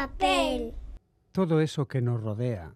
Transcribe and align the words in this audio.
papel. 0.00 0.72
Todo 1.30 1.60
eso 1.60 1.86
que 1.86 2.00
nos 2.00 2.22
rodea, 2.22 2.72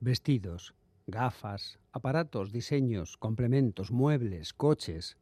vestidos, 0.00 0.74
gafas, 1.06 1.78
aparatos, 1.92 2.50
diseños, 2.50 3.16
complementos, 3.16 3.92
muebles, 3.92 4.52
coches, 4.52 5.16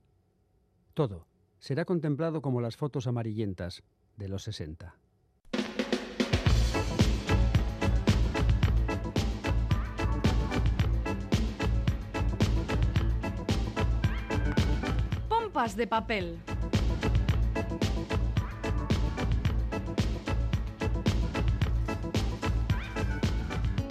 todo 0.94 1.26
será 1.58 1.84
contemplado 1.84 2.40
como 2.40 2.62
las 2.62 2.76
fotos 2.76 3.06
amarillentas 3.06 3.82
de 4.16 4.28
los 4.28 4.44
60. 4.44 4.94
Pompas 15.28 15.76
de 15.76 15.86
papel. 15.86 16.38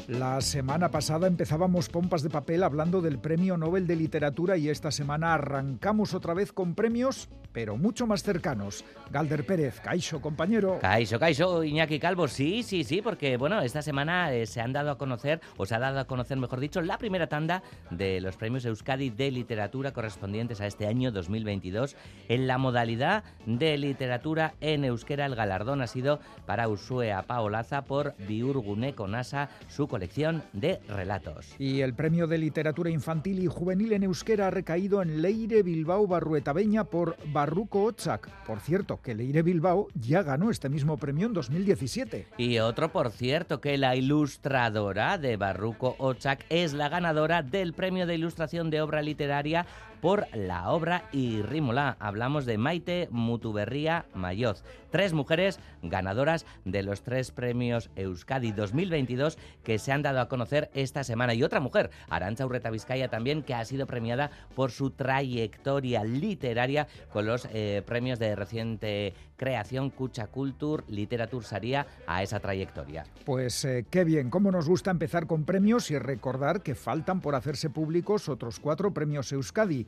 La 0.10 0.42
semana 0.42 0.90
pasada 0.90 1.28
empezábamos 1.28 1.88
pompas 1.88 2.24
de 2.24 2.32
papel 2.32 2.64
hablando 2.64 3.00
del 3.00 3.20
Premio 3.20 3.58
Nobel 3.58 3.86
de 3.86 3.96
Literatura 3.96 4.58
y 4.58 4.68
esta 4.68 4.90
semana 4.90 5.36
arrancamos 5.36 6.16
otra 6.16 6.34
vez 6.34 6.52
con 6.52 6.74
premios, 6.74 7.30
pero 7.52 7.78
mucho 7.78 8.08
más 8.08 8.24
cercanos. 8.24 8.84
Galder 9.12 9.46
Pérez, 9.46 9.80
Caixo, 9.82 10.20
compañero. 10.20 10.80
Caixo, 10.82 11.20
Caixo, 11.20 11.64
Iñaki 11.64 12.00
Calvo, 12.00 12.28
sí, 12.28 12.64
sí, 12.64 12.84
sí, 12.84 13.04
porque 13.04 13.38
bueno, 13.38 13.62
esta 13.62 13.84
semana 13.84 14.34
eh, 14.34 14.48
se 14.48 14.62
han 14.62 14.74
dado 14.74 14.90
a 14.90 14.98
conocer, 14.98 15.42
o 15.58 15.68
se 15.68 15.76
ha 15.76 15.80
dado 15.80 16.00
a 16.00 16.06
conocer, 16.06 16.38
mejor 16.38 16.60
dicho, 16.60 16.82
la 16.82 16.98
primera 16.98 17.28
tanda 17.28 17.62
de 17.92 18.20
los 18.20 18.36
premios 18.36 18.66
Euskadi 18.66 19.12
de 19.12 19.30
Literatura 19.30 19.92
correspondientes 19.92 20.60
a 20.60 20.66
este 20.66 20.88
año 20.88 21.12
2022. 21.12 21.96
En 22.30 22.48
la 22.48 22.58
modalidad 22.58 23.24
de 23.46 23.78
literatura 23.78 24.56
en 24.60 24.86
euskera, 24.86 25.28
el 25.28 25.36
galardón 25.36 25.84
ha 25.84 25.88
sido 25.88 26.20
para 26.48 26.68
Usue 26.68 27.14
Paolaza 27.28 27.84
por 27.84 28.16
Biurgune 28.18 28.96
Conasa, 28.96 29.50
su 29.68 29.88
colección 30.00 30.44
de 30.54 30.80
relatos. 30.88 31.56
Y 31.60 31.82
el 31.82 31.94
premio 31.94 32.26
de 32.26 32.38
literatura 32.38 32.90
infantil 32.90 33.44
y 33.44 33.48
juvenil 33.48 33.92
en 33.92 34.04
euskera 34.04 34.48
ha 34.48 34.50
recaído 34.50 35.02
en 35.02 35.22
Leire 35.22 35.62
Bilbao 35.62 36.08
Barruetabeña 36.08 36.86
por 36.86 37.18
Barruco 37.34 37.84
Otzak. 37.84 38.30
Por 38.46 38.62
cierto, 38.62 39.02
que 39.02 39.14
Leire 39.14 39.42
Bilbao 39.42 39.90
ya 39.96 40.24
ganó 40.24 40.52
este 40.52 40.70
mismo 40.70 40.96
premio 40.96 41.28
en 41.28 41.34
2017. 41.34 42.28
Y 42.38 42.60
otro, 42.60 42.94
por 42.94 43.12
cierto, 43.12 43.60
que 43.60 43.78
la 43.78 43.98
ilustradora 43.98 45.18
de 45.18 45.36
Barruco 45.36 45.98
Otzak 46.00 46.46
es 46.48 46.72
la 46.72 46.88
ganadora 46.88 47.44
del 47.44 47.74
premio 47.74 48.08
de 48.08 48.16
ilustración 48.16 48.70
de 48.70 48.80
obra 48.80 49.02
literaria 49.02 49.66
por 50.02 50.26
la 50.36 50.70
obra 50.72 51.06
Irrímola. 51.12 51.98
Hablamos 52.00 52.46
de 52.46 52.58
Maite 52.58 53.08
Mutuberría 53.12 54.06
Mayoz. 54.14 54.64
Tres 54.92 55.14
mujeres 55.14 55.60
ganadoras 55.82 56.46
de 56.66 56.84
los 56.84 57.04
tres 57.04 57.32
premios 57.32 57.90
Euskadi 57.96 58.52
2022 58.52 59.38
que 59.64 59.80
se 59.80 59.92
han 59.92 60.02
dado 60.02 60.20
a 60.20 60.30
conocer 60.30 60.70
esta 60.74 61.04
semana. 61.04 61.34
Y 61.34 61.44
otra 61.44 61.60
mujer, 61.60 61.92
Arancha 62.10 62.46
Urreta 62.46 62.70
Vizcaya 62.70 63.10
también, 63.10 63.44
que 63.44 63.54
ha 63.54 63.66
sido 63.66 63.88
premiada 63.88 64.32
por 64.56 64.72
su 64.72 64.92
trayectoria 64.92 66.04
literaria 66.04 66.88
con 67.12 67.26
los 67.26 67.48
eh, 67.52 67.84
premios 67.86 68.20
de 68.20 68.36
reciente 68.36 69.14
creación 69.38 69.90
Cucha 69.90 70.28
Culture 70.28 70.84
Literatur 70.90 71.44
Saría 71.44 71.88
a 72.06 72.22
esa 72.24 72.40
trayectoria. 72.40 73.06
Pues 73.26 73.64
eh, 73.66 73.86
qué 73.90 74.04
bien, 74.04 74.30
cómo 74.30 74.52
nos 74.52 74.68
gusta 74.68 74.92
empezar 74.92 75.28
con 75.28 75.46
premios 75.46 75.92
y 75.92 75.98
recordar 75.98 76.62
que 76.62 76.76
faltan 76.76 77.22
por 77.22 77.36
hacerse 77.36 77.70
públicos 77.70 78.28
otros 78.28 78.60
cuatro 78.60 78.94
premios 78.94 79.32
Euskadi. 79.32 79.88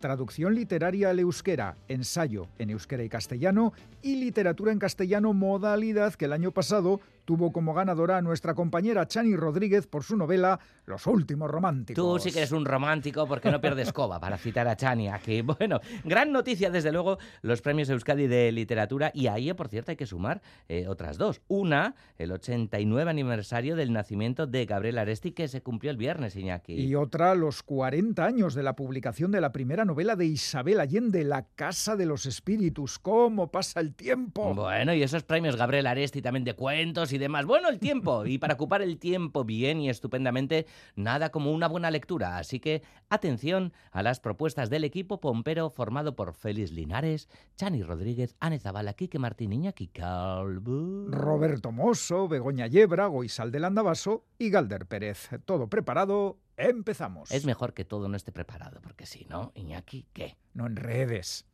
Traducción 0.00 0.54
literaria 0.54 1.10
al 1.10 1.18
euskera, 1.18 1.76
ensayo 1.86 2.48
en 2.58 2.70
euskera 2.70 3.04
y 3.04 3.10
castellano 3.10 3.74
y 4.00 4.16
literatura 4.16 4.72
en 4.72 4.78
castellano 4.78 5.34
modalidad 5.34 6.14
que 6.14 6.24
el 6.24 6.32
año 6.32 6.52
pasado 6.52 7.00
tuvo 7.26 7.52
como 7.52 7.74
ganadora 7.74 8.16
a 8.16 8.22
nuestra 8.22 8.54
compañera 8.54 9.06
Chani 9.06 9.36
Rodríguez 9.36 9.86
por 9.86 10.02
su 10.02 10.16
novela 10.16 10.58
Los 10.86 11.06
últimos 11.06 11.50
románticos. 11.50 12.02
Tú 12.02 12.18
sí 12.18 12.32
que 12.32 12.38
eres 12.38 12.50
un 12.50 12.64
romántico 12.64 13.28
porque 13.28 13.50
no 13.50 13.60
pierdes 13.60 13.92
coba, 13.92 14.18
para 14.18 14.38
citar 14.38 14.66
a 14.66 14.74
Chani 14.74 15.08
aquí. 15.08 15.42
Bueno, 15.60 15.80
gran 16.04 16.32
noticia 16.32 16.70
desde 16.70 16.90
luego 16.90 17.18
los 17.42 17.60
premios 17.60 17.90
Euskadi 17.90 18.26
de 18.26 18.50
literatura 18.50 19.10
y 19.12 19.26
ahí, 19.26 19.52
por 19.52 19.68
cierto, 19.68 19.90
hay 19.90 19.96
que 19.96 20.06
sumar 20.06 20.40
eh, 20.68 20.86
otras 20.88 21.18
dos. 21.18 21.42
Una, 21.48 21.94
el 22.16 22.32
89 22.32 23.10
aniversario 23.10 23.76
del 23.76 23.92
nacimiento 23.92 24.46
de 24.46 24.64
Gabriel 24.64 24.98
Aresti 24.98 25.32
que 25.32 25.48
se 25.48 25.60
cumplió 25.60 25.90
el 25.90 25.98
viernes, 25.98 26.36
Iñaki. 26.36 26.72
Y 26.72 26.94
otra, 26.94 27.34
los 27.34 27.62
40 27.62 28.24
años 28.24 28.54
de 28.54 28.62
la 28.62 28.74
publicación 28.74 29.30
de 29.30 29.40
la 29.40 29.52
primera 29.52 29.84
novela 29.84 29.89
de 29.94 30.24
Isabel 30.24 30.78
Allende, 30.78 31.24
La 31.24 31.42
Casa 31.42 31.96
de 31.96 32.06
los 32.06 32.24
Espíritus. 32.24 32.98
¿Cómo 32.98 33.50
pasa 33.50 33.80
el 33.80 33.94
tiempo? 33.94 34.54
Bueno, 34.54 34.94
y 34.94 35.02
esos 35.02 35.24
premios 35.24 35.56
Gabriel 35.56 35.86
Aresti 35.86 36.22
también 36.22 36.44
de 36.44 36.54
cuentos 36.54 37.12
y 37.12 37.18
demás. 37.18 37.44
Bueno, 37.44 37.68
el 37.68 37.80
tiempo. 37.80 38.24
Y 38.24 38.38
para 38.38 38.54
ocupar 38.54 38.82
el 38.82 38.98
tiempo 38.98 39.44
bien 39.44 39.80
y 39.80 39.90
estupendamente, 39.90 40.66
nada 40.94 41.30
como 41.30 41.50
una 41.50 41.66
buena 41.66 41.90
lectura. 41.90 42.38
Así 42.38 42.60
que 42.60 42.82
atención 43.08 43.72
a 43.90 44.02
las 44.02 44.20
propuestas 44.20 44.70
del 44.70 44.84
equipo 44.84 45.20
pompero 45.20 45.70
formado 45.70 46.14
por 46.14 46.34
Félix 46.34 46.70
Linares, 46.70 47.28
Chani 47.56 47.82
Rodríguez, 47.82 48.36
Ane 48.38 48.60
Zabala, 48.60 48.94
Quique 48.94 49.18
Martín, 49.18 49.52
Iñaki 49.52 49.88
Calvo... 49.88 51.06
Roberto 51.08 51.72
Mosso, 51.72 52.28
Begoña 52.28 52.68
Yebra, 52.68 53.06
Goizal 53.06 53.50
del 53.50 53.64
Andabaso 53.64 54.24
y 54.38 54.50
Galder 54.50 54.86
Pérez. 54.86 55.30
Todo 55.44 55.68
preparado, 55.68 56.38
empezamos. 56.68 57.30
Es 57.30 57.44
mejor 57.44 57.74
que 57.74 57.84
todo 57.84 58.08
no 58.08 58.16
esté 58.16 58.32
preparado, 58.32 58.80
porque 58.82 59.06
si 59.06 59.24
no, 59.24 59.52
Iñaki, 59.54 60.06
¿qué? 60.12 60.36
No 60.52 60.66
enredes. 60.66 61.46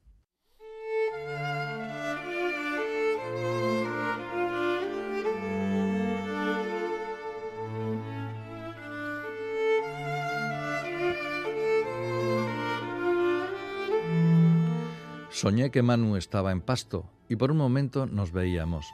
Soñé 15.30 15.70
que 15.70 15.82
Manu 15.82 16.16
estaba 16.16 16.50
en 16.50 16.62
pasto 16.62 17.10
y 17.28 17.36
por 17.36 17.50
un 17.50 17.58
momento 17.58 18.06
nos 18.06 18.32
veíamos. 18.32 18.86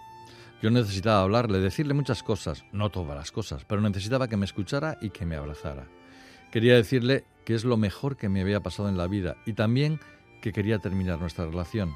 Yo 0.61 0.71
necesitaba 0.71 1.23
hablarle, 1.23 1.61
decirle 1.61 1.94
muchas 1.94 2.25
cosas, 2.25 2.65
no 2.73 2.91
todas 2.91 3.17
las 3.17 3.31
cosas, 3.31 3.65
pero 3.65 3.81
necesitaba 3.81 4.27
que 4.27 4.37
me 4.37 4.44
escuchara 4.44 4.99
y 5.00 5.11
que 5.11 5.25
me 5.25 5.37
abrazara. 5.37 5.87
Quería 6.52 6.74
decirle 6.74 7.24
que 7.46 7.54
es 7.54 7.64
lo 7.64 7.78
mejor 7.78 8.18
que 8.18 8.28
me 8.28 8.42
había 8.42 8.60
pasado 8.60 8.90
en 8.90 8.98
la 8.98 9.06
vida 9.06 9.38
y 9.46 9.54
también 9.54 9.98
que 10.42 10.52
quería 10.52 10.78
terminar 10.80 11.18
nuestra 11.18 11.46
relación. 11.46 11.94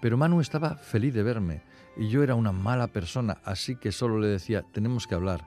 Pero 0.00 0.16
Manu 0.16 0.40
estaba 0.40 0.76
feliz 0.76 1.12
de 1.14 1.24
verme 1.24 1.62
y 1.96 2.08
yo 2.08 2.22
era 2.22 2.36
una 2.36 2.52
mala 2.52 2.86
persona, 2.86 3.38
así 3.42 3.74
que 3.74 3.90
solo 3.90 4.20
le 4.20 4.28
decía, 4.28 4.62
tenemos 4.72 5.08
que 5.08 5.16
hablar. 5.16 5.44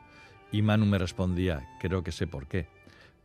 Y 0.52 0.64
Manu 0.64 0.86
me 0.86 0.98
respondía, 0.98 1.66
creo 1.80 2.04
que 2.04 2.12
sé 2.12 2.28
por 2.28 2.48
qué. 2.48 2.68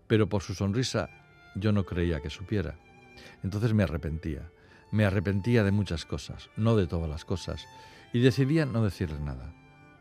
Pero 0.07 0.29
por 0.29 0.43
su 0.43 0.55
sonrisa 0.55 1.11
yo 1.57 1.73
no 1.73 1.85
creía 1.85 2.21
que 2.21 2.31
supiera. 2.31 2.77
Entonces 3.43 3.75
me 3.75 3.83
arrepentía. 3.83 4.49
Me 4.93 5.05
arrepentía 5.05 5.65
de 5.65 5.73
muchas 5.73 6.05
cosas, 6.05 6.51
no 6.57 6.77
de 6.77 6.87
todas 6.87 7.11
las 7.11 7.25
cosas, 7.25 7.67
y 8.13 8.21
decidía 8.21 8.65
no 8.65 8.85
decirle 8.85 9.19
nada. 9.19 9.53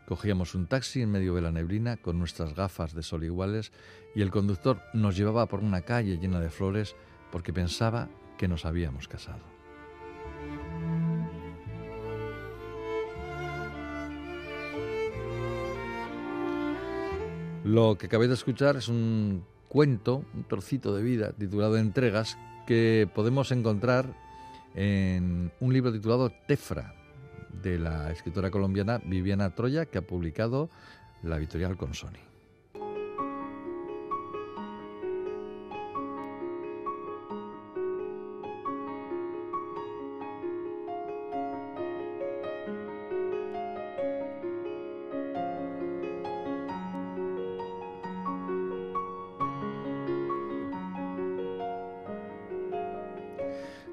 Cogíamos 0.06 0.54
un 0.54 0.66
taxi 0.66 1.02
en 1.02 1.10
medio 1.10 1.34
de 1.34 1.42
la 1.42 1.50
neblina 1.50 1.96
con 1.96 2.18
nuestras 2.18 2.54
gafas 2.54 2.94
de 2.94 3.02
sol 3.02 3.24
iguales 3.24 3.72
y 4.14 4.22
el 4.22 4.30
conductor 4.30 4.80
nos 4.94 5.16
llevaba 5.16 5.46
por 5.46 5.60
una 5.60 5.82
calle 5.82 6.18
llena 6.18 6.38
de 6.38 6.48
flores 6.48 6.94
porque 7.32 7.52
pensaba 7.52 8.08
que 8.38 8.46
nos 8.46 8.64
habíamos 8.64 9.08
casado. 9.08 9.42
Lo 17.64 17.98
que 17.98 18.06
acabé 18.06 18.28
de 18.28 18.34
escuchar 18.34 18.76
es 18.76 18.86
un 18.86 19.44
cuento, 19.68 20.24
un 20.34 20.44
trocito 20.44 20.94
de 20.94 21.02
vida 21.02 21.32
titulado 21.32 21.76
Entregas 21.78 22.38
que 22.64 23.08
podemos 23.12 23.50
encontrar 23.50 24.14
en 24.76 25.50
un 25.58 25.72
libro 25.72 25.92
titulado 25.92 26.30
Tefra, 26.46 26.94
de 27.62 27.78
la 27.78 28.10
escritora 28.10 28.50
colombiana 28.50 29.00
Viviana 29.04 29.54
Troya, 29.54 29.86
que 29.86 29.98
ha 29.98 30.02
publicado 30.02 30.70
la 31.22 31.36
editorial 31.36 31.76
Consoni. 31.76 32.25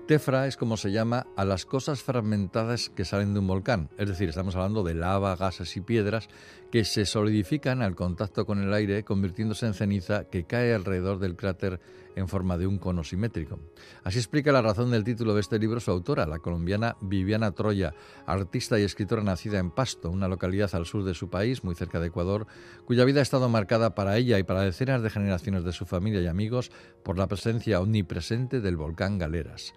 Tefra 0.07 0.47
es 0.47 0.57
como 0.57 0.75
se 0.75 0.91
llama 0.91 1.27
a 1.37 1.45
las 1.45 1.65
cosas 1.65 2.03
fragmentadas 2.03 2.89
que 2.89 3.05
salen 3.05 3.33
de 3.33 3.39
un 3.39 3.47
volcán, 3.47 3.89
es 3.97 4.09
decir, 4.09 4.27
estamos 4.27 4.53
hablando 4.53 4.83
de 4.83 4.95
lava, 4.95 5.37
gases 5.37 5.77
y 5.77 5.81
piedras 5.81 6.27
que 6.73 6.83
se 6.83 7.05
solidifican 7.05 7.81
al 7.81 7.95
contacto 7.95 8.45
con 8.45 8.61
el 8.61 8.73
aire, 8.73 9.05
convirtiéndose 9.05 9.65
en 9.65 9.73
ceniza 9.73 10.25
que 10.25 10.43
cae 10.43 10.73
alrededor 10.73 11.19
del 11.19 11.37
cráter 11.37 11.79
en 12.15 12.27
forma 12.27 12.57
de 12.57 12.67
un 12.67 12.79
cono 12.79 13.03
simétrico. 13.03 13.59
Así 14.03 14.17
explica 14.17 14.51
la 14.51 14.61
razón 14.61 14.91
del 14.91 15.03
título 15.03 15.33
de 15.35 15.41
este 15.41 15.57
libro 15.57 15.79
su 15.79 15.91
autora, 15.91 16.25
la 16.25 16.39
colombiana 16.39 16.97
Viviana 16.99 17.51
Troya, 17.51 17.93
artista 18.25 18.79
y 18.79 18.83
escritora 18.83 19.23
nacida 19.23 19.59
en 19.59 19.71
Pasto, 19.71 20.09
una 20.09 20.27
localidad 20.27 20.73
al 20.75 20.85
sur 20.85 21.03
de 21.03 21.13
su 21.13 21.29
país, 21.29 21.63
muy 21.63 21.75
cerca 21.75 21.99
de 21.99 22.07
Ecuador, 22.07 22.45
cuya 22.85 23.05
vida 23.05 23.19
ha 23.19 23.23
estado 23.23 23.49
marcada 23.49 23.95
para 23.95 24.17
ella 24.17 24.37
y 24.37 24.43
para 24.43 24.61
decenas 24.61 25.01
de 25.01 25.09
generaciones 25.09 25.63
de 25.63 25.71
su 25.71 25.85
familia 25.85 26.21
y 26.21 26.27
amigos 26.27 26.71
por 27.03 27.17
la 27.17 27.27
presencia 27.27 27.79
omnipresente 27.79 28.61
del 28.61 28.77
volcán 28.77 29.17
Galeras. 29.17 29.73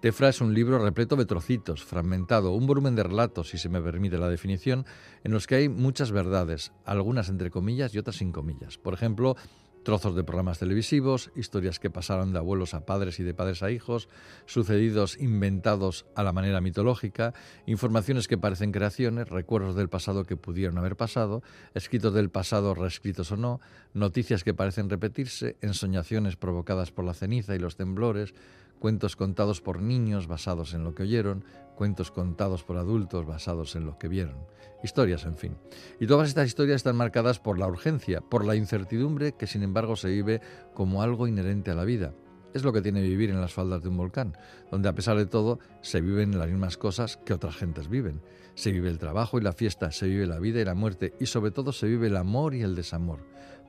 Tefra 0.00 0.28
es 0.28 0.42
un 0.42 0.52
libro 0.52 0.78
repleto 0.78 1.16
de 1.16 1.24
trocitos, 1.24 1.82
fragmentado, 1.82 2.52
un 2.52 2.66
volumen 2.66 2.94
de 2.94 3.02
relatos, 3.02 3.48
si 3.48 3.56
se 3.56 3.70
me 3.70 3.80
permite 3.80 4.18
la 4.18 4.28
definición, 4.28 4.84
en 5.24 5.32
los 5.32 5.46
que 5.46 5.54
hay 5.54 5.68
muchas 5.70 6.12
verdades, 6.12 6.72
algunas 6.84 7.30
entre 7.30 7.50
comillas 7.50 7.94
y 7.94 7.98
otras 7.98 8.16
sin 8.16 8.30
comillas. 8.30 8.76
Por 8.76 8.92
ejemplo, 8.92 9.36
trozos 9.84 10.14
de 10.14 10.22
programas 10.22 10.58
televisivos, 10.58 11.30
historias 11.34 11.78
que 11.78 11.90
pasaron 11.90 12.32
de 12.34 12.38
abuelos 12.38 12.74
a 12.74 12.84
padres 12.84 13.20
y 13.20 13.22
de 13.22 13.32
padres 13.32 13.62
a 13.62 13.70
hijos, 13.70 14.08
sucedidos 14.44 15.16
inventados 15.16 16.04
a 16.14 16.22
la 16.22 16.32
manera 16.32 16.60
mitológica, 16.60 17.32
informaciones 17.66 18.28
que 18.28 18.36
parecen 18.36 18.72
creaciones, 18.72 19.30
recuerdos 19.30 19.76
del 19.76 19.88
pasado 19.88 20.24
que 20.24 20.36
pudieron 20.36 20.76
haber 20.76 20.96
pasado, 20.96 21.42
escritos 21.72 22.12
del 22.12 22.28
pasado 22.28 22.74
reescritos 22.74 23.32
o 23.32 23.36
no, 23.36 23.60
noticias 23.94 24.44
que 24.44 24.52
parecen 24.52 24.90
repetirse, 24.90 25.56
ensoñaciones 25.62 26.36
provocadas 26.36 26.90
por 26.90 27.06
la 27.06 27.14
ceniza 27.14 27.54
y 27.54 27.60
los 27.60 27.76
temblores, 27.76 28.34
cuentos 28.78 29.16
contados 29.16 29.60
por 29.60 29.80
niños 29.80 30.26
basados 30.26 30.74
en 30.74 30.84
lo 30.84 30.94
que 30.94 31.04
oyeron, 31.04 31.44
cuentos 31.74 32.10
contados 32.10 32.62
por 32.64 32.76
adultos 32.76 33.26
basados 33.26 33.76
en 33.76 33.86
lo 33.86 33.98
que 33.98 34.08
vieron. 34.08 34.36
Historias, 34.82 35.24
en 35.24 35.36
fin. 35.36 35.56
Y 36.00 36.06
todas 36.06 36.28
estas 36.28 36.46
historias 36.46 36.76
están 36.76 36.96
marcadas 36.96 37.38
por 37.38 37.58
la 37.58 37.66
urgencia, 37.66 38.20
por 38.20 38.44
la 38.44 38.56
incertidumbre 38.56 39.32
que 39.32 39.46
sin 39.46 39.62
embargo 39.62 39.96
se 39.96 40.08
vive 40.08 40.40
como 40.74 41.02
algo 41.02 41.26
inherente 41.26 41.70
a 41.70 41.74
la 41.74 41.84
vida. 41.84 42.12
Es 42.54 42.64
lo 42.64 42.72
que 42.72 42.80
tiene 42.80 43.02
vivir 43.02 43.30
en 43.30 43.40
las 43.40 43.52
faldas 43.52 43.82
de 43.82 43.88
un 43.88 43.98
volcán, 43.98 44.36
donde 44.70 44.88
a 44.88 44.94
pesar 44.94 45.18
de 45.18 45.26
todo 45.26 45.58
se 45.82 46.00
viven 46.00 46.38
las 46.38 46.48
mismas 46.48 46.78
cosas 46.78 47.18
que 47.18 47.34
otras 47.34 47.56
gentes 47.56 47.88
viven. 47.88 48.22
Se 48.54 48.72
vive 48.72 48.88
el 48.88 48.98
trabajo 48.98 49.38
y 49.38 49.42
la 49.42 49.52
fiesta, 49.52 49.92
se 49.92 50.06
vive 50.06 50.26
la 50.26 50.38
vida 50.38 50.60
y 50.60 50.64
la 50.64 50.74
muerte 50.74 51.12
y 51.20 51.26
sobre 51.26 51.50
todo 51.50 51.72
se 51.72 51.86
vive 51.86 52.06
el 52.06 52.16
amor 52.16 52.54
y 52.54 52.62
el 52.62 52.74
desamor. 52.74 53.20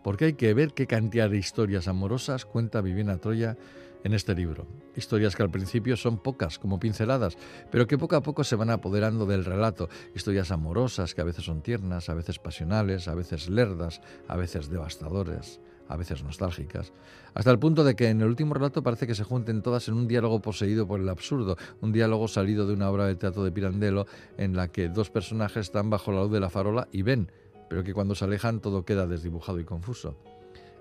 Porque 0.04 0.26
hay 0.26 0.34
que 0.34 0.54
ver 0.54 0.74
qué 0.74 0.88
cantidad 0.88 1.30
de 1.30 1.38
historias 1.38 1.90
amorosas 1.90 2.46
cuenta 2.46 2.80
Viviana 2.80 3.18
Troya 3.18 3.58
en 4.04 4.14
este 4.14 4.36
libro. 4.36 4.68
Historias 4.96 5.36
que 5.36 5.44
al 5.44 5.52
principio 5.52 5.98
son 5.98 6.18
pocas, 6.18 6.60
como 6.60 6.80
pinceladas, 6.80 7.38
pero 7.72 7.88
que 7.88 7.98
poco 7.98 8.16
a 8.16 8.24
poco 8.24 8.44
se 8.44 8.56
van 8.56 8.70
apoderando 8.70 9.26
del 9.26 9.46
relato. 9.46 9.90
Historias 10.16 10.52
amorosas 10.52 11.14
que 11.14 11.22
a 11.22 11.26
veces 11.26 11.46
son 11.46 11.62
tiernas, 11.62 12.10
a 12.10 12.14
veces 12.14 12.40
pasionales, 12.40 13.08
a 13.08 13.16
veces 13.16 13.50
lerdas, 13.50 14.02
a 14.28 14.36
veces 14.36 14.70
devastadoras, 14.70 15.60
a 15.88 15.98
veces 15.98 16.24
nostálgicas, 16.24 16.94
hasta 17.34 17.52
el 17.52 17.60
punto 17.60 17.84
de 17.84 17.96
que 17.96 18.10
en 18.10 18.22
el 18.22 18.28
último 18.28 18.54
relato 18.54 18.84
parece 18.84 19.08
que 19.08 19.16
se 19.16 19.24
junten 19.24 19.62
todas 19.62 19.88
en 19.88 19.94
un 19.94 20.08
diálogo 20.08 20.42
poseído 20.42 20.88
por 20.88 21.00
el 21.00 21.10
absurdo, 21.10 21.58
un 21.82 21.92
diálogo 21.92 22.28
salido 22.28 22.68
de 22.68 22.74
una 22.74 22.90
obra 22.90 23.06
de 23.06 23.16
teatro 23.16 23.44
de 23.44 23.52
Pirandello 23.52 24.06
en 24.38 24.56
la 24.56 24.70
que 24.70 24.90
dos 24.90 25.10
personajes 25.10 25.68
están 25.68 25.90
bajo 25.90 26.12
la 26.12 26.24
luz 26.24 26.32
de 26.32 26.40
la 26.40 26.50
farola 26.50 26.88
y 26.92 27.02
ven, 27.04 27.32
pero 27.70 27.84
que 27.84 27.94
cuando 27.94 28.16
se 28.16 28.26
alejan 28.26 28.60
todo 28.60 28.86
queda 28.86 29.08
desdibujado 29.08 29.60
y 29.60 29.66
confuso. 29.66 30.18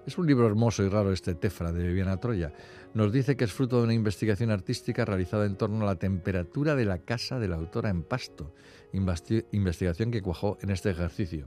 Es 0.07 0.19
un 0.19 0.27
libro 0.27 0.47
hermoso 0.47 0.85
y 0.85 0.89
raro 0.89 1.13
este 1.13 1.35
Tefra 1.35 1.73
de 1.73 1.85
Viviana 1.85 2.19
Troya. 2.19 2.53
Nos 2.97 3.13
dice 3.13 3.37
que 3.37 3.45
es 3.45 3.53
fruto 3.53 3.77
de 3.77 3.83
una 3.83 3.93
investigación 3.93 4.51
artística 4.51 5.05
realizada 5.05 5.45
en 5.45 5.57
torno 5.57 5.83
a 5.83 5.87
la 5.87 5.97
temperatura 5.97 6.75
de 6.75 6.87
la 6.87 6.97
casa 6.97 7.39
de 7.39 7.47
la 7.47 7.57
autora 7.57 7.91
en 7.91 8.03
Pasto, 8.03 8.55
investigación 8.95 10.11
que 10.11 10.23
cuajó 10.23 10.57
en 10.63 10.71
este 10.71 10.89
ejercicio. 10.93 11.47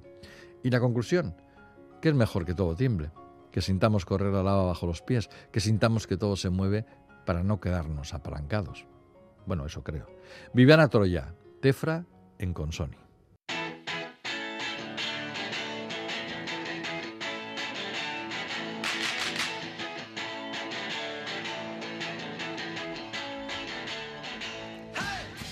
Y 0.61 0.69
la 0.69 0.79
conclusión, 0.79 1.35
que 2.03 2.09
es 2.09 2.13
mejor 2.13 2.45
que 2.45 2.53
todo 2.53 2.75
tiemble, 2.75 3.09
que 3.51 3.61
sintamos 3.61 4.05
correr 4.05 4.31
la 4.31 4.43
lava 4.43 4.65
bajo 4.65 4.85
los 4.85 5.01
pies, 5.01 5.27
que 5.51 5.59
sintamos 5.59 6.05
que 6.05 6.17
todo 6.17 6.35
se 6.35 6.51
mueve 6.51 6.85
para 7.25 7.41
no 7.41 7.59
quedarnos 7.59 8.13
apalancados. 8.13 8.85
Bueno, 9.47 9.65
eso 9.65 9.83
creo. 9.83 10.05
Viviana 10.53 10.87
Troya, 10.87 11.33
Tefra 11.61 12.05
en 12.37 12.53
Consoni. 12.53 13.08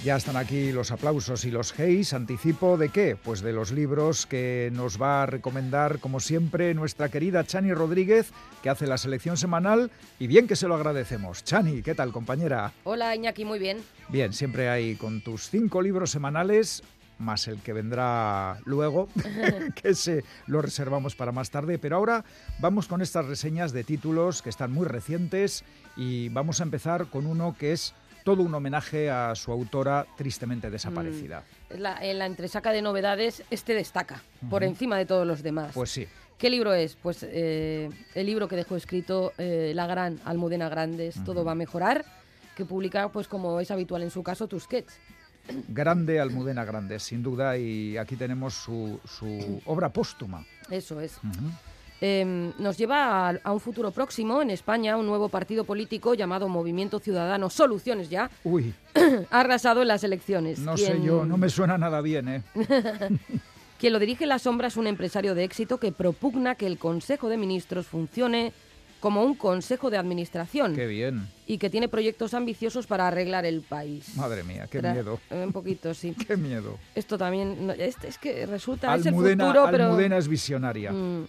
Ya 0.04 0.16
están 0.16 0.38
aquí 0.38 0.72
los 0.72 0.92
aplausos 0.92 1.44
y 1.44 1.52
los 1.52 1.78
heys. 1.78 2.14
¿Anticipo 2.14 2.78
de 2.78 2.90
qué? 2.90 3.16
Pues 3.16 3.42
de 3.42 3.52
los 3.52 3.72
libros 3.72 4.28
que 4.28 4.70
nos 4.72 5.02
va 5.02 5.24
a 5.24 5.26
recomendar, 5.26 6.00
como 6.00 6.20
siempre, 6.20 6.74
nuestra 6.76 7.10
querida 7.10 7.44
Chani 7.44 7.74
Rodríguez, 7.74 8.32
que 8.62 8.70
hace 8.70 8.86
la 8.86 8.98
selección 9.00 9.38
semanal 9.38 9.92
y 10.20 10.28
bien 10.28 10.48
que 10.48 10.56
se 10.56 10.68
lo 10.68 10.76
agradecemos. 10.76 11.44
Chani, 11.44 11.82
¿qué 11.82 11.96
tal, 11.96 12.12
compañera? 12.12 12.72
Hola, 12.84 13.16
Iñaki, 13.16 13.44
muy 13.44 13.58
bien. 13.58 13.80
Bien, 14.08 14.34
siempre 14.34 14.70
hay 14.70 14.96
con 14.96 15.22
tus 15.22 15.50
cinco 15.50 15.82
libros 15.82 16.12
semanales 16.12 16.84
más 17.18 17.48
el 17.48 17.60
que 17.62 17.74
vendrá 17.74 18.60
luego, 18.66 19.10
que 19.82 19.96
se 19.96 20.24
lo 20.46 20.62
reservamos 20.62 21.16
para 21.16 21.32
más 21.32 21.50
tarde. 21.50 21.80
Pero 21.80 21.98
ahora 21.98 22.24
vamos 22.60 22.88
con 22.88 23.02
estas 23.02 23.26
reseñas 23.26 23.74
de 23.74 23.84
títulos 23.84 24.44
que 24.44 24.52
están 24.52 24.72
muy 24.72 24.86
recientes 24.86 25.64
y 25.96 26.30
vamos 26.30 26.62
a 26.62 26.64
empezar 26.64 27.08
con 27.08 27.26
uno 27.26 27.56
que 27.58 27.74
es 27.74 27.96
todo 28.28 28.44
un 28.44 28.54
homenaje 28.54 29.10
a 29.10 29.34
su 29.36 29.54
autora 29.54 30.06
tristemente 30.18 30.70
desaparecida. 30.70 31.46
Mm. 31.70 31.86
en 32.02 32.20
la 32.20 32.26
entresaca 32.26 32.74
de 32.74 32.82
novedades, 32.82 33.42
este 33.50 33.74
destaca, 33.74 34.22
por 34.50 34.66
encima 34.66 34.98
de 34.98 35.06
todos 35.06 35.26
los 35.26 35.42
demás. 35.42 35.72
Pues 35.74 35.92
sí. 35.92 36.06
¿Qué 36.38 36.50
libro 36.50 36.74
es? 36.74 36.98
Pues 36.98 37.24
eh, 37.24 37.90
el 38.16 38.26
libro 38.26 38.50
que 38.50 38.58
dejó 38.58 38.76
escrito 38.76 39.32
eh, 39.38 39.72
la 39.74 39.88
gran 39.88 40.20
Almudena 40.26 40.68
Grandes, 40.68 41.24
Todo 41.24 41.46
va 41.46 41.54
a 41.54 41.56
mejorar, 41.56 42.04
que 42.58 42.66
publica, 42.66 43.10
pues 43.14 43.30
como 43.30 43.62
es 43.62 43.72
habitual 43.72 44.02
en 44.02 44.12
su 44.12 44.24
caso, 44.24 44.46
Tusquets. 44.50 45.00
Grande 45.70 46.20
Almudena 46.20 46.66
Grandes, 46.66 47.04
sin 47.04 47.24
duda, 47.24 47.58
y 47.58 47.96
aquí 47.96 48.18
tenemos 48.18 48.56
su, 48.56 49.00
obra 49.68 49.88
póstuma. 49.88 50.46
Eso 50.70 51.00
es. 51.00 51.18
Em, 52.00 52.54
nos 52.60 52.78
lleva 52.78 53.30
a, 53.30 53.52
un 53.52 53.60
futuro 53.60 53.92
próximo. 53.92 54.42
En 54.42 54.52
España, 54.52 54.98
un 54.98 55.08
nuevo 55.08 55.30
partido 55.30 55.64
político 55.64 56.14
llamado 56.14 56.48
Movimiento 56.48 57.00
Ciudadano 57.00 57.50
Soluciones 57.50 58.10
Ya 58.10 58.30
Uy. 58.44 58.74
ha 59.32 59.40
arrasado 59.40 59.82
en 59.82 59.88
las 59.88 60.04
elecciones. 60.04 60.60
No 60.60 60.78
sé 60.78 61.02
yo, 61.02 61.26
no 61.26 61.38
me 61.38 61.50
suena 61.50 61.78
nada 61.78 62.02
bien, 62.02 62.28
¿eh? 62.28 62.44
Quien 63.80 63.94
lo 63.94 64.00
dirige 64.00 64.24
en 64.24 64.30
la 64.30 64.40
sombra 64.40 64.68
es 64.68 64.78
un 64.78 64.88
empresario 64.88 65.36
de 65.36 65.44
éxito 65.44 65.80
que 65.80 65.92
propugna 65.92 66.56
que 66.56 66.66
el 66.66 66.78
Consejo 66.78 67.30
de 67.30 67.38
Ministros 67.38 67.86
funcione 67.88 68.54
como 69.00 69.24
un 69.24 69.36
consejo 69.36 69.92
de 69.92 69.98
administración. 69.98 70.76
Qué 70.76 70.88
bien. 70.88 71.28
Y 71.46 71.60
que 71.60 71.70
tiene 71.70 71.88
proyectos 71.88 72.34
ambiciosos 72.34 72.88
para 72.88 73.08
arreglar 73.08 73.46
el 73.46 73.62
país. 73.62 74.16
Madre 74.16 74.44
mía, 74.44 74.68
qué 74.70 74.82
miedo. 74.82 75.20
Un 75.30 75.52
poquito, 75.52 75.94
sí. 75.94 76.16
qué 76.28 76.36
miedo. 76.36 76.78
Esto 76.96 77.18
también, 77.18 77.74
es, 77.78 78.18
que 78.18 78.46
resulta, 78.48 78.96
es 78.96 79.06
el 79.06 79.14
futuro, 79.14 79.68
pero... 79.70 79.86
Almudena 79.86 80.18
es 80.18 80.28
visionaria. 80.28 80.92
Mm. 80.92 81.28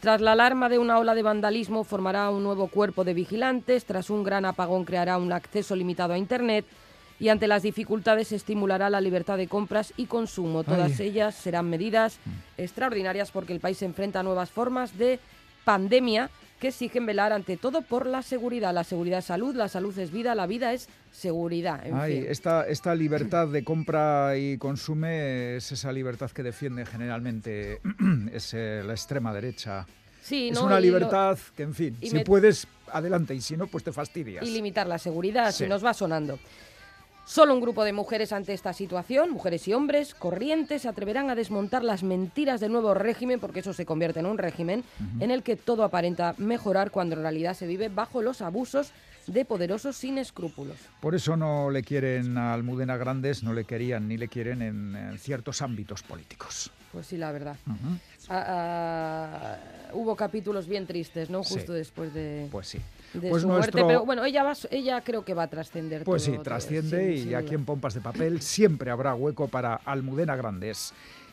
Tras 0.00 0.22
la 0.22 0.32
alarma 0.32 0.70
de 0.70 0.78
una 0.78 0.98
ola 0.98 1.14
de 1.14 1.22
vandalismo, 1.22 1.84
formará 1.84 2.30
un 2.30 2.42
nuevo 2.42 2.68
cuerpo 2.68 3.04
de 3.04 3.12
vigilantes, 3.12 3.84
tras 3.84 4.08
un 4.08 4.24
gran 4.24 4.46
apagón 4.46 4.86
creará 4.86 5.18
un 5.18 5.30
acceso 5.30 5.76
limitado 5.76 6.14
a 6.14 6.18
Internet 6.18 6.64
y 7.18 7.28
ante 7.28 7.46
las 7.46 7.62
dificultades 7.62 8.32
estimulará 8.32 8.88
la 8.88 9.02
libertad 9.02 9.36
de 9.36 9.46
compras 9.46 9.92
y 9.98 10.06
consumo. 10.06 10.64
Todas 10.64 10.98
ellas 11.00 11.34
serán 11.34 11.68
medidas 11.68 12.18
mm. 12.24 12.30
extraordinarias 12.62 13.30
porque 13.30 13.52
el 13.52 13.60
país 13.60 13.76
se 13.76 13.84
enfrenta 13.84 14.20
a 14.20 14.22
nuevas 14.22 14.50
formas 14.50 14.96
de 14.96 15.20
pandemia 15.66 16.30
que 16.60 16.68
exigen 16.68 17.06
velar 17.06 17.32
ante 17.32 17.56
todo 17.56 17.80
por 17.80 18.06
la 18.06 18.22
seguridad. 18.22 18.72
La 18.74 18.84
seguridad 18.84 19.20
es 19.20 19.24
salud, 19.24 19.54
la 19.56 19.68
salud 19.68 19.98
es 19.98 20.12
vida, 20.12 20.34
la 20.34 20.46
vida 20.46 20.72
es 20.72 20.88
seguridad. 21.10 21.84
esta, 22.06 22.66
esta 22.68 22.94
libertad 22.94 23.48
de 23.48 23.64
compra 23.64 24.36
y 24.36 24.58
consume 24.58 25.56
es 25.56 25.72
esa 25.72 25.90
libertad 25.90 26.30
que 26.30 26.42
defiende 26.42 26.84
generalmente 26.84 27.80
es, 28.32 28.54
eh, 28.54 28.82
la 28.84 28.92
extrema 28.92 29.32
derecha. 29.32 29.86
Sí, 30.22 30.50
es 30.50 30.58
una 30.58 30.78
libertad 30.78 31.38
que, 31.56 31.62
en 31.62 31.74
fin, 31.74 31.96
si 32.02 32.18
puedes, 32.20 32.68
adelante, 32.92 33.34
y 33.34 33.40
si 33.40 33.56
no, 33.56 33.66
pues 33.66 33.82
te 33.82 33.90
fastidias. 33.90 34.46
Y 34.46 34.50
limitar 34.50 34.86
la 34.86 34.98
seguridad, 34.98 35.50
si 35.52 35.66
nos 35.66 35.82
va 35.82 35.94
sonando. 35.94 36.38
Solo 37.30 37.54
un 37.54 37.60
grupo 37.60 37.84
de 37.84 37.92
mujeres 37.92 38.32
ante 38.32 38.52
esta 38.52 38.72
situación, 38.72 39.30
mujeres 39.30 39.68
y 39.68 39.72
hombres 39.72 40.16
corrientes, 40.16 40.82
se 40.82 40.88
atreverán 40.88 41.30
a 41.30 41.36
desmontar 41.36 41.84
las 41.84 42.02
mentiras 42.02 42.58
del 42.58 42.72
nuevo 42.72 42.92
régimen, 42.92 43.38
porque 43.38 43.60
eso 43.60 43.72
se 43.72 43.86
convierte 43.86 44.18
en 44.18 44.26
un 44.26 44.36
régimen 44.36 44.82
en 45.20 45.30
el 45.30 45.44
que 45.44 45.54
todo 45.54 45.84
aparenta 45.84 46.34
mejorar 46.38 46.90
cuando 46.90 47.14
en 47.14 47.22
realidad 47.22 47.54
se 47.54 47.68
vive 47.68 47.88
bajo 47.88 48.20
los 48.20 48.42
abusos 48.42 48.90
de 49.28 49.44
poderosos 49.44 49.96
sin 49.96 50.18
escrúpulos. 50.18 50.76
Por 50.98 51.14
eso 51.14 51.36
no 51.36 51.70
le 51.70 51.84
quieren 51.84 52.36
a 52.36 52.52
Almudena 52.52 52.96
Grandes, 52.96 53.44
no 53.44 53.52
le 53.52 53.62
querían 53.62 54.08
ni 54.08 54.16
le 54.16 54.26
quieren 54.26 54.60
en 54.60 55.16
ciertos 55.16 55.62
ámbitos 55.62 56.02
políticos. 56.02 56.72
Pues 56.90 57.06
sí, 57.06 57.16
la 57.16 57.30
verdad. 57.30 57.56
Ah, 58.28 58.44
ah, 58.48 59.56
hubo 59.92 60.14
capítulos 60.16 60.66
bien 60.68 60.86
tristes, 60.86 61.30
¿no? 61.30 61.42
Sí. 61.42 61.54
Justo 61.54 61.72
después 61.72 62.12
de, 62.14 62.48
Pues 62.50 62.68
sí. 62.68 62.78
de 63.14 63.28
pues 63.30 63.42
su 63.42 63.48
nuestro- 63.48 63.72
muerte. 63.78 63.82
Pero 63.94 64.04
bueno, 64.04 64.24
ella, 64.24 64.42
va, 64.42 64.52
ella 64.70 65.00
creo 65.02 65.24
que 65.24 65.34
va 65.34 65.44
a 65.44 65.48
trascender. 65.48 66.04
Pues 66.04 66.24
sí, 66.24 66.36
trasciende 66.42 67.16
sí, 67.18 67.28
y 67.30 67.34
aquí 67.34 67.54
en 67.54 67.64
Pompas 67.64 67.94
de 67.94 68.00
Papel 68.00 68.40
siempre 68.42 68.90
habrá 68.90 69.14
hueco 69.14 69.48
para 69.48 69.74
Almudena 69.76 70.36
Grandes. 70.36 70.92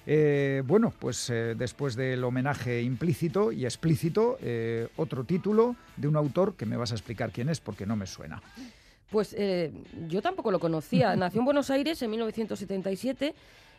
Eh, 0.10 0.63
bueno, 0.65 0.94
pues 0.98 1.29
eh, 1.29 1.53
después 1.58 1.96
del 1.98 2.24
homenaje 2.24 2.82
implícito 2.82 3.51
y 3.51 3.65
explícito, 3.65 4.38
eh, 4.41 4.88
otro 4.96 5.25
título 5.25 5.75
de 5.98 6.08
un 6.08 6.15
autor 6.15 6.56
que 6.56 6.65
me 6.65 6.77
vas 6.77 6.94
a 6.94 6.96
explicar 6.96 7.32
quién 7.32 7.50
es 7.50 7.60
porque 7.60 7.86
no 7.86 7.98
me 7.98 8.08
suena. 8.08 8.41
Pues 9.12 9.36
yo 10.08 10.22
tampoco 10.22 10.51
lo 10.51 10.60
conocía. 10.60 11.15
Nació 11.17 11.39
en 11.41 11.46
Buenos 11.46 11.70
Aires 11.70 12.01
en 12.01 12.12
1977. 12.12 13.36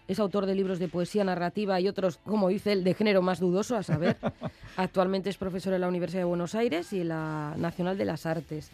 Es 0.09 0.19
autor 0.19 0.47
de 0.47 0.55
libros 0.55 0.79
de 0.79 0.89
poesía 0.89 1.23
narrativa 1.23 1.79
y 1.81 1.87
otros, 1.89 2.19
como 2.25 2.49
dice 2.49 2.73
él, 2.73 2.83
de 2.83 2.95
género 2.95 3.21
más 3.23 3.41
dudoso, 3.41 3.77
a 3.77 3.83
saber. 3.83 4.17
Actualmente 4.77 5.29
es 5.31 5.37
profesor 5.37 5.75
en 5.75 5.83
la 5.83 5.89
Universidad 5.89 6.23
de 6.23 6.25
Buenos 6.25 6.55
Aires 6.55 6.93
y 6.93 7.03
en 7.03 7.09
la 7.09 7.55
Nacional 7.59 7.99
de 7.99 8.05
las 8.07 8.25
Artes. 8.27 8.71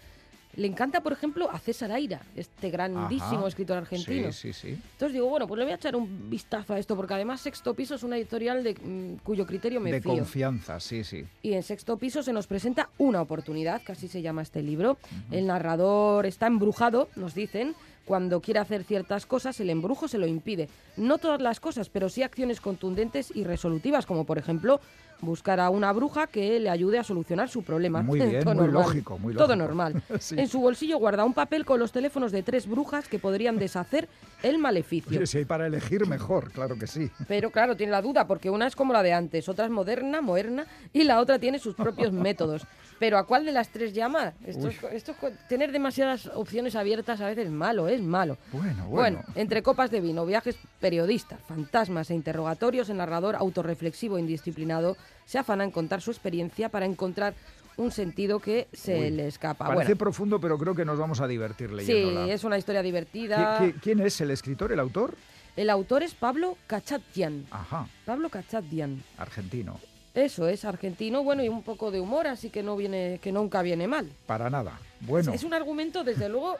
Le 0.56 0.68
encanta, 0.68 1.00
por 1.00 1.12
ejemplo, 1.12 1.50
a 1.50 1.58
César 1.58 1.90
Aira, 1.90 2.20
este 2.36 2.70
grandísimo 2.70 3.38
Ajá. 3.38 3.48
escritor 3.48 3.76
argentino. 3.78 4.30
Sí, 4.30 4.52
sí, 4.52 4.68
sí. 4.68 4.68
Entonces 4.92 5.12
digo, 5.14 5.28
bueno, 5.28 5.48
pues 5.48 5.58
le 5.58 5.64
voy 5.64 5.72
a 5.72 5.74
echar 5.74 5.96
un 5.96 6.30
vistazo 6.30 6.74
a 6.74 6.78
esto, 6.78 6.94
porque 6.94 7.14
además 7.14 7.40
Sexto 7.40 7.74
Piso 7.74 7.96
es 7.96 8.04
una 8.04 8.16
editorial 8.16 8.62
de 8.62 8.74
mm, 8.74 9.24
cuyo 9.24 9.46
criterio 9.46 9.80
me 9.80 9.90
De 9.90 10.00
fío. 10.00 10.12
confianza, 10.14 10.78
sí, 10.78 11.02
sí. 11.02 11.24
Y 11.42 11.54
en 11.54 11.64
Sexto 11.64 11.96
Piso 11.96 12.22
se 12.22 12.32
nos 12.32 12.46
presenta 12.46 12.88
una 12.98 13.20
oportunidad, 13.20 13.82
que 13.82 13.90
así 13.90 14.06
se 14.06 14.22
llama 14.22 14.42
este 14.42 14.62
libro. 14.62 14.96
El 15.32 15.48
narrador 15.48 16.24
está 16.24 16.46
embrujado, 16.46 17.08
nos 17.16 17.34
dicen. 17.34 17.74
Cuando 18.04 18.40
quiere 18.40 18.60
hacer 18.60 18.84
ciertas 18.84 19.24
cosas, 19.26 19.58
el 19.60 19.70
embrujo 19.70 20.08
se 20.08 20.18
lo 20.18 20.26
impide. 20.26 20.68
No 20.96 21.18
todas 21.18 21.40
las 21.40 21.58
cosas, 21.60 21.88
pero 21.88 22.08
sí 22.08 22.22
acciones 22.22 22.60
contundentes 22.60 23.32
y 23.34 23.44
resolutivas, 23.44 24.04
como 24.06 24.24
por 24.24 24.36
ejemplo 24.38 24.80
buscar 25.20 25.58
a 25.58 25.70
una 25.70 25.90
bruja 25.92 26.26
que 26.26 26.58
le 26.60 26.68
ayude 26.68 26.98
a 26.98 27.04
solucionar 27.04 27.48
su 27.48 27.62
problema. 27.62 28.02
Muy 28.02 28.20
bien, 28.28 28.42
Todo 28.44 28.54
muy 28.54 28.64
normal. 28.64 28.82
lógico, 28.82 29.18
muy 29.18 29.32
Todo 29.34 29.48
lógico. 29.48 29.66
normal. 29.66 30.02
Sí. 30.20 30.36
En 30.38 30.48
su 30.48 30.60
bolsillo 30.60 30.98
guarda 30.98 31.24
un 31.24 31.32
papel 31.32 31.64
con 31.64 31.78
los 31.80 31.92
teléfonos 31.92 32.30
de 32.32 32.42
tres 32.42 32.66
brujas 32.66 33.08
que 33.08 33.18
podrían 33.18 33.58
deshacer 33.58 34.08
el 34.42 34.58
maleficio. 34.58 35.16
Oye, 35.16 35.26
si 35.26 35.38
hay 35.38 35.44
para 35.46 35.66
elegir, 35.66 36.06
mejor, 36.06 36.50
claro 36.52 36.78
que 36.78 36.86
sí. 36.86 37.10
Pero 37.26 37.50
claro, 37.50 37.74
tiene 37.76 37.92
la 37.92 38.02
duda, 38.02 38.26
porque 38.26 38.50
una 38.50 38.66
es 38.66 38.76
como 38.76 38.92
la 38.92 39.02
de 39.02 39.12
antes, 39.14 39.48
otra 39.48 39.64
es 39.64 39.70
moderna, 39.70 40.20
moderna, 40.20 40.66
y 40.92 41.04
la 41.04 41.20
otra 41.20 41.38
tiene 41.38 41.58
sus 41.58 41.74
propios 41.74 42.12
métodos. 42.12 42.66
Pero 42.98 43.18
¿a 43.18 43.26
cuál 43.26 43.44
de 43.44 43.52
las 43.52 43.70
tres 43.70 43.92
llama? 43.92 44.34
Esto, 44.46 44.68
es, 44.68 44.82
esto 44.92 45.14
es 45.22 45.48
tener 45.48 45.72
demasiadas 45.72 46.30
opciones 46.34 46.76
abiertas 46.76 47.20
a 47.20 47.26
veces 47.26 47.46
es 47.46 47.50
malo, 47.52 47.88
es 47.94 48.02
malo. 48.02 48.36
Bueno, 48.52 48.86
bueno. 48.88 49.22
entre 49.34 49.62
copas 49.62 49.90
de 49.90 50.00
vino, 50.00 50.26
viajes 50.26 50.56
periodistas, 50.80 51.40
fantasmas 51.48 52.10
e 52.10 52.14
interrogatorios, 52.14 52.88
el 52.90 52.96
narrador 52.98 53.36
autorreflexivo 53.36 54.16
e 54.16 54.20
indisciplinado 54.20 54.96
se 55.24 55.38
afana 55.38 55.64
en 55.64 55.70
contar 55.70 56.00
su 56.02 56.10
experiencia 56.10 56.68
para 56.68 56.86
encontrar 56.86 57.34
un 57.76 57.90
sentido 57.90 58.38
que 58.38 58.68
se 58.72 59.00
Uy, 59.00 59.10
le 59.10 59.26
escapa. 59.26 59.66
Parece 59.66 59.84
Bueno, 59.86 59.98
profundo, 59.98 60.40
pero 60.40 60.56
creo 60.58 60.74
que 60.74 60.84
nos 60.84 60.98
vamos 60.98 61.20
a 61.20 61.26
divertir 61.26 61.70
sí, 61.70 61.74
leyéndola. 61.76 62.32
es 62.32 62.44
una 62.44 62.58
historia 62.58 62.82
divertida. 62.82 63.58
¿Qui- 63.58 63.72
qui- 63.74 63.80
¿Quién 63.80 64.00
es 64.00 64.20
el 64.20 64.30
escritor, 64.30 64.70
el 64.70 64.78
autor? 64.78 65.14
El 65.56 65.70
autor 65.70 66.02
es 66.02 66.14
Pablo 66.14 66.56
Cachatian. 66.66 67.46
Ajá, 67.50 67.86
Pablo 68.04 68.28
Cachatian. 68.28 69.02
argentino. 69.18 69.78
Eso 70.14 70.46
es 70.46 70.64
argentino, 70.64 71.24
bueno, 71.24 71.42
y 71.42 71.48
un 71.48 71.62
poco 71.64 71.90
de 71.90 71.98
humor, 71.98 72.28
así 72.28 72.48
que 72.48 72.62
no 72.62 72.76
viene, 72.76 73.18
que 73.20 73.32
nunca 73.32 73.62
viene 73.62 73.88
mal. 73.88 74.08
Para 74.26 74.48
nada. 74.50 74.78
Bueno, 75.00 75.32
Es 75.32 75.42
un 75.42 75.52
argumento, 75.54 76.04
desde 76.04 76.28
luego, 76.28 76.56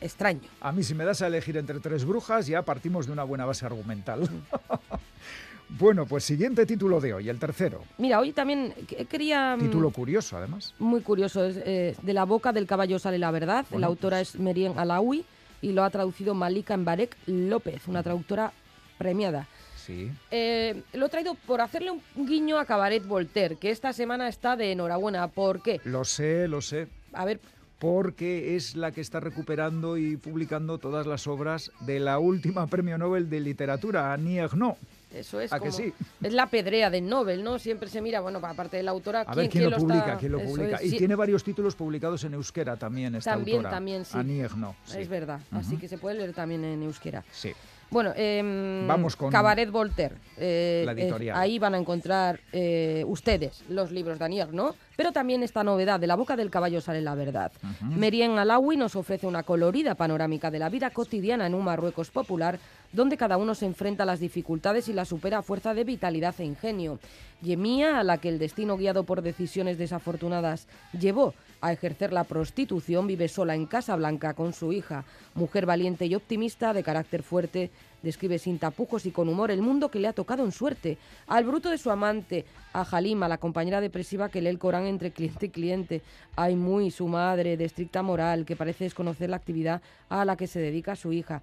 extraño. 0.00 0.48
a 0.60 0.72
mí 0.72 0.82
si 0.82 0.94
me 0.94 1.04
das 1.04 1.22
a 1.22 1.26
elegir 1.26 1.56
entre 1.56 1.80
tres 1.80 2.04
brujas, 2.04 2.46
ya 2.46 2.62
partimos 2.62 3.06
de 3.06 3.12
una 3.12 3.24
buena 3.24 3.44
base 3.44 3.66
argumental. 3.66 4.28
bueno, 5.68 6.06
pues 6.06 6.24
siguiente 6.24 6.64
título 6.66 7.00
de 7.00 7.12
hoy, 7.14 7.28
el 7.28 7.38
tercero. 7.38 7.84
Mira, 7.98 8.18
hoy 8.20 8.32
también 8.32 8.72
que- 8.86 9.04
quería. 9.06 9.56
mm, 9.56 9.60
Título 9.60 9.90
curioso, 9.90 10.36
además. 10.36 10.74
Muy 10.78 11.00
curioso, 11.02 11.44
es, 11.44 11.56
eh, 11.64 11.94
de 12.02 12.12
la 12.14 12.24
boca 12.24 12.52
del 12.52 12.66
caballo 12.66 12.98
sale 12.98 13.18
la 13.18 13.30
verdad. 13.30 13.66
Bueno, 13.70 13.80
la 13.82 13.86
autora 13.88 14.20
es 14.20 14.38
Meriem 14.38 14.78
Alawi 14.78 15.24
y 15.60 15.72
lo 15.72 15.84
ha 15.84 15.90
traducido 15.90 16.34
Malika 16.34 16.76
Mbarek 16.76 17.16
López, 17.26 17.86
una 17.88 18.02
traductora 18.02 18.52
premiada. 18.96 19.46
Sí. 19.76 20.10
Eh, 20.30 20.82
lo 20.92 21.06
he 21.06 21.08
traído 21.08 21.34
por 21.34 21.60
hacerle 21.60 21.90
un 21.90 22.02
guiño 22.26 22.58
a 22.58 22.64
Cabaret 22.66 23.04
Voltaire, 23.06 23.56
que 23.56 23.70
esta 23.70 23.92
semana 23.92 24.28
está 24.28 24.54
de 24.54 24.72
enhorabuena. 24.72 25.28
¿Por 25.28 25.62
qué? 25.62 25.80
Lo 25.84 26.04
sé, 26.04 26.46
lo 26.46 26.60
sé. 26.60 26.88
A 27.14 27.24
ver, 27.24 27.40
Porque 27.78 28.56
es 28.56 28.74
la 28.74 28.90
que 28.90 29.00
está 29.00 29.20
recuperando 29.20 29.96
y 29.96 30.16
publicando 30.16 30.78
todas 30.78 31.06
las 31.06 31.26
obras 31.28 31.70
de 31.80 32.00
la 32.00 32.18
última 32.18 32.66
premio 32.68 32.98
Nobel 32.98 33.30
de 33.30 33.40
Literatura, 33.40 34.12
Annie 34.12 34.38
Ernaux. 34.38 34.76
eso 35.14 35.40
es 35.40 35.52
¿A 35.52 35.60
que 35.60 35.70
sí? 35.70 35.92
Es 36.20 36.32
la 36.32 36.46
pedrea 36.48 36.90
de 36.90 37.00
Nobel, 37.00 37.44
¿no? 37.44 37.58
Siempre 37.60 37.88
se 37.88 38.02
mira, 38.02 38.20
bueno, 38.20 38.40
aparte 38.42 38.76
de 38.78 38.82
la 38.82 38.90
autora, 38.90 39.20
A 39.20 39.34
ver 39.34 39.48
quién, 39.48 39.64
lo 39.64 39.70
está- 39.70 39.80
publica, 39.80 40.16
quién 40.18 40.32
lo 40.32 40.40
publica. 40.40 40.76
es, 40.78 40.86
y 40.86 40.90
sí, 40.90 40.98
tiene 40.98 41.14
varios 41.14 41.44
títulos 41.44 41.76
publicados 41.76 42.24
en 42.24 42.34
euskera 42.34 42.76
también 42.76 43.14
esta 43.14 43.30
También, 43.34 43.58
autora. 43.58 43.70
también, 43.70 44.04
sí. 44.04 44.18
Annie 44.18 44.40
Ernaux, 44.40 44.76
sí. 44.84 44.98
Es 44.98 45.08
verdad, 45.08 45.40
así 45.52 45.76
que 45.76 45.86
se 45.86 45.98
puede 45.98 46.16
leer 46.16 46.32
también 46.34 46.64
en 46.64 46.82
euskera. 46.82 47.24
Sí. 47.30 47.52
Bueno, 47.90 48.12
em, 48.16 48.86
Vamos 48.86 49.16
con 49.16 49.30
Cabaret 49.30 49.70
Voltaire. 49.70 50.14
eh, 50.36 50.82
la 50.84 50.92
es- 50.92 50.98
editorial. 50.98 51.36
ahí 51.38 51.58
van 51.58 51.74
a 51.74 51.78
encontrar 51.78 52.38
eh, 52.52 53.02
ustedes 53.06 53.62
los 53.70 53.90
libros 53.90 54.18
de 54.18 54.24
Anier, 54.26 54.52
¿no? 54.52 54.74
Pero 54.96 55.10
también 55.12 55.42
esta 55.42 55.64
novedad, 55.64 55.98
de 55.98 56.06
la 56.06 56.14
boca 56.16 56.36
del 56.36 56.50
caballo 56.50 56.80
sale 56.80 57.00
la 57.00 57.14
verdad. 57.14 57.50
Meriem 57.80 58.36
Alawi 58.36 58.76
nos 58.76 58.94
ofrece 58.96 59.26
una 59.26 59.42
colorida 59.42 59.94
panorámica 59.94 60.50
de 60.50 60.58
la 60.58 60.68
vida 60.68 60.90
cotidiana 60.90 61.46
en 61.46 61.54
un 61.54 61.64
Marruecos 61.64 62.10
popular, 62.10 62.58
donde 62.92 63.16
cada 63.16 63.36
uno 63.36 63.54
se 63.54 63.66
enfrenta 63.66 64.04
a 64.04 64.06
las 64.06 64.20
dificultades 64.20 64.88
y 64.88 64.92
las 64.92 65.08
supera 65.08 65.38
a 65.38 65.42
fuerza 65.42 65.74
de 65.74 65.84
vitalidad 65.84 66.34
e 66.38 66.44
ingenio. 66.44 66.98
Yemía, 67.42 68.00
a 68.00 68.04
la 68.04 68.18
que 68.18 68.28
el 68.28 68.38
destino 68.38 68.76
guiado 68.76 69.04
por 69.04 69.22
decisiones 69.22 69.78
desafortunadas 69.78 70.66
llevó 70.98 71.34
a 71.60 71.72
ejercer 71.72 72.12
la 72.12 72.24
prostitución, 72.24 73.06
vive 73.06 73.28
sola 73.28 73.54
en 73.54 73.66
Casa 73.66 73.94
Blanca 73.96 74.34
con 74.34 74.52
su 74.52 74.72
hija, 74.72 75.04
mujer 75.34 75.66
valiente 75.66 76.06
y 76.06 76.14
optimista, 76.14 76.72
de 76.72 76.82
carácter 76.82 77.22
fuerte, 77.22 77.70
describe 78.02 78.38
sin 78.38 78.58
tapujos 78.58 79.06
y 79.06 79.10
con 79.10 79.28
humor 79.28 79.50
el 79.50 79.62
mundo 79.62 79.90
que 79.90 79.98
le 79.98 80.08
ha 80.08 80.12
tocado 80.12 80.44
en 80.44 80.52
suerte, 80.52 80.98
al 81.26 81.44
bruto 81.44 81.70
de 81.70 81.78
su 81.78 81.90
amante, 81.90 82.44
a 82.72 82.82
Halima, 82.82 83.28
la 83.28 83.38
compañera 83.38 83.80
depresiva 83.80 84.28
que 84.28 84.40
lee 84.40 84.50
el 84.50 84.58
Corán 84.58 84.86
entre 84.86 85.10
cliente 85.10 85.46
y 85.46 85.50
cliente, 85.50 86.02
a 86.36 86.48
Muy, 86.50 86.90
su 86.90 87.08
madre, 87.08 87.56
de 87.56 87.64
estricta 87.64 88.02
moral, 88.02 88.44
que 88.44 88.56
parece 88.56 88.84
desconocer 88.84 89.30
la 89.30 89.36
actividad 89.36 89.82
a 90.08 90.24
la 90.24 90.36
que 90.36 90.46
se 90.46 90.60
dedica 90.60 90.96
su 90.96 91.12
hija. 91.12 91.42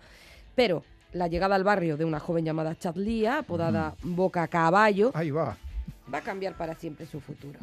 Pero 0.56 0.84
la 1.13 1.27
llegada 1.27 1.55
al 1.55 1.63
barrio 1.63 1.97
de 1.97 2.05
una 2.05 2.19
joven 2.19 2.45
llamada 2.45 2.77
Chadlia, 2.77 3.39
apodada 3.39 3.95
Boca 4.03 4.47
Caballo, 4.47 5.12
Ahí 5.13 5.31
va. 5.31 5.57
va 6.13 6.17
a 6.17 6.21
cambiar 6.21 6.55
para 6.55 6.75
siempre 6.75 7.05
su 7.05 7.19
futuro. 7.21 7.57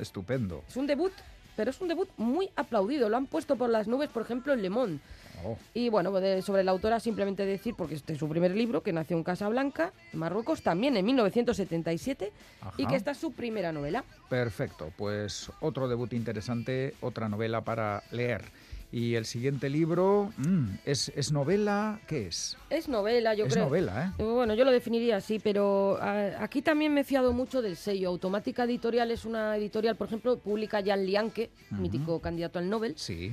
Estupendo. 0.00 0.62
Es 0.68 0.76
un 0.76 0.86
debut, 0.86 1.12
pero 1.56 1.70
es 1.70 1.80
un 1.80 1.88
debut 1.88 2.08
muy 2.16 2.48
aplaudido. 2.56 3.08
Lo 3.08 3.16
han 3.16 3.26
puesto 3.26 3.56
por 3.56 3.68
las 3.70 3.86
nubes, 3.88 4.08
por 4.10 4.22
ejemplo, 4.22 4.52
en 4.52 4.62
Le 4.62 4.70
Monde. 4.70 4.98
Oh, 5.44 5.58
Y 5.74 5.90
bueno, 5.90 6.10
sobre 6.40 6.64
la 6.64 6.70
autora 6.70 6.98
simplemente 6.98 7.44
decir, 7.44 7.74
porque 7.76 7.94
este 7.94 8.14
es 8.14 8.18
su 8.18 8.26
primer 8.26 8.52
libro, 8.56 8.82
que 8.82 8.94
nació 8.94 9.18
en 9.18 9.22
Casablanca, 9.22 9.92
en 10.14 10.18
Marruecos, 10.18 10.62
también 10.62 10.96
en 10.96 11.04
1977, 11.04 12.32
y 12.78 12.86
que 12.86 12.96
esta 12.96 13.10
es 13.10 13.18
su 13.18 13.32
primera 13.32 13.70
novela. 13.72 14.02
perfecto. 14.30 14.90
Pues 14.96 15.50
otro 15.60 15.88
debut 15.88 16.14
interesante, 16.14 16.94
otra 17.02 17.28
novela 17.28 17.60
para 17.60 18.02
leer. 18.12 18.44
Y 18.92 19.14
el 19.16 19.26
siguiente 19.26 19.68
libro, 19.68 20.32
mm, 20.38 20.66
¿es, 20.84 21.12
¿es 21.16 21.32
novela? 21.32 22.00
¿Qué 22.06 22.28
es? 22.28 22.56
Es 22.70 22.88
novela, 22.88 23.34
yo 23.34 23.46
es 23.46 23.52
creo. 23.52 23.66
novela, 23.66 24.14
¿eh? 24.18 24.22
Bueno, 24.22 24.54
yo 24.54 24.64
lo 24.64 24.70
definiría 24.70 25.16
así, 25.16 25.38
pero 25.38 25.98
aquí 26.00 26.62
también 26.62 26.94
me 26.94 27.00
he 27.00 27.04
fiado 27.04 27.32
mucho 27.32 27.62
del 27.62 27.76
sello. 27.76 28.08
Automática 28.08 28.64
Editorial 28.64 29.10
es 29.10 29.24
una 29.24 29.56
editorial, 29.56 29.96
por 29.96 30.06
ejemplo, 30.06 30.38
publica 30.38 30.82
Jan 30.84 31.04
Lianque, 31.04 31.50
mítico 31.70 32.20
candidato 32.20 32.58
al 32.58 32.68
Nobel. 32.70 32.94
Sí. 32.96 33.32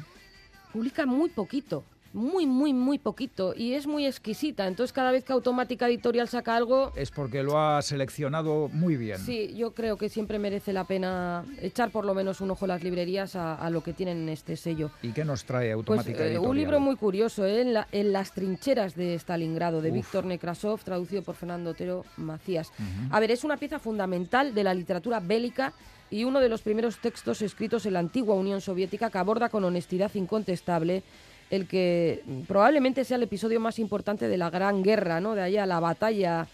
publica 0.73 1.05
muy 1.05 1.29
poquito, 1.29 1.83
muy, 2.13 2.45
muy, 2.45 2.73
muy 2.73 2.99
poquito, 2.99 3.53
y 3.57 3.73
es 3.73 3.87
muy 3.87 4.05
exquisita. 4.05 4.67
Entonces, 4.67 4.93
cada 4.93 5.11
vez 5.11 5.23
que 5.23 5.33
Automática 5.33 5.87
Editorial 5.87 6.27
saca 6.27 6.55
algo, 6.55 6.91
Es 6.95 7.09
porque 7.11 7.41
lo 7.43 7.59
ha 7.59 7.81
seleccionado 7.81 8.69
muy 8.71 8.97
bien. 8.97 9.17
sí, 9.17 9.53
yo 9.55 9.73
creo 9.73 9.97
que 9.97 10.09
siempre 10.09 10.37
merece 10.39 10.73
la 10.73 10.83
pena 10.83 11.43
echar 11.59 11.89
por 11.91 12.05
lo 12.05 12.13
menos 12.13 12.39
un 12.41 12.51
ojo 12.51 12.65
a 12.65 12.67
las 12.67 12.83
librerías 12.83 13.35
a, 13.35 13.55
a 13.55 13.69
lo 13.71 13.81
que 13.81 13.93
tienen 13.93 14.17
en 14.19 14.29
este 14.29 14.55
sello. 14.57 14.91
¿Y 15.01 15.11
qué 15.11 15.25
nos 15.25 15.43
trae 15.45 15.73
Pues 15.73 15.75
Automática 15.75 16.19
eh, 16.23 16.27
Editorial? 16.27 16.49
un 16.51 16.57
libro 16.57 16.79
muy 16.79 16.95
curioso, 16.95 17.45
¿eh? 17.45 17.61
en, 17.61 17.73
la- 17.73 17.87
en 17.91 18.13
las 18.13 18.31
trincheras 18.33 18.95
de 18.95 19.15
Stalingrado, 19.15 19.81
de 19.81 19.89
Uf. 19.89 19.95
Víctor 19.95 20.25
Nekrasov, 20.25 20.83
traducido 20.83 21.23
por 21.23 21.35
Fernando 21.35 21.71
Otero 21.71 22.05
Macías. 22.17 22.71
A 23.09 23.19
ver, 23.19 23.31
es 23.31 23.43
una 23.43 23.57
pieza 23.57 23.79
fundamental 23.79 24.53
de 24.53 24.63
la 24.63 24.73
literatura 24.73 25.19
bélica 25.19 25.73
y 26.11 26.25
uno 26.25 26.39
de 26.39 26.49
los 26.49 26.61
primeros 26.61 26.99
textos 26.99 27.41
escritos 27.41 27.87
en 27.87 27.93
la 27.93 27.99
antigua 27.99 28.35
Unión 28.35 28.61
Soviética 28.61 29.09
que 29.09 29.17
aborda 29.17 29.49
con 29.49 29.63
honestidad 29.63 30.11
incontestable 30.13 31.01
el 31.49 31.67
que 31.67 32.23
probablemente 32.47 33.03
sea 33.03 33.17
el 33.17 33.23
episodio 33.23 33.59
más 33.59 33.79
importante 33.79 34.27
de 34.27 34.37
la 34.37 34.49
Gran 34.49 34.83
Guerra, 34.83 35.19
¿no? 35.19 35.35
De 35.35 35.41
allá 35.41 35.65
la 35.65 35.79
batalla 35.79 36.47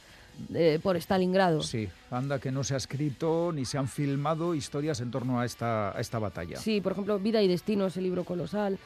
eh, 0.53 0.79
por 0.81 0.95
Stalingrado. 0.95 1.61
Sí, 1.61 1.87
anda 2.09 2.39
que 2.39 2.51
no 2.51 2.63
se 2.63 2.73
ha 2.73 2.77
escrito 2.77 3.51
ni 3.53 3.65
se 3.65 3.77
han 3.77 3.87
filmado 3.87 4.55
historias 4.55 5.01
en 5.01 5.11
torno 5.11 5.39
a 5.39 5.45
esta, 5.45 5.95
a 5.95 5.99
esta 5.99 6.17
batalla. 6.17 6.57
Sí, 6.57 6.81
por 6.81 6.93
ejemplo, 6.93 7.19
Vida 7.19 7.41
y 7.41 7.47
Destino, 7.47 7.87
ese 7.87 8.01
libro 8.01 8.23
colosal. 8.23 8.79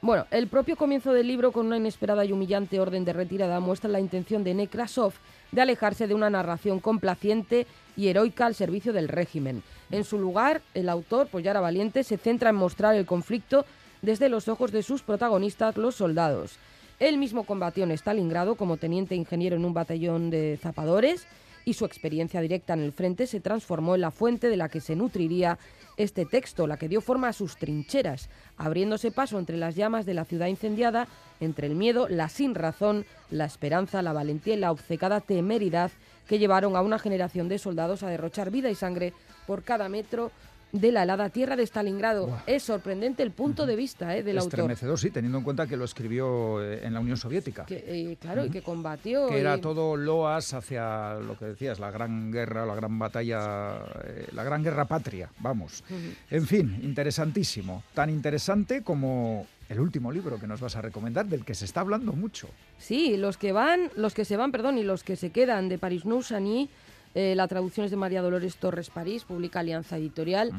Bueno, 0.00 0.26
el 0.30 0.46
propio 0.46 0.76
comienzo 0.76 1.12
del 1.12 1.26
libro, 1.26 1.52
con 1.52 1.66
una 1.66 1.76
inesperada 1.76 2.24
y 2.24 2.32
humillante 2.32 2.80
orden 2.80 3.04
de 3.04 3.12
retirada, 3.12 3.60
muestra 3.60 3.90
la 3.90 4.00
intención 4.00 4.44
de 4.44 4.54
Nekrasov 4.54 5.12
de 5.52 5.60
alejarse 5.60 6.06
de 6.06 6.14
una 6.14 6.30
narración 6.30 6.80
complaciente 6.80 7.66
y 7.96 8.08
heroica 8.08 8.46
al 8.46 8.54
servicio 8.54 8.92
del 8.92 9.08
régimen. 9.08 9.62
En 9.90 10.04
su 10.04 10.18
lugar, 10.18 10.62
el 10.74 10.88
autor, 10.88 11.28
pues 11.30 11.44
ya 11.44 11.50
era 11.50 11.60
valiente, 11.60 12.04
se 12.04 12.16
centra 12.16 12.50
en 12.50 12.56
mostrar 12.56 12.94
el 12.94 13.04
conflicto 13.04 13.66
desde 14.02 14.28
los 14.28 14.48
ojos 14.48 14.72
de 14.72 14.82
sus 14.82 15.02
protagonistas, 15.02 15.76
los 15.76 15.94
soldados. 15.96 16.58
Él 16.98 17.16
mismo 17.16 17.44
combatió 17.44 17.84
en 17.84 17.92
Stalingrado 17.92 18.56
como 18.56 18.76
teniente 18.76 19.14
ingeniero 19.14 19.56
en 19.56 19.64
un 19.64 19.74
batallón 19.74 20.30
de 20.30 20.58
zapadores 20.60 21.26
y 21.64 21.74
su 21.74 21.84
experiencia 21.84 22.40
directa 22.40 22.74
en 22.74 22.80
el 22.80 22.92
frente 22.92 23.26
se 23.26 23.40
transformó 23.40 23.94
en 23.94 24.00
la 24.02 24.10
fuente 24.10 24.48
de 24.48 24.56
la 24.56 24.68
que 24.68 24.80
se 24.80 24.96
nutriría 24.96 25.58
este 25.96 26.24
texto, 26.24 26.66
la 26.66 26.78
que 26.78 26.88
dio 26.88 27.00
forma 27.00 27.28
a 27.28 27.32
sus 27.32 27.56
trincheras, 27.56 28.30
abriéndose 28.56 29.10
paso 29.10 29.38
entre 29.38 29.56
las 29.56 29.76
llamas 29.76 30.06
de 30.06 30.14
la 30.14 30.24
ciudad 30.24 30.46
incendiada, 30.46 31.08
entre 31.40 31.66
el 31.66 31.74
miedo, 31.74 32.08
la 32.08 32.28
sinrazón, 32.28 33.04
la 33.30 33.44
esperanza, 33.44 34.02
la 34.02 34.12
valentía 34.12 34.54
y 34.54 34.58
la 34.58 34.72
obcecada 34.72 35.20
temeridad 35.20 35.90
que 36.26 36.38
llevaron 36.38 36.76
a 36.76 36.82
una 36.82 36.98
generación 36.98 37.48
de 37.48 37.58
soldados 37.58 38.02
a 38.02 38.08
derrochar 38.08 38.50
vida 38.50 38.70
y 38.70 38.74
sangre 38.74 39.12
por 39.46 39.62
cada 39.62 39.88
metro 39.88 40.30
de 40.72 40.92
la 40.92 41.02
helada 41.02 41.28
tierra 41.30 41.56
de 41.56 41.62
Stalingrado. 41.62 42.40
Es 42.46 42.62
sorprendente 42.62 43.22
el 43.22 43.30
punto 43.30 43.66
de 43.66 43.76
vista 43.76 44.16
¿eh? 44.16 44.22
del 44.22 44.38
Estremecedor, 44.38 44.98
sí, 44.98 45.10
teniendo 45.10 45.38
en 45.38 45.44
cuenta 45.44 45.66
que 45.66 45.76
lo 45.76 45.84
escribió 45.84 46.62
eh, 46.62 46.80
en 46.84 46.94
la 46.94 47.00
Unión 47.00 47.16
Soviética. 47.16 47.66
Eh, 47.68 48.16
claro, 48.20 48.44
y 48.44 48.50
que 48.50 48.62
combatió. 48.62 49.28
Que 49.28 49.40
era 49.40 49.60
todo 49.60 49.96
loas 49.96 50.54
hacia 50.54 51.14
lo 51.14 51.36
que 51.36 51.46
decías, 51.46 51.78
la 51.78 51.90
gran 51.90 52.30
guerra, 52.30 52.66
la 52.66 52.74
gran 52.74 52.98
batalla, 52.98 53.84
la 54.32 54.44
gran 54.44 54.62
guerra 54.62 54.84
patria, 54.84 55.30
vamos. 55.38 55.82
En 56.30 56.46
fin, 56.46 56.80
interesantísimo. 56.82 57.82
Tan 57.94 58.10
interesante 58.10 58.82
como 58.82 59.46
el 59.68 59.80
último 59.80 60.10
libro 60.10 60.38
que 60.38 60.48
nos 60.48 60.60
vas 60.60 60.76
a 60.76 60.82
recomendar, 60.82 61.26
del 61.26 61.44
que 61.44 61.54
se 61.54 61.64
está 61.64 61.80
hablando 61.80 62.12
mucho. 62.12 62.48
Sí, 62.78 63.16
los 63.16 63.36
que 63.36 63.52
van, 63.52 63.90
los 63.94 64.14
que 64.14 64.24
se 64.24 64.36
van, 64.36 64.50
perdón, 64.50 64.78
y 64.78 64.82
los 64.82 65.04
que 65.04 65.14
se 65.14 65.30
quedan 65.30 65.68
de 65.68 65.78
Paris 65.78 66.04
Nous-Sani 66.04 66.68
eh, 67.14 67.34
la 67.34 67.48
traducción 67.48 67.84
es 67.84 67.90
de 67.90 67.96
María 67.96 68.22
Dolores 68.22 68.56
Torres 68.56 68.90
París, 68.90 69.24
publica 69.24 69.60
Alianza 69.60 69.96
Editorial. 69.96 70.52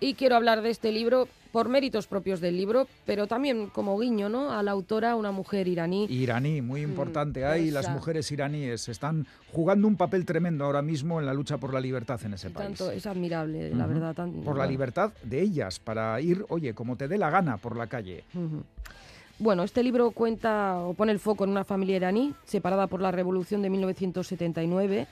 Y 0.00 0.14
quiero 0.14 0.36
hablar 0.36 0.62
de 0.62 0.70
este 0.70 0.92
libro 0.92 1.26
por 1.50 1.68
méritos 1.68 2.06
propios 2.06 2.40
del 2.40 2.56
libro, 2.56 2.86
pero 3.04 3.26
también 3.26 3.68
como 3.68 3.98
guiño, 3.98 4.28
¿no? 4.28 4.52
A 4.52 4.62
la 4.62 4.70
autora, 4.70 5.16
una 5.16 5.32
mujer 5.32 5.66
iraní. 5.66 6.06
Iraní, 6.08 6.62
muy 6.62 6.82
mm, 6.82 6.90
importante. 6.90 7.44
Hay 7.44 7.70
las 7.70 7.90
mujeres 7.90 8.30
iraníes 8.30 8.88
están 8.88 9.26
jugando 9.52 9.88
un 9.88 9.96
papel 9.96 10.24
tremendo 10.24 10.64
ahora 10.64 10.82
mismo 10.82 11.18
en 11.18 11.26
la 11.26 11.34
lucha 11.34 11.58
por 11.58 11.74
la 11.74 11.80
libertad 11.80 12.20
en 12.24 12.34
ese 12.34 12.50
país. 12.50 12.78
Tanto, 12.78 12.92
es 12.92 13.06
admirable, 13.06 13.74
la 13.74 13.86
verdad. 13.86 14.28
por 14.44 14.56
la 14.56 14.66
libertad 14.66 15.12
de 15.24 15.40
ellas, 15.40 15.80
para 15.80 16.20
ir, 16.20 16.44
oye, 16.48 16.74
como 16.74 16.96
te 16.96 17.08
dé 17.08 17.18
la 17.18 17.30
gana 17.30 17.56
por 17.56 17.76
la 17.76 17.86
calle. 17.88 18.24
Bueno, 19.40 19.62
este 19.62 19.82
libro 19.82 20.10
cuenta 20.10 20.78
o 20.78 20.94
pone 20.94 21.12
el 21.12 21.18
foco 21.18 21.44
en 21.44 21.50
una 21.50 21.64
familia 21.64 21.96
iraní 21.96 22.34
separada 22.44 22.86
por 22.88 23.00
la 23.00 23.10
revolución 23.10 23.62
de 23.62 23.70
1979 23.70 25.06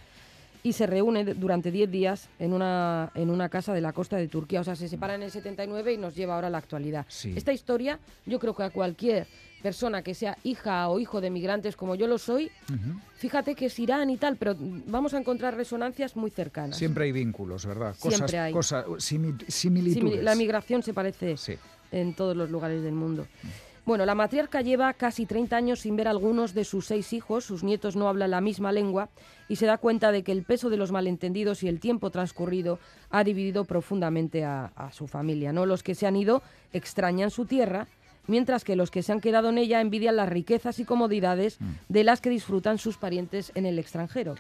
y 0.62 0.72
se 0.72 0.86
reúne 0.86 1.24
durante 1.24 1.70
10 1.70 1.90
días 1.90 2.28
en 2.38 2.52
una, 2.52 3.10
en 3.14 3.30
una 3.30 3.48
casa 3.48 3.72
de 3.72 3.80
la 3.80 3.92
costa 3.92 4.16
de 4.16 4.28
Turquía. 4.28 4.60
O 4.60 4.64
sea, 4.64 4.76
se 4.76 4.88
separan 4.88 5.16
en 5.16 5.24
el 5.24 5.30
79 5.30 5.92
y 5.92 5.96
nos 5.96 6.14
lleva 6.14 6.34
ahora 6.34 6.48
a 6.48 6.50
la 6.50 6.58
actualidad. 6.58 7.06
Esta 7.24 7.52
historia, 7.52 7.98
yo 8.24 8.38
creo 8.38 8.54
que 8.54 8.62
a 8.64 8.70
cualquier 8.70 9.26
persona 9.62 10.02
que 10.02 10.14
sea 10.14 10.38
hija 10.44 10.88
o 10.88 11.00
hijo 11.00 11.20
de 11.20 11.30
migrantes 11.30 11.76
como 11.76 11.94
yo 11.94 12.06
lo 12.06 12.18
soy, 12.18 12.50
fíjate 13.16 13.54
que 13.54 13.66
es 13.66 13.78
Irán 13.78 14.10
y 14.10 14.16
tal, 14.16 14.36
pero 14.36 14.54
vamos 14.58 15.14
a 15.14 15.18
encontrar 15.18 15.56
resonancias 15.56 16.14
muy 16.16 16.30
cercanas. 16.30 16.76
Siempre 16.76 17.04
hay 17.04 17.12
vínculos, 17.12 17.66
¿verdad? 17.66 17.94
Siempre 17.98 18.38
hay. 18.38 18.52
Cosas, 18.52 18.84
similitudes. 18.98 20.22
la 20.22 20.34
migración 20.34 20.82
se 20.82 20.94
parece 20.94 21.36
en 21.92 22.14
todos 22.14 22.36
los 22.36 22.50
lugares 22.50 22.82
del 22.82 22.94
mundo. 22.94 23.26
Bueno, 23.86 24.04
la 24.04 24.16
matriarca 24.16 24.62
lleva 24.62 24.92
casi 24.94 25.26
30 25.26 25.56
años 25.56 25.78
sin 25.78 25.94
ver 25.94 26.08
a 26.08 26.10
algunos 26.10 26.54
de 26.54 26.64
sus 26.64 26.86
seis 26.86 27.12
hijos, 27.12 27.44
sus 27.44 27.62
nietos 27.62 27.94
no 27.94 28.08
hablan 28.08 28.32
la 28.32 28.40
misma 28.40 28.72
lengua 28.72 29.10
y 29.48 29.56
se 29.56 29.66
da 29.66 29.78
cuenta 29.78 30.10
de 30.10 30.24
que 30.24 30.32
el 30.32 30.42
peso 30.42 30.70
de 30.70 30.76
los 30.76 30.90
malentendidos 30.90 31.62
y 31.62 31.68
el 31.68 31.78
tiempo 31.78 32.10
transcurrido 32.10 32.80
ha 33.10 33.22
dividido 33.22 33.64
profundamente 33.64 34.44
a, 34.44 34.72
su 34.90 35.06
familia. 35.06 35.52
¿no? 35.52 35.66
Los 35.66 35.84
que 35.84 35.94
se 35.94 36.04
han 36.04 36.16
ido 36.16 36.42
extrañan 36.72 37.30
su 37.30 37.46
tierra, 37.46 37.86
mientras 38.26 38.64
que 38.64 38.74
los 38.74 38.90
que 38.90 39.04
se 39.04 39.12
han 39.12 39.20
quedado 39.20 39.50
en 39.50 39.58
ella 39.58 39.80
envidian 39.80 40.16
las 40.16 40.28
riquezas 40.28 40.80
y 40.80 40.84
comodidades 40.84 41.60
mm. 41.60 41.70
de 41.88 42.02
las 42.02 42.20
que 42.20 42.28
disfrutan 42.30 42.78
sus 42.78 42.96
parientes 42.96 43.52
en 43.54 43.66
el 43.66 43.78
extranjero. 43.78 44.34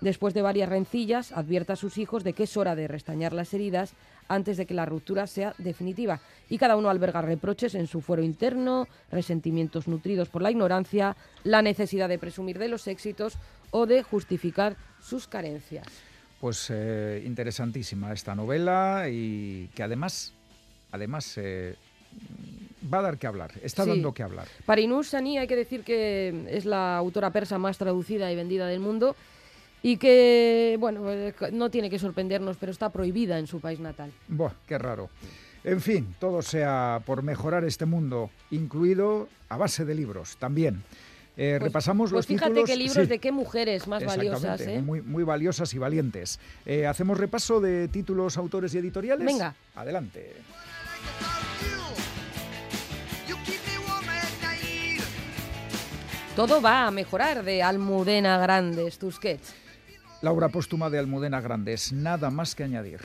Después 0.00 0.34
de 0.34 0.42
varias 0.42 0.68
rencillas, 0.68 1.30
advierte 1.30 1.74
a 1.74 1.76
sus 1.76 1.96
hijos 1.96 2.24
de 2.24 2.32
que 2.32 2.42
es 2.42 2.56
hora 2.56 2.74
de 2.74 2.88
restañar 2.88 3.34
las 3.34 3.54
heridas 3.54 3.94
antes 4.30 4.56
de 4.56 4.64
que 4.64 4.74
la 4.74 4.86
ruptura 4.86 5.26
sea 5.26 5.54
definitiva. 5.58 6.20
Y 6.48 6.56
cada 6.56 6.76
uno 6.76 6.88
alberga 6.88 7.20
reproches 7.20 7.74
en 7.74 7.86
su 7.86 8.00
fuero 8.00 8.22
interno, 8.22 8.86
resentimientos 9.10 9.88
nutridos 9.88 10.28
por 10.28 10.40
la 10.40 10.50
ignorancia, 10.50 11.16
la 11.44 11.62
necesidad 11.62 12.08
de 12.08 12.18
presumir 12.18 12.58
de 12.58 12.68
los 12.68 12.86
éxitos 12.86 13.34
o 13.72 13.86
de 13.86 14.02
justificar 14.02 14.76
sus 15.02 15.26
carencias. 15.26 15.86
Pues 16.40 16.68
eh, 16.70 17.22
interesantísima 17.26 18.12
esta 18.12 18.34
novela 18.34 19.06
y 19.10 19.68
que 19.74 19.82
además, 19.82 20.32
además 20.92 21.36
eh, 21.36 21.74
va 22.92 23.00
a 23.00 23.02
dar 23.02 23.18
que 23.18 23.26
hablar, 23.26 23.50
está 23.62 23.84
dando 23.84 24.14
que 24.14 24.22
hablar. 24.22 24.46
Parinus 24.64 25.08
Sani 25.08 25.38
hay 25.38 25.48
que 25.48 25.56
decir 25.56 25.82
que 25.82 26.46
es 26.48 26.64
la 26.64 26.96
autora 26.96 27.30
persa 27.30 27.58
más 27.58 27.78
traducida 27.78 28.30
y 28.32 28.36
vendida 28.36 28.66
del 28.68 28.80
mundo 28.80 29.16
y 29.82 29.96
que, 29.96 30.76
bueno, 30.78 31.10
eh, 31.10 31.34
no 31.52 31.70
tiene 31.70 31.90
que 31.90 31.98
sorprendernos, 31.98 32.56
pero 32.58 32.72
está 32.72 32.90
prohibida 32.90 33.38
en 33.38 33.46
su 33.46 33.60
país 33.60 33.80
natal. 33.80 34.12
Buah, 34.28 34.52
qué 34.66 34.78
raro. 34.78 35.10
En 35.62 35.80
fin, 35.80 36.14
todo 36.18 36.40
sea 36.42 37.02
por 37.04 37.22
mejorar 37.22 37.64
este 37.64 37.84
mundo, 37.84 38.30
incluido 38.50 39.28
a 39.48 39.56
base 39.56 39.84
de 39.84 39.94
libros 39.94 40.36
también. 40.38 40.82
Eh, 41.36 41.56
pues, 41.58 41.62
repasamos 41.62 42.10
pues 42.10 42.18
los 42.18 42.26
fíjate 42.26 42.64
qué 42.64 42.76
libros 42.76 43.08
de 43.08 43.18
qué 43.18 43.32
mujeres 43.32 43.86
más 43.86 44.04
valiosas. 44.04 44.60
¿eh? 44.62 44.80
Muy, 44.80 45.00
muy 45.00 45.22
valiosas 45.22 45.72
y 45.74 45.78
valientes. 45.78 46.38
Eh, 46.66 46.86
¿Hacemos 46.86 47.18
repaso 47.18 47.60
de 47.60 47.88
títulos, 47.88 48.36
autores 48.36 48.74
y 48.74 48.78
editoriales? 48.78 49.24
Venga. 49.24 49.54
Adelante. 49.74 50.34
Todo 56.36 56.62
va 56.62 56.86
a 56.86 56.90
mejorar 56.90 57.44
de 57.44 57.62
Almudena 57.62 58.38
Grandes, 58.38 58.98
Tusquets. 58.98 59.54
La 60.22 60.32
obra 60.32 60.50
póstuma 60.50 60.90
de 60.90 60.98
Almudena 60.98 61.40
Grandes, 61.40 61.92
nada 61.92 62.30
más 62.30 62.54
que 62.54 62.64
añadir. 62.64 63.00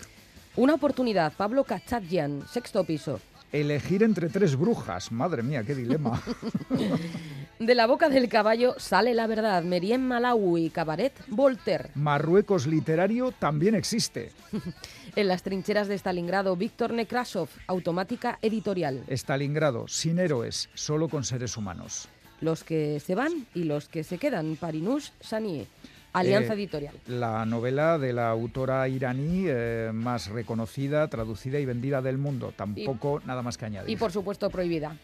Una 0.58 0.74
oportunidad, 0.74 1.32
Pablo 1.34 1.64
Kachadjian, 1.64 2.44
sexto 2.48 2.84
piso. 2.84 3.22
Elegir 3.54 4.04
entre 4.04 4.28
tres 4.28 4.58
brujas, 4.58 5.14
madre 5.14 5.42
mía, 5.42 5.64
qué 5.64 5.76
dilema. 5.76 6.22
De 7.60 7.74
la 7.74 7.88
boca 7.88 8.10
del 8.10 8.28
caballo 8.28 8.76
sale 8.78 9.14
la 9.14 9.28
verdad. 9.28 9.64
Meriem 9.64 10.02
Malawi, 10.02 10.70
Cabaret, 10.72 11.14
Voltaire. 11.28 11.90
Marruecos 11.96 12.68
literario 12.68 13.32
también 13.32 13.76
existe. 13.76 14.34
en 15.16 15.28
las 15.30 15.42
trincheras 15.42 15.88
de 15.88 15.96
Stalingrado, 15.96 16.58
Víctor 16.58 16.92
Nekrasov, 16.92 17.48
Automática 17.68 18.40
Editorial. 18.42 19.06
Stalingrado, 19.08 19.88
sin 19.88 20.20
héroes, 20.20 20.70
solo 20.74 21.08
con 21.08 21.24
seres 21.24 21.56
humanos. 21.56 22.10
Los 22.42 22.66
que 22.66 23.00
se 23.00 23.16
van 23.16 23.48
y 23.54 23.64
los 23.64 23.88
que 23.88 24.04
se 24.04 24.18
quedan. 24.18 24.58
Parinus 24.58 25.14
Sanier. 25.22 25.68
Alianza 26.16 26.54
eh, 26.54 26.56
Editorial. 26.56 26.96
La 27.08 27.46
novela 27.46 27.98
de 27.98 28.14
la 28.14 28.30
autora 28.30 28.88
iraní 28.88 29.46
eh, 29.48 29.92
más 29.94 30.30
reconocida, 30.30 31.08
traducida 31.10 31.60
y 31.60 31.66
vendida 31.66 32.02
del 32.02 32.18
mundo. 32.18 32.54
Tampoco 32.56 33.22
nada 33.26 33.42
más 33.42 33.58
que 33.58 33.66
añadir. 33.66 33.90
Y 33.90 33.98
por 33.98 34.12
supuesto 34.12 34.50
prohibida. 34.50 34.96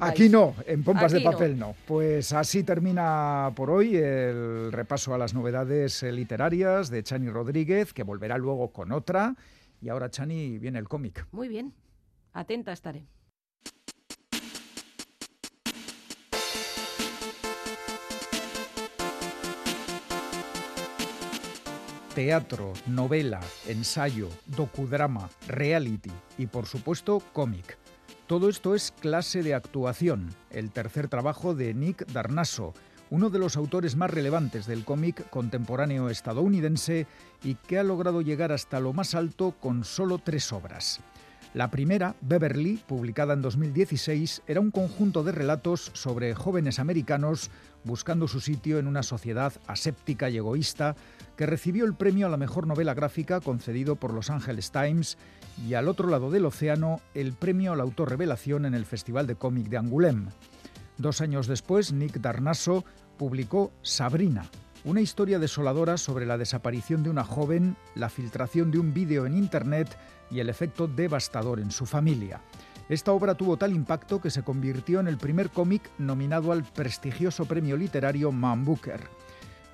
Aquí 0.00 0.28
no, 0.28 0.54
en 0.66 0.82
pompas 0.82 1.12
de 1.12 1.20
papel 1.20 1.58
no. 1.58 1.74
Pues 1.86 2.32
así 2.32 2.62
termina 2.62 3.52
por 3.54 3.70
hoy 3.70 3.96
el 3.96 4.72
repaso 4.72 5.14
a 5.14 5.18
las 5.18 5.34
novedades 5.34 6.02
eh, 6.02 6.12
literarias 6.12 6.90
de 6.90 7.02
Chani 7.02 7.28
Rodríguez, 7.28 7.92
que 7.92 8.02
volverá 8.02 8.38
luego 8.38 8.72
con 8.72 8.92
otra. 8.92 9.36
Y 9.80 9.90
ahora, 9.90 10.10
Chani, 10.10 10.58
viene 10.58 10.78
el 10.78 10.88
cómic. 10.88 11.26
Muy 11.32 11.48
bien, 11.48 11.72
atenta 12.32 12.72
estaré. 12.72 13.04
Teatro, 22.16 22.72
novela, 22.86 23.40
ensayo, 23.68 24.30
docudrama, 24.46 25.28
reality 25.48 26.10
y 26.38 26.46
por 26.46 26.64
supuesto 26.64 27.20
cómic. 27.34 27.76
Todo 28.26 28.48
esto 28.48 28.74
es 28.74 28.90
clase 28.90 29.42
de 29.42 29.52
actuación, 29.52 30.34
el 30.50 30.70
tercer 30.70 31.08
trabajo 31.08 31.54
de 31.54 31.74
Nick 31.74 32.06
Darnaso, 32.10 32.72
uno 33.10 33.28
de 33.28 33.38
los 33.38 33.58
autores 33.58 33.96
más 33.96 34.10
relevantes 34.10 34.64
del 34.64 34.82
cómic 34.82 35.28
contemporáneo 35.28 36.08
estadounidense 36.08 37.06
y 37.44 37.56
que 37.56 37.78
ha 37.78 37.82
logrado 37.82 38.22
llegar 38.22 38.50
hasta 38.50 38.80
lo 38.80 38.94
más 38.94 39.14
alto 39.14 39.54
con 39.60 39.84
solo 39.84 40.16
tres 40.16 40.54
obras. 40.54 41.02
La 41.54 41.70
primera, 41.70 42.16
Beverly, 42.20 42.78
publicada 42.86 43.32
en 43.34 43.42
2016, 43.42 44.42
era 44.46 44.60
un 44.60 44.70
conjunto 44.70 45.24
de 45.24 45.32
relatos 45.32 45.90
sobre 45.94 46.34
jóvenes 46.34 46.78
americanos 46.78 47.50
buscando 47.84 48.28
su 48.28 48.40
sitio 48.40 48.78
en 48.78 48.86
una 48.86 49.02
sociedad 49.02 49.52
aséptica 49.66 50.28
y 50.28 50.36
egoísta 50.36 50.96
que 51.36 51.46
recibió 51.46 51.84
el 51.84 51.94
premio 51.94 52.26
a 52.26 52.30
la 52.30 52.36
mejor 52.36 52.66
novela 52.66 52.94
gráfica 52.94 53.40
concedido 53.40 53.96
por 53.96 54.12
Los 54.12 54.28
Angeles 54.28 54.70
Times 54.70 55.16
y 55.66 55.74
al 55.74 55.88
otro 55.88 56.08
lado 56.08 56.30
del 56.30 56.46
océano 56.46 57.00
el 57.14 57.32
premio 57.32 57.72
a 57.72 57.76
la 57.76 57.84
autorrevelación 57.84 58.66
en 58.66 58.74
el 58.74 58.84
Festival 58.84 59.26
de 59.26 59.36
Cómic 59.36 59.68
de 59.68 59.78
Angoulême. 59.78 60.28
Dos 60.98 61.20
años 61.20 61.46
después, 61.46 61.92
Nick 61.92 62.20
Darnaso 62.20 62.84
publicó 63.16 63.72
Sabrina, 63.82 64.50
una 64.86 65.00
historia 65.00 65.40
desoladora 65.40 65.98
sobre 65.98 66.26
la 66.26 66.38
desaparición 66.38 67.02
de 67.02 67.10
una 67.10 67.24
joven, 67.24 67.76
la 67.96 68.08
filtración 68.08 68.70
de 68.70 68.78
un 68.78 68.94
vídeo 68.94 69.26
en 69.26 69.36
Internet 69.36 69.98
y 70.30 70.38
el 70.38 70.48
efecto 70.48 70.86
devastador 70.86 71.58
en 71.58 71.72
su 71.72 71.86
familia. 71.86 72.40
Esta 72.88 73.10
obra 73.10 73.34
tuvo 73.34 73.56
tal 73.56 73.72
impacto 73.72 74.20
que 74.20 74.30
se 74.30 74.44
convirtió 74.44 75.00
en 75.00 75.08
el 75.08 75.18
primer 75.18 75.50
cómic 75.50 75.90
nominado 75.98 76.52
al 76.52 76.62
prestigioso 76.62 77.46
premio 77.46 77.76
literario 77.76 78.30
Man 78.30 78.64
Booker. 78.64 79.00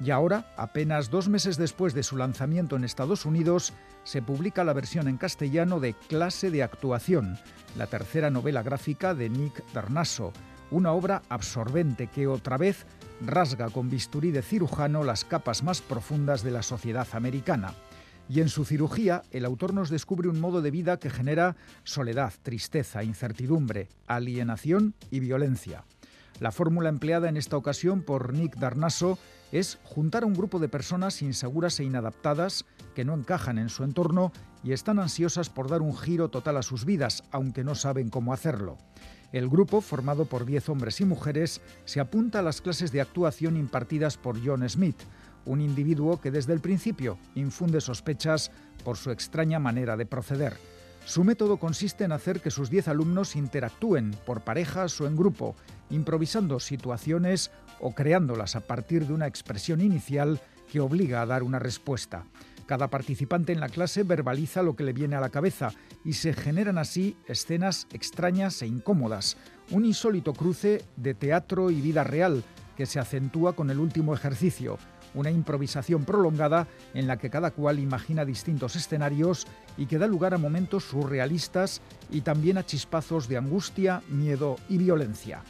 Y 0.01 0.11
ahora, 0.11 0.51
apenas 0.57 1.11
dos 1.11 1.29
meses 1.29 1.59
después 1.59 1.93
de 1.93 2.03
su 2.03 2.17
lanzamiento 2.17 2.75
en 2.75 2.85
Estados 2.85 3.27
Unidos, 3.27 3.75
se 4.05 4.23
publica 4.23 4.65
la 4.65 4.73
versión 4.73 5.09
en 5.09 5.19
castellano 5.19 5.79
de 5.79 5.93
Clase 5.93 6.51
de 6.51 6.63
Actuación, 6.63 7.39
la 7.77 7.87
tercera 7.87 8.31
novela 8.31 8.63
gráfica 8.63 9.15
de 9.15 9.29
Nick 9.29 9.63
Darnaso, 9.75 10.33
una 10.71 10.93
obra 10.93 11.21
absorbente 11.29 12.07
que 12.07 12.27
otra 12.27 12.57
vez 12.57 12.87
rasga 13.27 13.71
con 13.71 13.91
bisturí 13.91 14.31
de 14.31 14.43
cirujano 14.43 15.05
las 15.05 15.25
capas 15.25 15.63
más 15.63 15.81
profundas 15.81 16.43
de 16.43 16.51
la 16.51 16.63
sociedad 16.63 17.07
americana. 17.13 17.75
Y 18.29 18.41
en 18.41 18.49
su 18.49 18.65
cirugía, 18.65 19.23
el 19.31 19.45
autor 19.45 19.75
nos 19.75 19.91
descubre 19.91 20.29
un 20.29 20.41
modo 20.41 20.63
de 20.63 20.71
vida 20.71 20.99
que 20.99 21.11
genera 21.11 21.57
soledad, 21.85 22.33
tristeza, 22.43 23.05
incertidumbre, 23.05 23.89
alienación 24.07 24.95
y 25.11 25.21
violencia. 25.21 25.85
La 26.41 26.51
fórmula 26.51 26.89
empleada 26.89 27.29
en 27.29 27.37
esta 27.37 27.57
ocasión 27.57 28.03
por 28.03 28.33
Nick 28.33 28.57
Darnaso 28.57 29.19
es 29.53 29.79
juntar 29.85 30.23
a 30.23 30.27
un 30.27 30.35
grupo 30.35 30.59
de 30.59 30.69
personas 30.69 31.21
inseguras 31.23 31.79
e 31.79 31.85
inadaptadas 31.85 32.65
que 32.95 33.05
no 33.05 33.15
encajan 33.15 33.59
en 33.59 33.69
su 33.69 33.85
entorno 33.85 34.33
y 34.65 34.73
están 34.73 34.99
ansiosas 34.99 35.51
por 35.51 35.69
dar 35.69 35.83
un 35.83 35.97
giro 35.97 36.31
total 36.31 36.57
a 36.57 36.63
sus 36.63 36.85
vidas, 36.85 37.23
aunque 37.31 37.65
no 37.65 37.75
saben 37.75 38.09
cómo 38.09 38.33
hacerlo. 38.33 38.79
El 39.33 39.49
grupo, 39.49 39.81
formado 39.81 40.27
por 40.27 40.45
10 40.45 40.69
hombres 40.69 41.01
y 41.01 41.07
mujeres, 41.07 41.63
se 41.87 42.01
apunta 42.01 42.41
a 42.41 42.43
las 42.43 42.61
clases 42.61 42.93
de 42.93 43.01
actuación 43.01 43.57
impartidas 43.57 44.19
por 44.19 44.39
John 44.45 44.69
Smith, 44.69 45.01
un 45.47 45.61
individuo 45.61 46.21
que 46.21 46.31
desde 46.31 46.53
el 46.53 46.61
principio 46.61 47.19
infunde 47.35 47.81
sospechas 47.81 48.51
por 48.85 48.99
su 48.99 49.11
extraña 49.11 49.59
manera 49.59 49.97
de 49.97 50.07
proceder. 50.07 50.57
Su 51.05 51.25
método 51.25 51.57
consiste 51.57 52.05
en 52.05 52.13
hacer 52.13 52.41
que 52.41 52.51
sus 52.51 52.71
10 52.71 52.89
alumnos 52.89 53.35
interactúen 53.35 54.15
por 54.25 54.43
parejas 54.43 55.01
o 55.01 55.07
en 55.07 55.17
grupo, 55.17 55.57
improvisando 55.91 56.61
situaciones 56.61 57.51
o 57.81 57.95
creándolas 57.95 58.55
a 58.55 58.61
partir 58.61 59.07
de 59.07 59.15
una 59.15 59.27
expresión 59.27 59.81
inicial 59.81 60.41
que 60.71 60.81
obliga 60.81 61.21
a 61.23 61.27
dar 61.27 61.43
una 61.43 61.59
respuesta. 61.59 62.25
Cada 62.67 62.89
participante 62.89 63.53
en 63.53 63.61
la 63.61 63.69
clase 63.69 64.03
verbaliza 64.03 64.63
lo 64.63 64.77
que 64.77 64.85
le 64.85 64.93
viene 64.93 65.17
a 65.17 65.21
la 65.21 65.31
cabeza 65.31 65.73
y 66.05 66.15
se 66.15 66.33
generan 66.33 66.79
así 66.79 67.17
escenas 67.27 67.87
extrañas 67.93 68.63
e 68.63 68.67
incómodas, 68.67 69.37
un 69.71 69.85
insólito 69.85 70.33
cruce 70.33 70.83
de 70.97 71.15
teatro 71.15 71.71
y 71.71 71.81
vida 71.81 72.05
real 72.05 72.45
que 72.77 72.87
se 72.87 72.99
acentúa 72.99 73.55
con 73.55 73.71
el 73.71 73.79
último 73.79 74.15
ejercicio, 74.15 74.79
una 75.15 75.31
improvisación 75.31 76.05
prolongada 76.05 76.67
en 76.95 77.07
la 77.07 77.19
que 77.19 77.31
cada 77.31 77.51
cual 77.51 77.79
imagina 77.79 78.25
distintos 78.25 78.77
escenarios 78.77 79.47
y 79.77 79.87
que 79.87 79.99
da 79.99 80.07
lugar 80.07 80.35
a 80.35 80.39
momentos 80.39 80.85
surrealistas 80.85 81.81
y 82.11 82.23
también 82.23 82.59
a 82.59 82.65
chispazos 82.65 83.29
de 83.29 83.37
angustia, 83.37 84.03
miedo 84.09 84.57
y 84.69 84.79
violencia. 84.79 85.43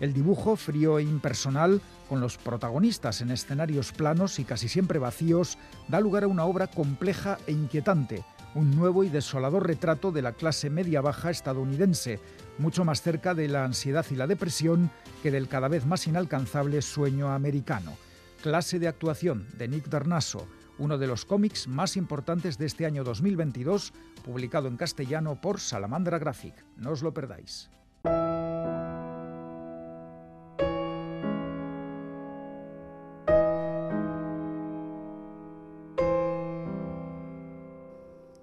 El 0.00 0.12
dibujo 0.12 0.56
frío 0.56 0.98
e 0.98 1.02
impersonal, 1.02 1.80
con 2.08 2.20
los 2.20 2.36
protagonistas 2.36 3.20
en 3.20 3.30
escenarios 3.30 3.92
planos 3.92 4.38
y 4.38 4.44
casi 4.44 4.68
siempre 4.68 4.98
vacíos, 4.98 5.58
da 5.88 6.00
lugar 6.00 6.24
a 6.24 6.28
una 6.28 6.44
obra 6.44 6.66
compleja 6.66 7.38
e 7.46 7.52
inquietante, 7.52 8.24
un 8.54 8.76
nuevo 8.76 9.04
y 9.04 9.08
desolador 9.08 9.66
retrato 9.66 10.12
de 10.12 10.22
la 10.22 10.32
clase 10.32 10.70
media-baja 10.70 11.30
estadounidense, 11.30 12.20
mucho 12.58 12.84
más 12.84 13.02
cerca 13.02 13.34
de 13.34 13.48
la 13.48 13.64
ansiedad 13.64 14.04
y 14.10 14.16
la 14.16 14.26
depresión 14.26 14.90
que 15.22 15.30
del 15.30 15.48
cada 15.48 15.68
vez 15.68 15.86
más 15.86 16.06
inalcanzable 16.06 16.82
sueño 16.82 17.32
americano. 17.32 17.96
Clase 18.42 18.78
de 18.78 18.88
actuación 18.88 19.46
de 19.56 19.68
Nick 19.68 19.88
Darnaso, 19.88 20.46
uno 20.78 20.98
de 20.98 21.06
los 21.06 21.24
cómics 21.24 21.68
más 21.68 21.96
importantes 21.96 22.58
de 22.58 22.66
este 22.66 22.86
año 22.86 23.02
2022, 23.02 23.92
publicado 24.24 24.68
en 24.68 24.76
castellano 24.76 25.40
por 25.40 25.58
Salamandra 25.60 26.18
Graphic. 26.18 26.54
No 26.76 26.90
os 26.90 27.02
lo 27.02 27.12
perdáis. 27.14 27.70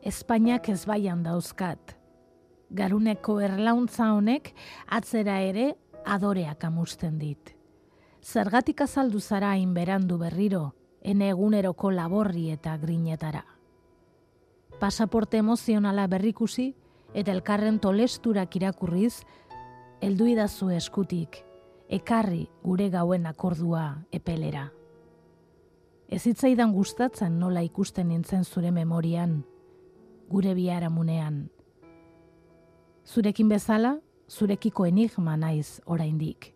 Espainiak 0.04 0.68
ez 0.68 0.82
baian 0.84 1.22
dauzkat. 1.24 1.94
Garuneko 2.76 3.38
erlauntza 3.40 4.10
honek 4.12 4.50
atzera 4.92 5.38
ere 5.40 5.70
adoreak 6.04 6.66
amusten 6.68 7.16
dit. 7.22 7.54
Zergatik 8.20 8.82
azaldu 8.84 9.22
zara 9.22 9.54
hain 9.56 9.72
berandu 9.74 10.18
berriro, 10.20 10.74
ene 11.02 11.30
eguneroko 11.32 11.92
laborri 11.92 12.50
eta 12.52 12.76
grinetara. 12.82 13.46
Pasaporte 14.80 15.40
emozionala 15.40 16.08
berrikusi 16.12 16.74
eta 17.14 17.32
elkarren 17.32 17.80
tolesturak 17.80 18.56
irakurriz, 18.60 19.24
heldu 20.02 20.28
idazu 20.28 20.70
eskutik, 20.76 21.46
ekarri 21.88 22.50
gure 22.64 22.90
gauen 22.90 23.26
akordua 23.26 24.04
epelera. 24.12 24.68
Ez 26.10 26.26
hitzaidan 26.28 26.76
gustatzen 26.76 27.40
nola 27.40 27.64
ikusten 27.64 28.10
nintzen 28.12 28.44
zure 28.44 28.72
memorian, 28.72 29.46
gure 30.30 30.54
biharamunean. 30.56 31.50
Zurekin 33.06 33.50
bezala, 33.50 33.98
zurekiko 34.30 34.86
enigma 34.86 35.38
naiz 35.38 35.82
oraindik. 35.86 36.54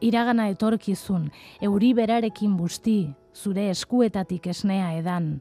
Iragana 0.00 0.48
etorkizun, 0.52 1.30
euri 1.60 1.94
berarekin 1.96 2.56
busti, 2.56 3.14
zure 3.34 3.70
eskuetatik 3.70 4.46
esnea 4.52 4.92
edan. 4.98 5.40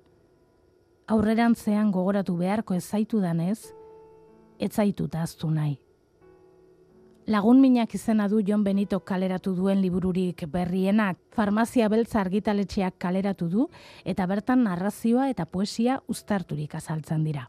Aurrerantzean 1.07 1.91
gogoratu 1.91 2.37
beharko 2.37 2.73
ez 2.73 2.83
zaitu 2.83 3.19
danez, 3.21 3.73
ez 4.59 4.71
zaitu 4.71 5.09
nahi. 5.49 5.84
Lagun 7.25 7.57
minak 7.57 7.95
izena 7.97 8.27
du 8.29 8.37
Jon 8.45 8.61
Benito 8.63 8.99
kaleratu 9.01 9.55
duen 9.57 9.79
libururik 9.81 10.43
berrienak, 10.53 11.17
farmazia 11.33 11.87
beltza 11.89 12.19
argitaletxeak 12.21 12.99
kaleratu 13.01 13.49
du, 13.49 13.69
eta 14.05 14.27
bertan 14.29 14.61
narrazioa 14.69 15.31
eta 15.33 15.47
poesia 15.49 16.03
uztarturik 16.07 16.77
azaltzen 16.77 17.25
dira. 17.25 17.47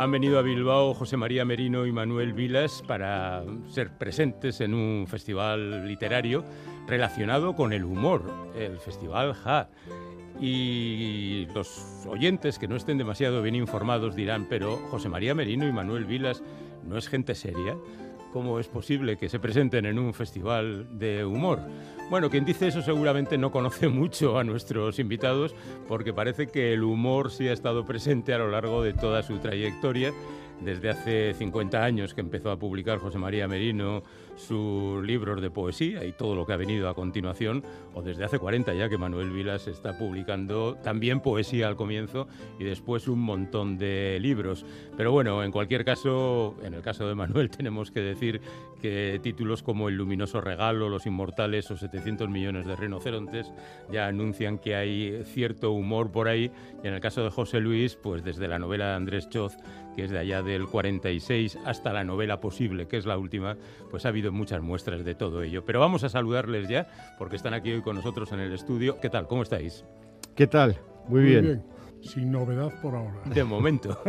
Han 0.00 0.12
venido 0.12 0.38
a 0.38 0.42
Bilbao 0.42 0.94
José 0.94 1.18
María 1.18 1.44
Merino 1.44 1.84
y 1.84 1.92
Manuel 1.92 2.32
Vilas 2.32 2.82
para 2.86 3.44
ser 3.68 3.90
presentes 3.90 4.62
en 4.62 4.72
un 4.72 5.06
festival 5.06 5.86
literario 5.86 6.42
relacionado 6.86 7.54
con 7.54 7.74
el 7.74 7.84
humor, 7.84 8.22
el 8.56 8.78
Festival 8.78 9.34
Ja. 9.34 9.68
Y 10.40 11.46
los 11.54 12.06
oyentes 12.08 12.58
que 12.58 12.66
no 12.66 12.76
estén 12.76 12.96
demasiado 12.96 13.42
bien 13.42 13.56
informados 13.56 14.16
dirán, 14.16 14.46
pero 14.48 14.78
José 14.90 15.10
María 15.10 15.34
Merino 15.34 15.68
y 15.68 15.72
Manuel 15.72 16.06
Vilas 16.06 16.42
no 16.82 16.96
es 16.96 17.06
gente 17.06 17.34
seria. 17.34 17.76
¿Cómo 18.32 18.58
es 18.58 18.68
posible 18.68 19.18
que 19.18 19.28
se 19.28 19.38
presenten 19.38 19.84
en 19.84 19.98
un 19.98 20.14
festival 20.14 20.98
de 20.98 21.26
humor? 21.26 21.60
Bueno, 22.10 22.28
quien 22.28 22.44
dice 22.44 22.66
eso 22.66 22.82
seguramente 22.82 23.38
no 23.38 23.52
conoce 23.52 23.86
mucho 23.88 24.36
a 24.36 24.42
nuestros 24.42 24.98
invitados 24.98 25.54
porque 25.86 26.12
parece 26.12 26.48
que 26.48 26.72
el 26.72 26.82
humor 26.82 27.30
sí 27.30 27.46
ha 27.46 27.52
estado 27.52 27.84
presente 27.84 28.34
a 28.34 28.38
lo 28.38 28.50
largo 28.50 28.82
de 28.82 28.92
toda 28.92 29.22
su 29.22 29.38
trayectoria 29.38 30.12
desde 30.60 30.90
hace 30.90 31.34
50 31.34 31.82
años 31.82 32.14
que 32.14 32.20
empezó 32.20 32.50
a 32.50 32.58
publicar 32.58 32.98
José 32.98 33.18
María 33.18 33.48
Merino 33.48 34.02
sus 34.40 35.04
libros 35.04 35.40
de 35.40 35.50
poesía 35.50 36.04
y 36.04 36.12
todo 36.12 36.34
lo 36.34 36.46
que 36.46 36.52
ha 36.52 36.56
venido 36.56 36.88
a 36.88 36.94
continuación, 36.94 37.62
o 37.94 38.02
desde 38.02 38.24
hace 38.24 38.38
40 38.38 38.74
ya 38.74 38.88
que 38.88 38.96
Manuel 38.96 39.30
Vilas 39.30 39.68
está 39.68 39.98
publicando 39.98 40.76
también 40.82 41.20
poesía 41.20 41.68
al 41.68 41.76
comienzo 41.76 42.26
y 42.58 42.64
después 42.64 43.06
un 43.08 43.20
montón 43.20 43.78
de 43.78 44.18
libros. 44.20 44.64
Pero 44.96 45.12
bueno, 45.12 45.44
en 45.44 45.52
cualquier 45.52 45.84
caso, 45.84 46.56
en 46.62 46.74
el 46.74 46.82
caso 46.82 47.06
de 47.06 47.14
Manuel 47.14 47.50
tenemos 47.56 47.90
que 47.90 48.00
decir 48.00 48.40
que 48.80 49.20
títulos 49.22 49.62
como 49.62 49.88
El 49.88 49.96
luminoso 49.96 50.40
regalo, 50.40 50.88
Los 50.88 51.06
inmortales 51.06 51.70
o 51.70 51.76
700 51.76 52.28
millones 52.30 52.66
de 52.66 52.76
rinocerontes 52.76 53.52
ya 53.90 54.06
anuncian 54.06 54.58
que 54.58 54.74
hay 54.74 55.22
cierto 55.24 55.72
humor 55.72 56.10
por 56.10 56.28
ahí 56.28 56.50
y 56.82 56.86
en 56.86 56.94
el 56.94 57.00
caso 57.00 57.22
de 57.22 57.30
José 57.30 57.60
Luis, 57.60 57.96
pues 57.96 58.24
desde 58.24 58.48
la 58.48 58.58
novela 58.58 58.88
de 58.88 58.94
Andrés 58.94 59.28
Choz 59.30 59.58
que 59.94 60.04
es 60.04 60.10
de 60.10 60.18
allá 60.18 60.42
del 60.42 60.66
46 60.66 61.58
hasta 61.64 61.92
la 61.92 62.04
novela 62.04 62.40
posible, 62.40 62.86
que 62.86 62.96
es 62.96 63.06
la 63.06 63.18
última, 63.18 63.56
pues 63.90 64.06
ha 64.06 64.08
habido 64.08 64.32
muchas 64.32 64.62
muestras 64.62 65.04
de 65.04 65.14
todo 65.14 65.42
ello. 65.42 65.64
Pero 65.64 65.80
vamos 65.80 66.04
a 66.04 66.08
saludarles 66.08 66.68
ya, 66.68 66.88
porque 67.18 67.36
están 67.36 67.54
aquí 67.54 67.72
hoy 67.72 67.82
con 67.82 67.96
nosotros 67.96 68.32
en 68.32 68.40
el 68.40 68.52
estudio. 68.52 69.00
¿Qué 69.00 69.10
tal? 69.10 69.26
¿Cómo 69.26 69.42
estáis? 69.42 69.84
¿Qué 70.34 70.46
tal? 70.46 70.76
Muy, 71.08 71.22
bien. 71.22 71.62
Sin 72.02 72.32
novedad 72.32 72.72
por 72.80 72.94
ahora. 72.94 73.20
De 73.26 73.44
momento. 73.44 74.00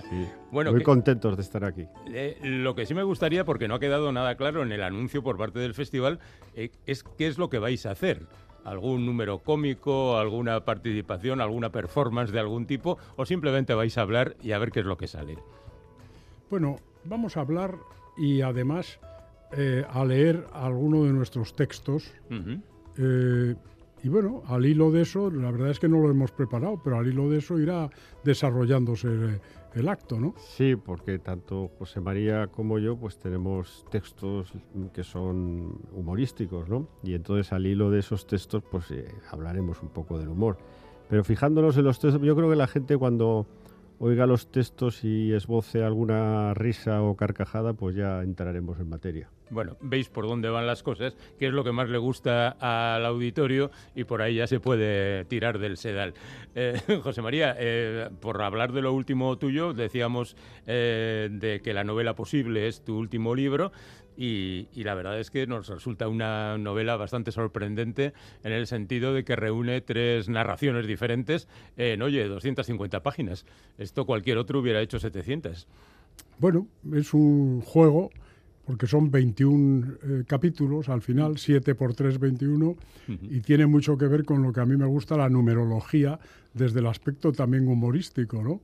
bueno, 0.50 0.72
Muy 0.72 0.82
contentos 0.82 1.36
de 1.36 1.42
estar 1.42 1.64
aquí. 1.64 1.86
Eh, 2.12 2.38
lo 2.42 2.74
que 2.74 2.86
sí 2.86 2.94
me 2.94 3.04
gustaría, 3.04 3.44
porque 3.44 3.68
no 3.68 3.74
ha 3.74 3.80
quedado 3.80 4.10
nada 4.10 4.36
claro 4.36 4.62
en 4.62 4.72
el 4.72 4.82
anuncio 4.82 5.22
por 5.22 5.36
parte 5.36 5.60
del 5.60 5.74
festival, 5.74 6.18
eh, 6.54 6.70
es 6.86 7.04
qué 7.04 7.28
es 7.28 7.38
lo 7.38 7.48
que 7.48 7.58
vais 7.58 7.86
a 7.86 7.92
hacer. 7.92 8.26
¿Algún 8.66 9.06
número 9.06 9.38
cómico, 9.38 10.18
alguna 10.18 10.64
participación, 10.64 11.40
alguna 11.40 11.70
performance 11.70 12.32
de 12.32 12.40
algún 12.40 12.66
tipo? 12.66 12.98
¿O 13.14 13.24
simplemente 13.24 13.74
vais 13.74 13.96
a 13.96 14.02
hablar 14.02 14.36
y 14.42 14.50
a 14.50 14.58
ver 14.58 14.72
qué 14.72 14.80
es 14.80 14.86
lo 14.86 14.96
que 14.96 15.06
sale? 15.06 15.38
Bueno, 16.50 16.74
vamos 17.04 17.36
a 17.36 17.42
hablar 17.42 17.78
y 18.18 18.40
además 18.40 18.98
eh, 19.56 19.84
a 19.88 20.04
leer 20.04 20.48
alguno 20.52 21.04
de 21.04 21.12
nuestros 21.12 21.54
textos. 21.54 22.12
Y 24.06 24.08
bueno, 24.08 24.44
al 24.46 24.64
hilo 24.64 24.92
de 24.92 25.02
eso, 25.02 25.32
la 25.32 25.50
verdad 25.50 25.68
es 25.68 25.80
que 25.80 25.88
no 25.88 25.98
lo 25.98 26.08
hemos 26.08 26.30
preparado, 26.30 26.80
pero 26.84 26.96
al 26.96 27.08
hilo 27.08 27.28
de 27.28 27.38
eso 27.38 27.58
irá 27.58 27.90
desarrollándose 28.22 29.40
el, 29.74 29.88
acto, 29.88 30.20
¿no? 30.20 30.32
Sí, 30.38 30.76
porque 30.76 31.18
tanto 31.18 31.72
José 31.76 32.00
María 32.00 32.46
como 32.46 32.78
yo 32.78 32.96
pues 32.96 33.18
tenemos 33.18 33.84
textos 33.90 34.52
que 34.92 35.02
son 35.02 35.80
humorísticos, 35.92 36.68
¿no? 36.68 36.86
Y 37.02 37.14
entonces 37.14 37.52
al 37.52 37.66
hilo 37.66 37.90
de 37.90 37.98
esos 37.98 38.28
textos 38.28 38.62
pues 38.70 38.92
eh, 38.92 39.12
hablaremos 39.32 39.82
un 39.82 39.88
poco 39.88 40.20
del 40.20 40.28
humor. 40.28 40.56
Pero 41.08 41.24
fijándonos 41.24 41.76
en 41.76 41.82
los 41.82 41.98
textos, 41.98 42.22
yo 42.22 42.36
creo 42.36 42.48
que 42.48 42.54
la 42.54 42.68
gente 42.68 42.96
cuando 42.96 43.48
oiga 43.98 44.26
los 44.26 44.50
textos 44.50 45.04
y 45.04 45.32
esboce 45.32 45.82
alguna 45.82 46.54
risa 46.54 47.02
o 47.02 47.16
carcajada, 47.16 47.72
pues 47.72 47.96
ya 47.96 48.22
entraremos 48.22 48.78
en 48.80 48.88
materia. 48.88 49.30
Bueno, 49.48 49.76
veis 49.80 50.08
por 50.08 50.26
dónde 50.26 50.48
van 50.48 50.66
las 50.66 50.82
cosas, 50.82 51.16
qué 51.38 51.46
es 51.46 51.52
lo 51.52 51.62
que 51.62 51.70
más 51.70 51.88
le 51.88 51.98
gusta 51.98 52.56
al 52.58 53.06
auditorio 53.06 53.70
y 53.94 54.02
por 54.02 54.20
ahí 54.20 54.36
ya 54.36 54.48
se 54.48 54.58
puede 54.58 55.24
tirar 55.26 55.58
del 55.58 55.76
sedal. 55.76 56.14
Eh, 56.54 56.80
José 57.02 57.22
María, 57.22 57.54
eh, 57.58 58.08
por 58.20 58.42
hablar 58.42 58.72
de 58.72 58.82
lo 58.82 58.92
último 58.92 59.38
tuyo, 59.38 59.72
decíamos 59.72 60.36
eh, 60.66 61.28
de 61.30 61.60
que 61.60 61.74
la 61.74 61.84
novela 61.84 62.14
posible 62.16 62.66
es 62.66 62.84
tu 62.84 62.98
último 62.98 63.34
libro. 63.34 63.70
Y, 64.16 64.68
la 64.74 64.94
verdad 64.94 65.20
es 65.20 65.30
que 65.30 65.46
nos 65.46 65.68
resulta 65.68 66.08
una 66.08 66.56
novela 66.58 66.96
bastante 66.96 67.32
sorprendente 67.32 68.14
en 68.42 68.52
el 68.52 68.66
sentido 68.66 69.12
de 69.12 69.24
que 69.24 69.36
reúne 69.36 69.80
tres 69.80 70.28
narraciones 70.28 70.86
diferentes 70.86 71.48
en, 71.76 72.02
oye, 72.02 72.26
250 72.26 73.02
páginas. 73.02 73.44
Esto 73.78 74.06
cualquier 74.06 74.38
otro 74.38 74.60
hubiera 74.60 74.80
hecho 74.80 74.98
700. 74.98 75.66
Bueno, 76.38 76.66
es 76.92 77.12
un 77.12 77.60
juego 77.60 78.10
porque 78.66 78.88
son 78.88 79.10
21 79.10 79.86
eh, 79.86 80.24
capítulos 80.26 80.88
al 80.88 81.00
final, 81.00 81.38
7 81.38 81.76
por 81.76 81.94
3, 81.94 82.18
21, 82.18 82.76
y 83.22 83.40
tiene 83.40 83.66
mucho 83.66 83.96
que 83.96 84.08
ver 84.08 84.24
con 84.24 84.42
lo 84.42 84.52
que 84.52 84.60
a 84.60 84.66
mí 84.66 84.76
me 84.76 84.86
gusta, 84.86 85.16
la 85.16 85.28
numerología, 85.28 86.18
desde 86.52 86.80
el 86.80 86.86
aspecto 86.86 87.30
también 87.30 87.68
humorístico, 87.68 88.42
¿no? 88.42 88.60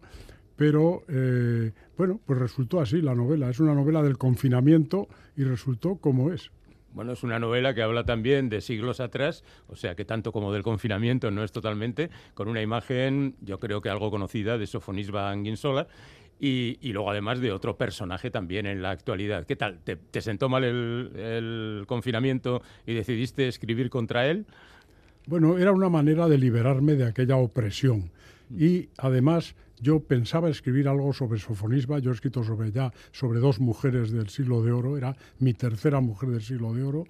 Pero 0.56 1.02
eh, 1.08 1.72
bueno, 1.96 2.20
pues 2.24 2.38
resultó 2.38 2.80
así 2.80 3.00
la 3.00 3.14
novela. 3.14 3.50
Es 3.50 3.60
una 3.60 3.74
novela 3.74 4.02
del 4.02 4.18
confinamiento 4.18 5.08
y 5.36 5.44
resultó 5.44 5.96
como 5.96 6.32
es. 6.32 6.50
Bueno, 6.94 7.12
es 7.12 7.22
una 7.22 7.38
novela 7.38 7.74
que 7.74 7.82
habla 7.82 8.04
también 8.04 8.50
de 8.50 8.60
siglos 8.60 9.00
atrás, 9.00 9.44
o 9.68 9.76
sea 9.76 9.94
que 9.94 10.04
tanto 10.04 10.30
como 10.30 10.52
del 10.52 10.62
confinamiento 10.62 11.30
no 11.30 11.42
es 11.42 11.50
totalmente, 11.50 12.10
con 12.34 12.48
una 12.48 12.60
imagen, 12.60 13.34
yo 13.40 13.58
creo 13.58 13.80
que 13.80 13.88
algo 13.88 14.10
conocida, 14.10 14.58
de 14.58 14.66
Sofonisba 14.66 15.30
Anguinsola, 15.30 15.86
y, 16.38 16.78
y, 16.80 16.92
luego 16.92 17.08
además 17.08 17.40
de 17.40 17.52
otro 17.52 17.76
personaje 17.76 18.30
también 18.30 18.66
en 18.66 18.82
la 18.82 18.90
actualidad. 18.90 19.46
¿Qué 19.46 19.54
tal? 19.54 19.78
¿Te, 19.84 20.20
sentó 20.20 20.48
mal 20.48 20.64
el, 20.64 21.84
confinamiento 21.86 22.62
y 22.84 22.94
decidiste 22.94 23.46
escribir 23.46 23.90
contra 23.90 24.26
él? 24.26 24.44
Bueno, 25.28 25.56
era 25.56 25.70
una 25.70 25.88
manera 25.88 26.26
de 26.26 26.38
liberarme 26.38 26.94
de 26.94 27.04
aquella 27.04 27.36
opresión. 27.36 28.10
Mm. 28.48 28.60
Y 28.60 28.88
además 28.98 29.54
yo 29.83 30.01
pensaba 30.01 30.49
escribir 30.49 30.88
algo 30.88 31.12
sobre 31.12 31.40
sofonisba, 31.40 31.99
yo 31.99 32.12
he 32.12 32.14
escrito 32.14 32.45
sobre 32.45 32.71
ya 32.71 32.92
sobre 33.11 33.40
dos 33.40 33.59
mujeres 33.59 34.12
del 34.12 34.29
siglo 34.29 34.62
de 34.62 34.71
oro, 34.71 34.97
era 34.97 35.16
mi 35.40 35.55
tercera 35.55 36.01
mujer 36.01 36.31
del 36.31 36.40
siglo 36.40 36.73
de 36.73 36.85
oro. 36.85 37.05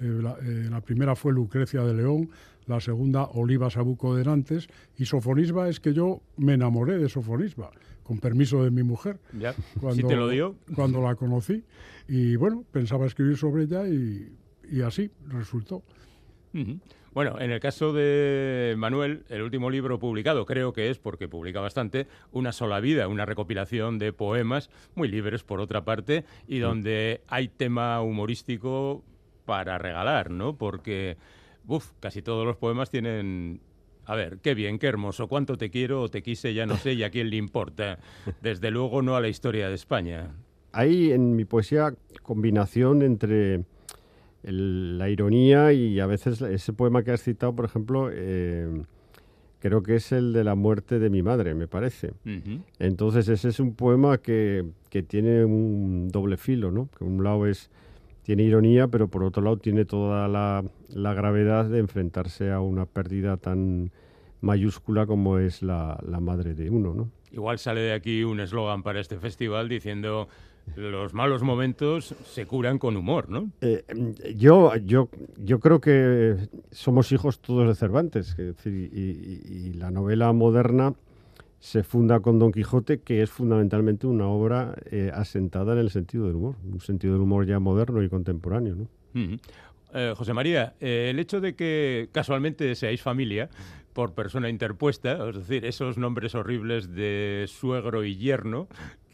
Eh, 0.00 0.22
eh, 0.42 0.68
la, 0.70 0.80
primera 0.82 1.16
fue 1.16 1.32
Lucrecia 1.32 1.82
de 1.82 1.94
León, 1.94 2.28
la 2.66 2.80
segunda 2.80 3.24
Oliva 3.24 3.70
Sabuco 3.70 4.14
de 4.14 4.24
Nantes, 4.24 4.68
y 4.98 5.06
sofonisba 5.06 5.70
es 5.70 5.80
que 5.80 5.94
yo 5.94 6.20
me 6.36 6.52
enamoré 6.52 6.98
de 6.98 7.08
sofonisba, 7.08 7.70
con 8.02 8.18
permiso 8.18 8.62
de 8.62 8.70
mi 8.70 8.82
mujer. 8.82 9.18
Ya, 9.32 9.54
cuando, 9.80 10.06
te 10.06 10.14
lo 10.14 10.28
dio. 10.28 10.54
Cuando 10.74 11.00
la 11.00 11.14
conocí. 11.14 11.64
Y 12.08 12.36
bueno, 12.36 12.62
pensaba 12.70 13.06
escribir 13.06 13.38
sobre 13.38 13.64
ella 13.64 13.88
y, 13.88 14.82
así 14.82 15.10
resultó. 15.28 15.82
Bueno, 17.18 17.40
en 17.40 17.50
el 17.50 17.58
caso 17.58 17.92
de 17.92 18.76
Manuel, 18.78 19.24
el 19.28 19.42
último 19.42 19.70
libro 19.70 19.98
publicado 19.98 20.46
creo 20.46 20.72
que 20.72 20.88
es, 20.88 21.00
porque 21.00 21.26
publica 21.26 21.60
bastante, 21.60 22.06
Una 22.30 22.52
sola 22.52 22.78
vida, 22.78 23.08
una 23.08 23.26
recopilación 23.26 23.98
de 23.98 24.12
poemas 24.12 24.70
muy 24.94 25.08
libres 25.08 25.42
por 25.42 25.58
otra 25.58 25.84
parte 25.84 26.24
y 26.46 26.60
donde 26.60 27.22
hay 27.26 27.48
tema 27.48 28.00
humorístico 28.02 29.02
para 29.46 29.78
regalar, 29.78 30.30
¿no? 30.30 30.54
Porque, 30.56 31.16
uff, 31.66 31.90
casi 31.98 32.22
todos 32.22 32.46
los 32.46 32.56
poemas 32.56 32.88
tienen 32.88 33.62
a 34.04 34.14
ver, 34.14 34.38
qué 34.40 34.54
bien, 34.54 34.78
qué 34.78 34.86
hermoso, 34.86 35.26
cuánto 35.26 35.58
te 35.58 35.70
quiero 35.70 36.02
o 36.02 36.08
te 36.08 36.22
quise, 36.22 36.54
ya 36.54 36.66
no 36.66 36.76
sé, 36.76 36.92
y 36.92 37.02
a 37.02 37.10
quién 37.10 37.30
le 37.30 37.36
importa. 37.36 37.98
Desde 38.42 38.70
luego 38.70 39.02
no 39.02 39.16
a 39.16 39.20
la 39.20 39.26
historia 39.26 39.68
de 39.68 39.74
España. 39.74 40.36
Hay 40.70 41.10
en 41.10 41.34
mi 41.34 41.44
poesía 41.44 41.92
combinación 42.22 43.02
entre 43.02 43.64
la 44.50 45.08
ironía 45.08 45.72
y 45.72 46.00
a 46.00 46.06
veces 46.06 46.40
ese 46.42 46.72
poema 46.72 47.02
que 47.02 47.12
has 47.12 47.22
citado, 47.22 47.54
por 47.54 47.64
ejemplo, 47.64 48.10
eh, 48.12 48.82
creo 49.60 49.82
que 49.82 49.96
es 49.96 50.12
el 50.12 50.32
de 50.32 50.44
la 50.44 50.54
muerte 50.54 50.98
de 50.98 51.10
mi 51.10 51.22
madre, 51.22 51.54
me 51.54 51.68
parece. 51.68 52.12
Entonces 52.78 53.28
ese 53.28 53.48
es 53.48 53.60
un 53.60 53.74
poema 53.74 54.18
que, 54.18 54.64
que, 54.90 55.02
tiene 55.02 55.44
un 55.44 56.08
doble 56.08 56.36
filo, 56.36 56.70
¿no? 56.70 56.88
Que 56.96 57.04
un 57.04 57.22
lado 57.22 57.46
es 57.46 57.70
tiene 58.22 58.42
ironía, 58.42 58.88
pero 58.88 59.08
por 59.08 59.24
otro 59.24 59.42
lado 59.42 59.56
tiene 59.56 59.86
toda 59.86 60.28
la, 60.28 60.62
la 60.90 61.14
gravedad 61.14 61.64
de 61.64 61.78
enfrentarse 61.78 62.50
a 62.50 62.60
una 62.60 62.84
pérdida 62.84 63.38
tan 63.38 63.90
mayúscula 64.42 65.06
como 65.06 65.38
es 65.38 65.62
la, 65.62 65.98
la 66.06 66.20
madre 66.20 66.54
de 66.54 66.68
uno, 66.68 66.92
¿no? 66.92 67.10
Igual 67.32 67.58
sale 67.58 67.80
de 67.80 67.92
aquí 67.92 68.24
un 68.24 68.40
eslogan 68.40 68.82
para 68.82 69.00
este 69.00 69.18
festival 69.18 69.68
diciendo 69.68 70.28
los 70.76 71.14
malos 71.14 71.42
momentos 71.42 72.14
se 72.24 72.46
curan 72.46 72.78
con 72.78 72.96
humor, 72.96 73.28
¿no? 73.28 73.50
Eh, 73.60 73.84
yo, 74.36 74.74
yo, 74.76 75.08
yo 75.36 75.60
creo 75.60 75.80
que 75.80 76.36
somos 76.70 77.12
hijos 77.12 77.40
todos 77.40 77.68
de 77.68 77.74
Cervantes, 77.74 78.36
y, 78.64 79.72
la 79.74 79.90
novela 79.90 80.32
moderna 80.32 80.94
se 81.60 81.82
funda 81.82 82.20
con 82.20 82.38
Don 82.38 82.52
Quijote, 82.52 83.00
que 83.00 83.22
es 83.22 83.30
fundamentalmente 83.30 84.06
una 84.06 84.28
obra 84.28 84.74
eh, 84.90 85.10
asentada 85.12 85.72
en 85.72 85.78
el 85.78 85.90
sentido 85.90 86.26
del 86.26 86.36
humor, 86.36 86.56
un 86.64 86.80
sentido 86.80 87.14
del 87.14 87.22
humor 87.22 87.46
ya 87.46 87.58
moderno 87.58 88.02
y 88.02 88.08
contemporáneo, 88.08 88.76
¿no? 88.76 88.88
Eh, 89.94 90.12
José 90.16 90.34
María, 90.34 90.74
el 90.80 91.18
hecho 91.18 91.40
de 91.40 91.54
que 91.54 92.10
casualmente 92.12 92.74
seáis 92.74 93.02
familia 93.02 93.48
por 93.98 94.14
persona 94.14 94.48
interpuesta, 94.48 95.28
es 95.28 95.36
decir, 95.36 95.64
esos 95.64 95.98
nombres 95.98 96.36
horribles 96.36 96.94
de 96.94 97.46
suegro 97.48 98.04
y 98.04 98.16
yerno, 98.16 98.68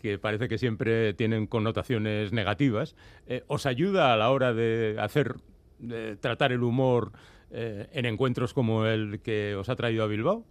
que 0.04 0.18
parece 0.18 0.50
que 0.50 0.58
siempre 0.58 1.14
tienen 1.14 1.46
connotaciones 1.46 2.30
negativas, 2.30 2.94
eh, 3.26 3.42
¿os 3.46 3.64
ayuda 3.64 4.12
a 4.12 4.18
la 4.18 4.28
hora 4.28 4.52
de 4.52 4.98
hacer, 5.00 5.36
de 5.78 6.16
tratar 6.16 6.52
el 6.52 6.62
humor 6.62 7.12
eh, 7.50 7.88
en 7.90 8.04
encuentros 8.04 8.52
como 8.52 8.84
el 8.84 9.20
que 9.20 9.54
os 9.54 9.70
ha 9.70 9.76
traído 9.76 10.04
a 10.04 10.06
Bilbao? 10.06 10.44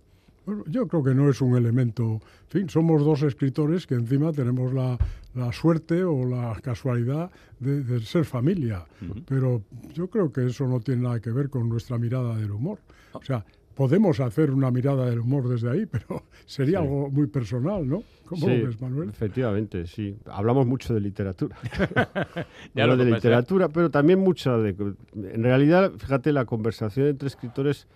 Bueno, 0.48 0.64
yo 0.66 0.88
creo 0.88 1.04
que 1.04 1.14
no 1.14 1.30
es 1.30 1.40
un 1.40 1.56
elemento. 1.56 2.14
En 2.14 2.50
fin, 2.50 2.68
somos 2.68 3.06
dos 3.06 3.22
escritores 3.22 3.86
que 3.86 3.94
encima 3.94 4.32
tenemos 4.32 4.74
la, 4.74 4.98
suerte 5.52 6.04
o 6.04 6.26
la 6.26 6.60
casualidad 6.64 7.30
de, 7.60 8.00
ser 8.00 8.26
familia. 8.26 8.86
Pero 9.28 9.62
yo 9.94 10.10
creo 10.10 10.34
que 10.34 10.48
eso 10.48 10.68
no 10.68 10.80
tiene 10.80 11.04
nada 11.04 11.20
que 11.20 11.30
ver 11.30 11.52
con 11.52 11.70
nuestra 11.70 12.00
mirada 12.00 12.36
del 12.38 12.50
humor. 12.50 12.80
O 13.12 13.22
sea, 13.22 13.46
podemos 13.76 14.20
hacer 14.20 14.52
una 14.52 14.72
mirada 14.72 15.10
del 15.10 15.20
humor 15.20 15.48
desde 15.48 15.70
ahí, 15.70 15.86
pero 15.86 16.24
sería 16.46 16.80
algo 16.80 17.10
muy 17.10 17.28
personal, 17.28 17.88
¿no? 17.88 18.04
¿Cómo 18.26 18.48
lo 18.48 18.66
ves, 18.66 18.82
Manuel? 18.82 19.10
Efectivamente, 19.10 19.86
sí. 19.86 20.16
Hablamos 20.26 20.66
mucho 20.66 20.94
de 20.94 21.02
literatura. 21.02 21.56
ya 22.74 22.88
lo 22.88 22.98
de 22.98 23.06
literatura, 23.06 23.70
pero 23.70 23.90
también 23.90 24.20
mucha 24.20 24.58
de... 24.58 24.76
En 25.16 25.44
realidad, 25.44 25.92
fíjate, 25.98 26.32
la 26.32 26.46
conversación 26.46 27.08
entre 27.08 27.28
escritores 27.28 27.88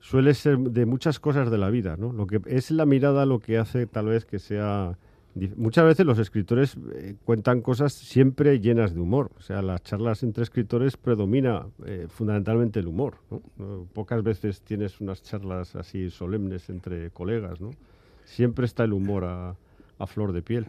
suele 0.00 0.34
ser 0.34 0.58
de 0.58 0.86
muchas 0.86 1.18
cosas 1.18 1.50
de 1.50 1.58
la 1.58 1.68
vida, 1.68 1.96
¿no? 1.96 2.12
Lo 2.12 2.26
que 2.26 2.40
es 2.46 2.70
la 2.70 2.86
mirada 2.86 3.26
lo 3.26 3.40
que 3.40 3.58
hace 3.58 3.86
tal 3.86 4.06
vez 4.06 4.24
que 4.24 4.38
sea 4.38 4.96
Muchas 5.56 5.84
veces 5.84 6.06
los 6.06 6.18
escritores 6.18 6.76
eh, 6.94 7.14
cuentan 7.24 7.60
cosas 7.60 7.92
siempre 7.92 8.58
llenas 8.58 8.94
de 8.94 9.00
humor. 9.00 9.30
O 9.38 9.42
sea, 9.42 9.60
las 9.60 9.82
charlas 9.82 10.22
entre 10.22 10.42
escritores 10.42 10.96
predomina 10.96 11.66
eh, 11.84 12.06
fundamentalmente 12.08 12.80
el 12.80 12.86
humor. 12.86 13.18
Pocas 13.92 14.22
veces 14.22 14.62
tienes 14.62 14.98
unas 15.00 15.22
charlas 15.22 15.76
así 15.76 16.08
solemnes 16.10 16.70
entre 16.70 17.10
colegas. 17.10 17.60
¿no? 17.60 17.70
Siempre 18.24 18.64
está 18.64 18.84
el 18.84 18.94
humor 18.94 19.24
a, 19.24 19.56
flor 20.06 20.32
de 20.32 20.40
piel. 20.40 20.66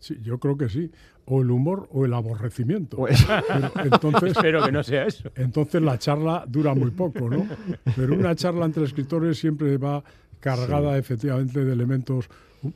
Sí, 0.00 0.18
yo 0.22 0.38
creo 0.38 0.58
que 0.58 0.68
sí. 0.68 0.90
O 1.24 1.40
el 1.40 1.50
humor 1.50 1.88
o 1.90 2.04
el 2.04 2.12
aborrecimiento. 2.12 2.98
Pues- 2.98 3.24
Pero 3.24 3.72
entonces, 3.84 4.32
Espero 4.36 4.62
que 4.64 4.72
no 4.72 4.82
sea 4.82 5.06
eso. 5.06 5.30
entonces 5.34 5.80
la 5.80 5.98
charla 5.98 6.44
dura 6.46 6.74
muy 6.74 6.90
poco, 6.90 7.30
¿no? 7.30 7.46
Pero 7.96 8.14
una 8.14 8.34
charla 8.34 8.66
entre 8.66 8.84
escritores 8.84 9.38
siempre 9.38 9.78
va 9.78 10.04
cargada 10.40 10.98
efectivamente 10.98 11.64
de 11.64 11.72
elementos. 11.72 12.28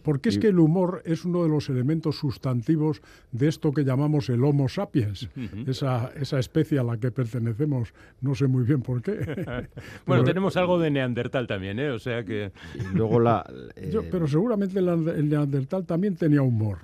Porque 0.03 0.29
es 0.29 0.39
que 0.39 0.49
el 0.49 0.59
humor 0.59 1.03
es 1.05 1.25
uno 1.25 1.43
de 1.43 1.49
los 1.49 1.69
elementos 1.69 2.17
sustantivos 2.19 3.01
de 3.33 3.49
esto 3.49 3.73
que 3.73 3.85
llamamos 3.85 4.29
el 4.29 4.43
Homo 4.45 4.69
sapiens, 4.69 5.29
esa, 5.67 6.11
esa 6.17 6.39
especie 6.39 6.79
a 6.79 6.83
la 6.85 6.97
que 6.99 7.11
pertenecemos, 7.11 7.93
no 8.21 8.35
sé 8.35 8.47
muy 8.47 8.65
bien 8.65 8.83
por 8.83 9.03
qué. 9.03 9.13
Bueno, 10.07 10.23
Pero- 10.23 10.25
tenemos 10.25 10.57
algo 10.57 10.79
de 10.79 10.91
Neandertal 10.91 11.47
también, 11.47 11.79
¿eh? 11.79 11.91
O 11.91 11.99
sea 11.99 12.25
que 12.25 12.53
luego 12.95 13.21
la... 13.21 13.45
Yo- 13.91 14.03
eh, 14.03 14.09
pero 14.11 14.27
seguramente 14.27 14.79
el, 14.79 14.89
el 14.89 15.29
Neandertal 15.29 15.85
también 15.87 16.17
tenía 16.17 16.43
humor. 16.43 16.79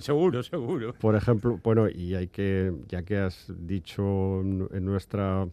seguro, 0.00 0.42
seguro. 0.42 0.94
Por 0.94 1.14
ejemplo, 1.16 1.60
bueno, 1.62 1.88
y 1.88 2.14
hay 2.14 2.28
que, 2.28 2.72
ya 2.88 3.02
que 3.02 3.16
has 3.18 3.52
dicho 3.66 4.40
en 4.40 4.68
en 4.72 4.84
nuestra 4.84 5.48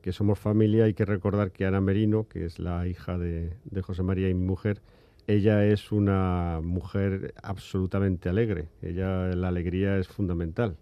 que 0.00 0.12
somos 0.12 0.38
familia, 0.38 0.84
hay 0.84 0.94
que 0.94 1.04
recordar 1.04 1.52
que 1.52 1.64
Ana 1.64 1.80
Merino, 1.80 2.26
que 2.28 2.44
es 2.44 2.58
la 2.58 2.86
hija 2.88 3.18
de, 3.18 3.52
de 3.64 3.82
José 3.82 4.02
María 4.02 4.28
y 4.28 4.34
mi 4.34 4.44
mujer, 4.44 4.80
ella 5.26 5.64
es 5.64 5.92
una 5.92 6.60
mujer 6.62 7.34
absolutamente 7.42 8.28
alegre. 8.28 8.68
Ella, 8.82 9.28
la 9.34 9.48
alegría 9.48 9.96
es 9.98 10.08
fundamental. 10.08 10.76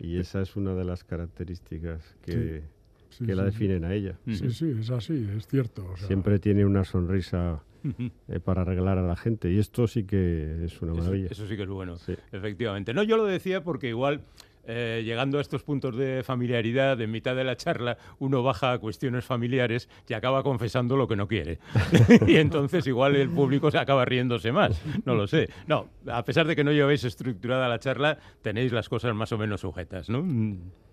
Y, 0.00 0.06
y 0.06 0.18
esa 0.18 0.42
es 0.42 0.56
una 0.56 0.74
de 0.74 0.84
las 0.84 1.04
características 1.04 2.16
que, 2.24 2.62
sí, 3.10 3.24
que 3.24 3.34
la 3.34 3.42
sí, 3.44 3.50
definen 3.50 3.84
a 3.84 3.94
ella. 3.94 4.18
Sí, 4.26 4.50
sí, 4.50 4.74
es 4.80 4.90
así, 4.90 5.28
es 5.36 5.46
cierto. 5.46 5.86
o 5.92 5.96
sea, 5.96 6.06
Siempre 6.08 6.38
tiene 6.38 6.64
una 6.64 6.84
sonrisa 6.84 7.62
eh, 8.28 8.40
para 8.40 8.62
arreglar 8.62 8.98
a 8.98 9.02
la 9.02 9.16
gente. 9.16 9.50
Y 9.52 9.58
esto 9.58 9.86
sí 9.86 10.04
que 10.04 10.64
es 10.64 10.82
una 10.82 10.92
Eso, 10.92 11.00
maravilla. 11.02 11.28
eso 11.30 11.46
sí 11.46 11.56
que 11.56 11.62
es 11.62 11.68
bueno, 11.68 11.96
Sí. 11.98 12.14
efectivamente. 12.32 12.92
No, 12.94 13.02
yo 13.04 13.16
lo 13.16 13.24
decía 13.24 13.62
porque 13.62 13.88
igual, 13.88 14.22
eh, 14.64 15.02
llegando 15.04 15.38
a 15.38 15.40
estos 15.40 15.62
puntos 15.62 15.96
de 15.96 16.22
familiaridad, 16.22 17.00
en 17.00 17.10
mitad 17.10 17.34
de 17.34 17.44
la 17.44 17.56
charla, 17.56 17.98
uno 18.18 18.42
baja 18.42 18.72
a 18.72 18.78
cuestiones 18.78 19.24
familiares 19.24 19.88
y 20.08 20.14
acaba 20.14 20.42
confesando 20.42 20.96
lo 20.96 21.08
que 21.08 21.16
no 21.16 21.26
quiere. 21.26 21.58
y 22.26 22.36
entonces 22.36 22.86
igual 22.86 23.16
el 23.16 23.30
público 23.30 23.70
se 23.70 23.78
acaba 23.78 24.04
riéndose 24.04 24.52
más. 24.52 24.80
No 25.04 25.14
lo 25.14 25.26
sé. 25.26 25.48
No, 25.66 25.88
a 26.06 26.24
pesar 26.24 26.46
de 26.46 26.54
que 26.54 26.64
no 26.64 26.72
llevéis 26.72 27.04
estructurada 27.04 27.68
la 27.68 27.78
charla, 27.78 28.18
tenéis 28.42 28.72
las 28.72 28.88
cosas 28.88 29.14
más 29.14 29.32
o 29.32 29.38
menos 29.38 29.60
sujetas, 29.62 30.08
¿no? 30.08 30.24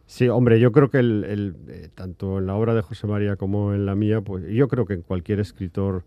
Sí, 0.06 0.28
hombre, 0.28 0.60
yo 0.60 0.72
creo 0.72 0.90
que 0.90 0.98
el, 0.98 1.24
el, 1.24 1.56
eh, 1.68 1.90
tanto 1.94 2.40
en 2.40 2.48
la 2.48 2.56
obra 2.56 2.74
de 2.74 2.82
José 2.82 3.06
María 3.06 3.36
como 3.36 3.76
en 3.76 3.86
la 3.86 3.94
mía, 3.94 4.22
pues 4.22 4.44
yo 4.48 4.68
creo 4.68 4.86
que 4.86 4.96
en 4.96 5.04
cualquier 5.04 5.40
escritor 5.40 6.04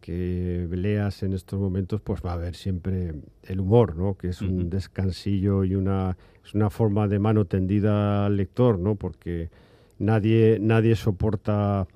que 0.00 0.66
leas 0.70 1.22
en 1.22 1.32
estos 1.32 1.58
momentos, 1.58 2.00
pues 2.00 2.20
va 2.24 2.30
a 2.30 2.34
haber 2.34 2.54
siempre 2.54 3.14
el 3.42 3.60
humor, 3.60 3.96
¿no? 3.96 4.16
Que 4.16 4.28
es 4.28 4.42
un 4.42 4.70
descansillo 4.70 5.64
y 5.64 5.74
una, 5.74 6.16
es 6.44 6.54
una 6.54 6.70
forma 6.70 7.08
de 7.08 7.18
mano 7.18 7.44
tendida 7.44 8.26
al 8.26 8.36
lector, 8.36 8.78
¿no? 8.78 8.96
Porque 8.96 9.50
nadie, 9.98 10.58
nadie 10.60 10.96
soporta 10.96 11.86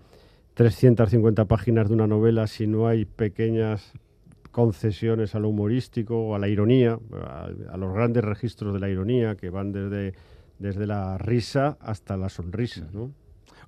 350 0.55 1.45
páginas 1.47 1.89
de 1.89 1.95
una 1.95 2.07
novela 2.07 2.47
si 2.47 2.67
no 2.67 2.89
hay 2.89 3.05
pequeñas 3.05 3.93
concesiones 4.51 5.35
a 5.35 5.39
lo 5.39 5.51
humorístico 5.51 6.19
o 6.19 6.35
a 6.35 6.39
la 6.39 6.49
ironía, 6.49 6.99
a, 7.13 7.51
a 7.71 7.77
los 7.77 7.93
grandes 7.93 8.25
registros 8.25 8.73
de 8.73 8.81
la 8.81 8.89
ironía 8.89 9.37
que 9.37 9.51
van 9.51 9.73
desde, 9.73 10.15
desde 10.59 10.87
la 10.87 11.19
risa 11.19 11.77
hasta 11.81 12.17
la 12.17 12.29
sonrisa, 12.29 12.89
¿no? 12.93 13.13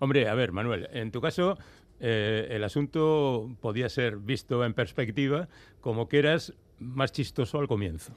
Hombre, 0.01 0.29
a 0.29 0.35
ver, 0.35 0.53
Manuel, 0.53 0.89
en 0.93 1.11
tu 1.11 1.21
caso, 1.21 1.59
eh, 2.01 2.49
el 2.51 2.65
asunto 2.65 3.51
podía 3.61 3.89
ser 3.89 4.17
visto 4.17 4.65
en 4.65 4.75
perspectiva 4.75 5.49
como 5.81 6.09
que 6.09 6.19
eras 6.19 6.53
más 6.79 7.13
chistoso 7.13 7.59
al 7.59 7.69
comienzo. 7.69 8.13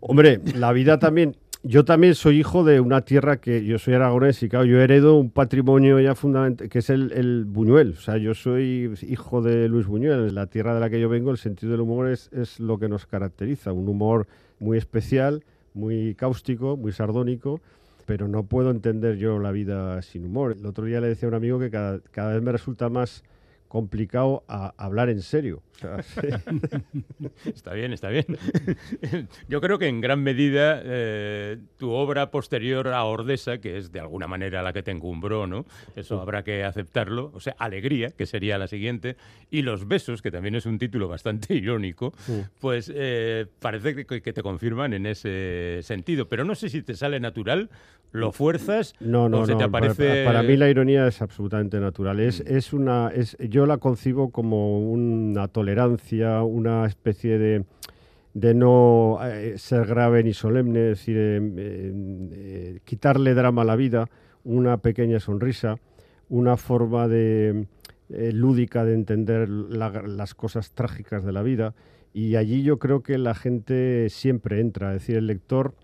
Hombre, 0.00 0.40
la 0.54 0.72
vida 0.72 0.98
también. 0.98 1.36
Yo 1.62 1.84
también 1.84 2.14
soy 2.14 2.38
hijo 2.38 2.62
de 2.62 2.78
una 2.78 3.00
tierra 3.00 3.38
que 3.38 3.64
yo 3.64 3.78
soy 3.78 3.94
aragonés 3.94 4.40
y 4.42 4.48
claro, 4.48 4.66
yo 4.66 4.80
heredo 4.80 5.16
un 5.16 5.30
patrimonio 5.30 5.98
ya 5.98 6.14
fundamental 6.14 6.68
que 6.68 6.78
es 6.78 6.90
el, 6.90 7.10
el 7.12 7.44
Buñuel. 7.44 7.94
O 7.98 8.00
sea, 8.00 8.18
yo 8.18 8.34
soy 8.34 8.94
hijo 9.02 9.42
de 9.42 9.68
Luis 9.68 9.86
Buñuel. 9.86 10.32
La 10.32 10.46
tierra 10.46 10.74
de 10.74 10.80
la 10.80 10.90
que 10.90 11.00
yo 11.00 11.08
vengo, 11.08 11.32
el 11.32 11.38
sentido 11.38 11.72
del 11.72 11.80
humor 11.80 12.08
es, 12.08 12.30
es 12.32 12.60
lo 12.60 12.78
que 12.78 12.88
nos 12.88 13.06
caracteriza. 13.06 13.72
Un 13.72 13.88
humor 13.88 14.28
muy 14.60 14.78
especial, 14.78 15.44
muy 15.74 16.14
cáustico, 16.14 16.76
muy 16.76 16.92
sardónico. 16.92 17.60
Pero 18.06 18.28
no 18.28 18.44
puedo 18.44 18.70
entender 18.70 19.16
yo 19.16 19.38
la 19.38 19.52
vida 19.52 20.00
sin 20.02 20.24
humor. 20.24 20.56
El 20.58 20.66
otro 20.66 20.84
día 20.84 21.00
le 21.00 21.08
decía 21.08 21.26
a 21.26 21.30
un 21.30 21.34
amigo 21.34 21.58
que 21.58 21.70
cada, 21.70 22.00
cada 22.12 22.32
vez 22.32 22.42
me 22.42 22.52
resulta 22.52 22.88
más 22.88 23.22
complicado 23.76 24.44
a- 24.48 24.74
hablar 24.78 25.08
en 25.10 25.22
serio. 25.22 25.62
Está 27.44 27.74
bien, 27.74 27.92
está 27.92 28.08
bien. 28.08 28.24
Yo 29.48 29.60
creo 29.60 29.78
que 29.78 29.88
en 29.88 30.00
gran 30.00 30.22
medida 30.22 30.80
eh, 30.84 31.58
tu 31.76 31.90
obra 31.90 32.30
posterior 32.30 32.88
a 32.88 33.04
Ordesa, 33.04 33.58
que 33.58 33.76
es 33.78 33.92
de 33.92 34.00
alguna 34.00 34.26
manera 34.26 34.62
la 34.62 34.72
que 34.72 34.82
te 34.82 34.90
encumbró, 34.90 35.46
¿no? 35.46 35.66
Eso 35.94 36.20
habrá 36.20 36.42
que 36.44 36.64
aceptarlo. 36.64 37.30
O 37.34 37.40
sea, 37.40 37.54
Alegría, 37.58 38.10
que 38.10 38.26
sería 38.26 38.58
la 38.58 38.68
siguiente, 38.68 39.16
y 39.50 39.62
Los 39.62 39.86
Besos, 39.86 40.22
que 40.22 40.30
también 40.30 40.54
es 40.54 40.66
un 40.66 40.78
título 40.78 41.08
bastante 41.08 41.54
irónico, 41.54 42.12
pues 42.60 42.90
eh, 42.94 43.46
parece 43.60 44.06
que, 44.06 44.22
que 44.22 44.32
te 44.32 44.42
confirman 44.42 44.92
en 44.94 45.06
ese 45.06 45.80
sentido. 45.82 46.28
Pero 46.28 46.44
no 46.44 46.54
sé 46.54 46.68
si 46.68 46.82
te 46.82 46.94
sale 46.94 47.20
natural, 47.20 47.68
lo 48.12 48.32
fuerzas 48.32 48.94
No, 49.00 49.28
no, 49.28 49.40
o 49.40 49.46
se 49.46 49.52
no. 49.52 49.58
te 49.58 49.68
para- 49.68 49.90
aparece... 49.92 50.24
Para, 50.24 50.42
mí 50.42 50.56
la 50.56 50.70
ironía 50.70 51.06
es 51.06 51.20
absolutamente 51.20 51.78
natural. 51.80 52.20
Es, 52.20 52.40
es 52.40 52.72
una, 52.72 53.10
es, 53.14 53.36
yo 53.40 53.65
la 53.66 53.78
concibo 53.78 54.30
como 54.30 54.80
una 54.80 55.48
tolerancia, 55.48 56.42
una 56.42 56.86
especie 56.86 57.38
de, 57.38 57.64
de 58.34 58.54
no 58.54 59.18
eh, 59.22 59.58
ser 59.58 59.86
grave 59.86 60.22
ni 60.24 60.32
solemne, 60.32 60.90
es 60.92 60.98
decir, 60.98 61.16
eh, 61.18 61.40
eh, 62.32 62.80
quitarle 62.84 63.34
drama 63.34 63.62
a 63.62 63.64
la 63.66 63.76
vida, 63.76 64.08
una 64.44 64.78
pequeña 64.78 65.20
sonrisa, 65.20 65.76
una 66.28 66.56
forma 66.56 67.08
de 67.08 67.66
lúdica 68.08 68.84
de 68.84 68.94
entender 68.94 69.48
la- 69.48 70.02
las 70.06 70.34
cosas 70.34 70.70
trágicas 70.72 71.24
de 71.24 71.32
la 71.32 71.42
vida. 71.42 71.74
Y 72.12 72.36
allí 72.36 72.62
yo 72.62 72.78
creo 72.78 73.02
que 73.02 73.18
la 73.18 73.34
gente 73.34 74.08
siempre 74.10 74.60
entra, 74.60 74.94
es 74.94 75.00
decir, 75.02 75.16
el 75.16 75.26
lector 75.26 75.74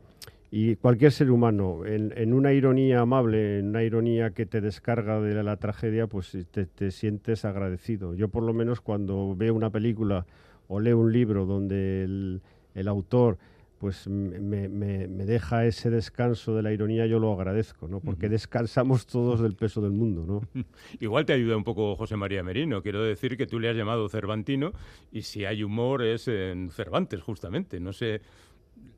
y 0.54 0.76
cualquier 0.76 1.12
ser 1.12 1.30
humano, 1.30 1.86
en, 1.86 2.12
en 2.16 2.34
una 2.34 2.52
ironía 2.52 3.00
amable, 3.00 3.58
en 3.60 3.68
una 3.70 3.84
ironía 3.84 4.32
que 4.32 4.46
te 4.46 4.60
descarga 4.60 5.18
de 5.20 5.42
la, 5.42 5.56
tragedia, 5.56 6.06
pues 6.06 6.36
te, 6.50 6.66
te 6.66 6.90
sientes 6.90 7.46
agradecido. 7.46 8.14
Yo 8.14 8.28
por 8.28 8.42
lo 8.44 8.52
menos 8.52 8.82
cuando 8.82 9.34
veo 9.34 9.54
una 9.54 9.70
película 9.70 10.26
o 10.68 10.78
leo 10.78 10.98
un 10.98 11.10
libro 11.12 11.46
donde 11.46 12.04
el, 12.04 12.42
el 12.74 12.88
autor 12.88 13.38
pues 13.78 14.06
me, 14.06 14.68
me- 14.68 15.08
me 15.08 15.24
deja 15.26 15.66
ese 15.66 15.90
descanso 15.90 16.54
de 16.54 16.62
la 16.62 16.72
ironía, 16.72 17.06
yo 17.06 17.18
lo 17.18 17.32
agradezco, 17.32 17.88
¿no? 17.88 17.98
Porque 17.98 18.28
descansamos 18.28 19.06
todos 19.06 19.40
del 19.40 19.56
peso 19.56 19.80
del 19.80 19.90
mundo, 19.90 20.24
¿no? 20.24 20.62
Igual 21.00 21.24
te 21.26 21.32
ayuda 21.32 21.56
un 21.56 21.64
poco 21.64 21.96
José 21.96 22.16
María 22.16 22.44
Merino. 22.44 22.82
Quiero 22.82 23.02
decir 23.02 23.36
que 23.36 23.46
tú 23.48 23.58
le 23.58 23.68
has 23.70 23.76
llamado 23.76 24.08
Cervantino 24.08 24.72
y 25.10 25.22
si 25.22 25.44
hay 25.46 25.64
humor 25.64 26.02
es 26.04 26.28
en 26.28 26.70
Cervantes, 26.70 27.22
justamente. 27.22 27.80
No 27.80 27.92
sé, 27.92 28.20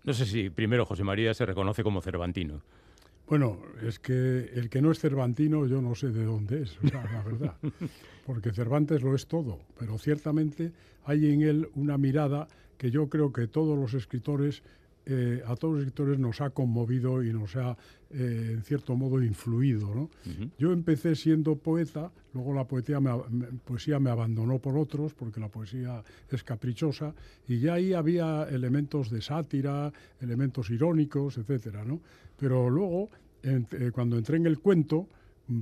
no 0.05 0.13
sé 0.13 0.27
si 0.27 0.51
primero 0.51 0.87
José 0.87 1.05
María 1.05 1.35
se 1.35 1.47
reconoce 1.47 1.83
como 1.83 2.01
Cervantino. 2.01 2.63
Bueno, 3.27 3.59
es 3.83 3.99
que 3.99 4.51
el 4.55 4.69
que 4.69 4.83
no 4.83 4.91
es 4.91 4.99
cervantino 4.99 5.67
yo 5.67 5.81
no 5.81 5.95
sé 5.95 6.09
de 6.09 6.25
dónde 6.25 6.63
es, 6.63 6.77
o 6.85 6.89
sea, 6.89 7.05
la 7.05 7.23
verdad. 7.23 7.57
Porque 8.27 8.53
Cervantes 8.53 9.03
lo 9.03 9.15
es 9.15 9.27
todo, 9.27 9.61
pero 9.79 9.97
ciertamente 9.99 10.73
hay 11.05 11.33
en 11.33 11.43
él 11.43 11.69
una 11.75 11.97
mirada 11.97 12.49
que 12.77 12.91
yo 12.91 13.09
creo 13.09 13.33
que 13.33 13.47
todos 13.47 13.79
los 13.79 13.95
escritores, 13.95 14.63
eh, 15.07 15.43
a 15.47 15.55
todos 15.57 15.75
los 15.75 15.83
escritores 15.85 16.19
nos 16.19 16.41
ha 16.41 16.51
conmovido 16.51 17.23
y 17.23 17.33
nos 17.33 17.57
ha, 17.57 17.77
eh, 18.11 18.53
en 18.55 18.63
cierto 18.63 18.97
modo, 18.97 19.23
influido. 19.23 19.95
¿no? 19.95 20.11
Yo 20.59 20.73
empecé 20.73 21.15
siendo 21.15 21.57
poeta, 21.57 22.11
luego 22.33 22.55
la 22.55 22.65
poesía 22.67 23.01
me, 23.01 23.11
me- 23.31 23.47
poesía 23.65 24.01
me 24.01 24.11
abandonó 24.11 24.59
por 24.61 24.79
otros, 24.79 25.13
porque 25.15 25.41
la 25.41 25.49
poesía 25.49 26.03
es 26.31 26.43
caprichosa, 26.43 27.15
y 27.47 27.59
ya 27.61 27.75
ahí 27.75 27.93
había 27.93 28.45
elementos 28.49 29.11
de 29.11 29.21
sátira, 29.21 29.93
elementos 30.21 30.71
irónicos, 30.71 31.37
etcétera, 31.39 31.85
¿no? 31.85 32.01
Pero 32.39 32.71
luego, 32.71 33.11
en- 33.43 33.67
eh, 33.73 33.91
cuando 33.93 34.17
entré 34.17 34.37
en 34.39 34.47
el 34.47 34.59
cuento, 34.59 35.07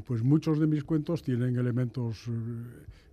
pues 0.07 0.23
muchos 0.23 0.61
de 0.61 0.69
mis 0.69 0.85
cuentos 0.85 1.25
tienen 1.25 1.57
elementos, 1.57 2.29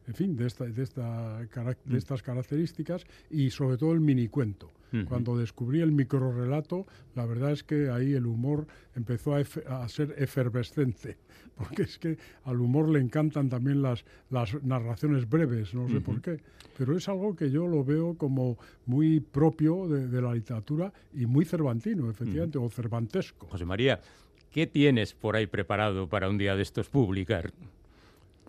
en 0.10 0.16
fin, 0.16 0.36
de, 0.36 0.48
esta, 0.48 0.66
de, 0.66 0.82
esta, 0.82 1.40
de 1.86 1.98
estas 1.98 2.24
características 2.24 3.06
y 3.30 3.52
sobre 3.52 3.78
todo 3.78 3.94
el 3.94 4.00
minicuento. 4.00 4.72
Ujú. 4.92 5.06
Cuando 5.06 5.38
descubrí 5.38 5.82
el 5.82 5.92
microrrelato, 5.92 6.88
la 7.14 7.28
verdad 7.28 7.52
es 7.52 7.64
que 7.64 7.92
ahí 7.92 8.14
el 8.14 8.26
humor 8.26 8.66
empezó 8.96 9.36
a, 9.36 9.44
a 9.68 9.88
ser 9.88 10.16
efervescente, 10.18 11.18
porque 11.56 11.84
es 11.84 12.00
que 12.00 12.18
al 12.44 12.60
humor 12.60 12.90
le 12.90 13.00
encantan 13.00 13.50
también 13.50 13.84
las, 13.84 14.04
las 14.32 14.64
narraciones 14.64 15.30
breves, 15.30 15.76
no 15.76 15.88
sé 15.88 16.02
por 16.02 16.24
qué, 16.24 16.40
pero 16.76 16.98
es 16.98 17.08
algo 17.08 17.36
que 17.36 17.52
yo 17.52 17.68
lo 17.68 17.84
veo 17.84 18.16
como 18.16 18.58
muy 18.88 19.20
propio 19.20 19.88
de, 19.88 20.08
de 20.08 20.22
la 20.24 20.34
literatura 20.34 20.92
y 21.14 21.28
muy 21.28 21.46
cervantino, 21.46 22.10
efectivamente, 22.10 22.58
o 22.58 22.68
cervantesco. 22.72 23.46
José 23.46 23.66
María, 23.66 24.02
¿qué 24.50 24.66
tienes 24.66 25.14
por 25.14 25.36
ahí 25.36 25.46
preparado 25.46 26.10
para 26.10 26.30
un 26.30 26.40
día 26.40 26.56
de 26.56 26.64
estos 26.64 26.90
publicar? 26.90 27.52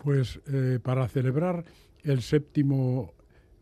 Pues 0.03 0.39
eh, 0.51 0.79
para 0.81 1.07
celebrar 1.07 1.63
el 2.03 2.21
séptimo 2.21 3.13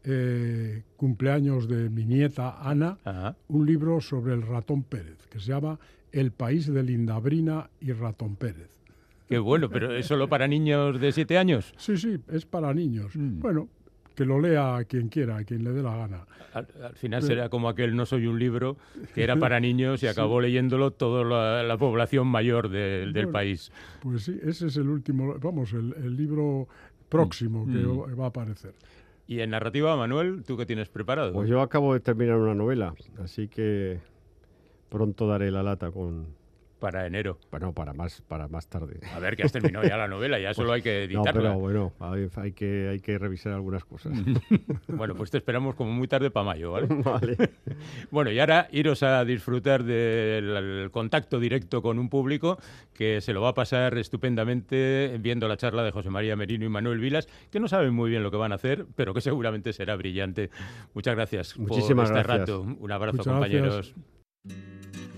eh, 0.06 0.84
cumpleaños 0.96 1.68
de 1.68 1.90
mi 1.90 2.06
nieta 2.06 2.58
Ana, 2.62 2.98
Ajá. 3.04 3.36
un 3.50 3.66
libro 3.66 4.00
sobre 4.00 4.34
el 4.34 4.44
ratón 4.44 4.84
Pérez, 4.84 5.28
que 5.28 5.40
se 5.40 5.48
llama 5.48 5.80
El 6.12 6.32
país 6.32 6.72
de 6.72 6.82
Lindabrina 6.84 7.70
y 7.82 7.92
Ratón 7.92 8.38
Pérez. 8.38 8.80
Qué 9.28 9.38
bueno, 9.38 9.70
pero 9.70 9.94
¿es 9.94 10.08
solo 10.08 10.28
para 10.28 10.48
niños 10.48 11.00
de 11.00 11.12
siete 11.12 11.38
años? 11.38 11.74
Sí, 11.78 11.98
sí, 11.98 12.20
es 12.30 12.46
para 12.46 12.74
niños. 12.74 13.16
Mm. 13.16 13.42
Bueno, 13.42 13.68
que 14.20 14.26
lo 14.26 14.38
lea 14.42 14.84
quien 14.84 15.08
quiera, 15.08 15.38
a 15.38 15.44
quien 15.46 15.64
le 15.64 15.72
dé 15.72 15.82
la 15.82 15.96
gana. 15.96 16.26
Al, 16.54 16.68
al 16.84 16.96
final 16.98 17.24
será 17.24 17.48
como 17.48 17.70
aquel 17.70 17.96
No 17.96 18.06
soy 18.06 18.28
un 18.28 18.38
libro, 18.38 18.76
que 19.16 19.24
era 19.24 19.38
para 19.38 19.60
niños 19.62 20.04
y 20.04 20.08
acabó 20.08 20.42
leyéndolo 20.42 20.92
toda 20.92 21.24
la, 21.24 21.64
la 21.64 21.78
población 21.78 22.28
mayor 22.28 22.68
de- 22.68 23.06
del 23.06 23.14
Bueno. 23.14 23.32
país. 23.32 23.72
Pues 24.02 24.24
sí, 24.24 24.38
ese 24.44 24.68
es 24.68 24.76
el 24.76 24.90
último, 24.90 25.36
vamos, 25.40 25.72
el, 25.72 25.94
el 26.04 26.18
libro 26.18 26.68
próximo 27.08 27.66
que 27.66 27.78
Mm. 27.78 28.20
va 28.20 28.26
a 28.26 28.28
aparecer. 28.28 28.74
Y 29.26 29.40
en 29.40 29.52
narrativa, 29.52 29.96
Manuel, 29.96 30.44
¿tú 30.46 30.58
qué 30.58 30.66
tienes 30.66 30.90
preparado? 30.90 31.32
Pues 31.32 31.50
yo 31.50 31.62
acabo 31.62 31.94
de 31.94 32.02
terminar 32.02 32.36
una 32.36 32.56
novela, 32.56 32.94
así 33.24 33.48
que 33.48 34.00
pronto 34.90 35.28
daré 35.28 35.50
la 35.50 35.64
lata 35.64 35.92
con... 35.92 36.28
Para 36.80 37.06
enero. 37.06 37.38
Bueno, 37.52 37.74
para 37.74 37.94
más, 37.94 38.22
para 38.22 38.48
más 38.48 38.68
tarde. 38.68 39.00
A 39.14 39.20
ver, 39.20 39.36
que 39.36 39.44
has 39.44 39.52
terminado 39.52 39.86
ya 39.86 39.98
la 39.98 40.08
novela, 40.08 40.40
ya 40.40 40.54
solo 40.54 40.72
hay 40.72 40.82
que 40.82 41.10
No, 41.12 41.20
editarla. 41.22 41.42
pero 41.50 41.60
bueno, 41.60 41.94
hay, 42.00 42.30
hay 42.38 42.52
que, 42.54 42.88
hay 42.90 43.00
que 43.02 43.18
revisar 43.18 43.52
algunas 43.54 43.84
cosas. 43.86 44.14
Bueno, 44.88 45.16
pues 45.16 45.30
te 45.32 45.38
esperamos 45.38 45.76
como 45.76 45.92
muy 45.92 46.08
tarde 46.08 46.32
para 46.32 46.46
mayo, 46.46 46.72
¿vale? 46.72 46.88
vale. 47.04 47.38
Bueno, 48.12 48.32
y 48.32 48.40
ahora 48.40 48.68
iros 48.72 49.04
a 49.04 49.24
disfrutar 49.26 49.84
del 49.84 50.56
el 50.58 50.92
contacto 50.92 51.40
directo 51.40 51.82
con 51.82 52.00
un 52.00 52.10
público 52.10 52.58
que 52.94 53.22
se 53.22 53.34
lo 53.34 53.42
va 53.42 53.50
a 53.50 53.54
pasar 53.54 53.98
estupendamente 53.98 55.18
viendo 55.20 55.48
la 55.48 55.58
charla 55.58 55.84
de 55.84 55.92
José 55.92 56.10
María 56.10 56.36
Merino 56.36 56.66
y 56.66 56.70
Manuel 56.70 57.00
Vilas, 57.00 57.28
que 57.52 57.60
no 57.60 57.68
saben 57.68 57.94
muy 57.94 58.10
bien 58.10 58.24
lo 58.24 58.32
que 58.32 58.38
van 58.38 58.52
a 58.52 58.56
hacer, 58.56 58.86
pero 58.96 59.14
que 59.14 59.22
seguramente 59.22 59.74
será 59.74 59.96
brillante. 59.96 60.50
Muchas 60.94 61.16
gracias 61.16 61.58
Muchísimas 61.58 62.10
por 62.10 62.18
este 62.20 62.28
gracias. 62.28 62.50
rato. 62.50 62.62
Un 62.80 62.92
abrazo, 62.92 63.18
Muchas 63.18 63.34
compañeros. 63.34 63.94
gracias. 64.46 65.09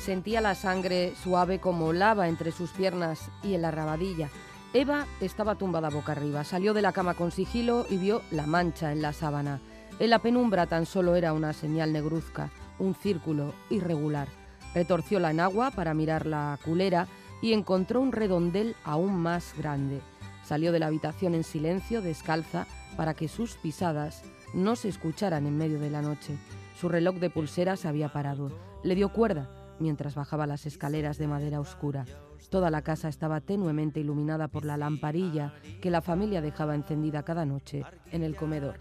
Sentía 0.00 0.40
la 0.40 0.54
sangre 0.54 1.12
suave 1.22 1.58
como 1.58 1.92
lava 1.92 2.26
entre 2.26 2.52
sus 2.52 2.70
piernas 2.70 3.30
y 3.42 3.52
en 3.52 3.60
la 3.60 3.70
rabadilla. 3.70 4.30
Eva 4.72 5.06
estaba 5.20 5.56
tumbada 5.56 5.90
boca 5.90 6.12
arriba. 6.12 6.42
Salió 6.42 6.72
de 6.72 6.80
la 6.80 6.92
cama 6.92 7.12
con 7.12 7.30
sigilo 7.30 7.84
y 7.90 7.98
vio 7.98 8.22
la 8.30 8.46
mancha 8.46 8.92
en 8.92 9.02
la 9.02 9.12
sábana. 9.12 9.60
En 9.98 10.08
la 10.08 10.20
penumbra 10.20 10.66
tan 10.66 10.86
solo 10.86 11.16
era 11.16 11.34
una 11.34 11.52
señal 11.52 11.92
negruzca, 11.92 12.50
un 12.78 12.94
círculo 12.94 13.52
irregular. 13.68 14.28
Retorcióla 14.74 15.32
en 15.32 15.40
agua 15.40 15.70
para 15.70 15.92
mirar 15.92 16.24
la 16.24 16.58
culera 16.64 17.06
y 17.42 17.52
encontró 17.52 18.00
un 18.00 18.12
redondel 18.12 18.76
aún 18.84 19.20
más 19.20 19.52
grande. 19.58 20.00
Salió 20.44 20.72
de 20.72 20.78
la 20.78 20.86
habitación 20.86 21.34
en 21.34 21.44
silencio, 21.44 22.00
descalza, 22.00 22.66
para 22.96 23.12
que 23.12 23.28
sus 23.28 23.56
pisadas 23.56 24.22
no 24.54 24.76
se 24.76 24.88
escucharan 24.88 25.46
en 25.46 25.58
medio 25.58 25.78
de 25.78 25.90
la 25.90 26.00
noche. 26.00 26.38
Su 26.80 26.88
reloj 26.88 27.16
de 27.16 27.28
pulseras 27.28 27.84
había 27.84 28.08
parado. 28.08 28.50
Le 28.82 28.94
dio 28.94 29.10
cuerda 29.10 29.59
mientras 29.80 30.14
bajaba 30.14 30.46
las 30.46 30.66
escaleras 30.66 31.18
de 31.18 31.26
madera 31.26 31.58
oscura. 31.58 32.04
Toda 32.50 32.70
la 32.70 32.82
casa 32.82 33.08
estaba 33.08 33.40
tenuemente 33.40 34.00
iluminada 34.00 34.48
por 34.48 34.64
la 34.64 34.76
lamparilla 34.76 35.54
que 35.80 35.90
la 35.90 36.02
familia 36.02 36.40
dejaba 36.40 36.74
encendida 36.74 37.24
cada 37.24 37.44
noche 37.44 37.84
en 38.12 38.22
el 38.22 38.36
comedor. 38.36 38.78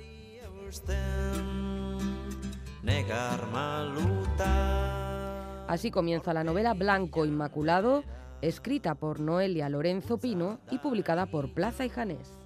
Así 5.67 5.91
comienza 5.91 6.33
la 6.33 6.43
novela 6.43 6.73
Blanco 6.73 7.25
Inmaculado, 7.25 8.03
escrita 8.41 8.95
por 8.95 9.19
Noelia 9.19 9.69
Lorenzo 9.69 10.17
Pino 10.17 10.59
y 10.71 10.79
publicada 10.79 11.27
por 11.27 11.53
Plaza 11.53 11.85
y 11.85 11.89
Janés. 11.89 12.38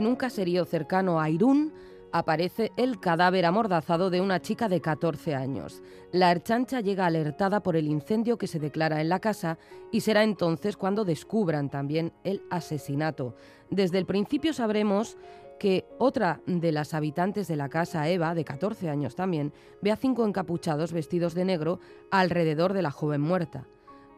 En 0.00 0.06
un 0.06 0.16
caserío 0.16 0.64
cercano 0.64 1.20
a 1.20 1.28
Irún 1.28 1.74
aparece 2.10 2.72
el 2.78 3.00
cadáver 3.00 3.44
amordazado 3.44 4.08
de 4.08 4.22
una 4.22 4.40
chica 4.40 4.66
de 4.66 4.80
14 4.80 5.34
años. 5.34 5.82
La 6.10 6.30
herchancha 6.30 6.80
llega 6.80 7.04
alertada 7.04 7.62
por 7.62 7.76
el 7.76 7.86
incendio 7.86 8.38
que 8.38 8.46
se 8.46 8.58
declara 8.58 9.02
en 9.02 9.10
la 9.10 9.20
casa 9.20 9.58
y 9.92 10.00
será 10.00 10.22
entonces 10.22 10.78
cuando 10.78 11.04
descubran 11.04 11.68
también 11.68 12.14
el 12.24 12.40
asesinato. 12.48 13.34
Desde 13.68 13.98
el 13.98 14.06
principio 14.06 14.54
sabremos 14.54 15.18
que 15.58 15.84
otra 15.98 16.40
de 16.46 16.72
las 16.72 16.94
habitantes 16.94 17.46
de 17.46 17.56
la 17.56 17.68
casa, 17.68 18.08
Eva, 18.08 18.34
de 18.34 18.46
14 18.46 18.88
años 18.88 19.14
también, 19.14 19.52
ve 19.82 19.92
a 19.92 19.96
cinco 19.96 20.26
encapuchados 20.26 20.94
vestidos 20.94 21.34
de 21.34 21.44
negro 21.44 21.78
alrededor 22.10 22.72
de 22.72 22.80
la 22.80 22.90
joven 22.90 23.20
muerta. 23.20 23.66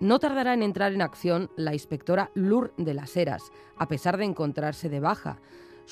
No 0.02 0.18
tardará 0.18 0.52
en 0.52 0.64
entrar 0.64 0.92
en 0.92 1.00
acción 1.00 1.48
la 1.54 1.74
inspectora 1.74 2.32
Lur 2.34 2.74
de 2.76 2.92
las 2.92 3.16
Heras, 3.16 3.52
a 3.76 3.86
pesar 3.86 4.16
de 4.16 4.24
encontrarse 4.24 4.88
de 4.88 4.98
baja. 4.98 5.38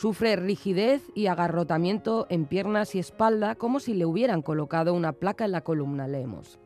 Sufre 0.01 0.35
rigidez 0.35 1.03
y 1.15 1.27
agarrotamiento 1.27 2.27
en 2.31 2.47
piernas 2.47 2.95
y 2.95 2.99
espalda 2.99 3.55
como 3.55 3.81
si 3.81 3.93
le 3.93 4.07
hubieran 4.07 4.41
colocado 4.41 4.95
una 4.95 5.13
placa 5.13 5.45
en 5.45 5.53
la 5.53 5.61
columna, 5.61 6.09
leemos. 6.09 6.59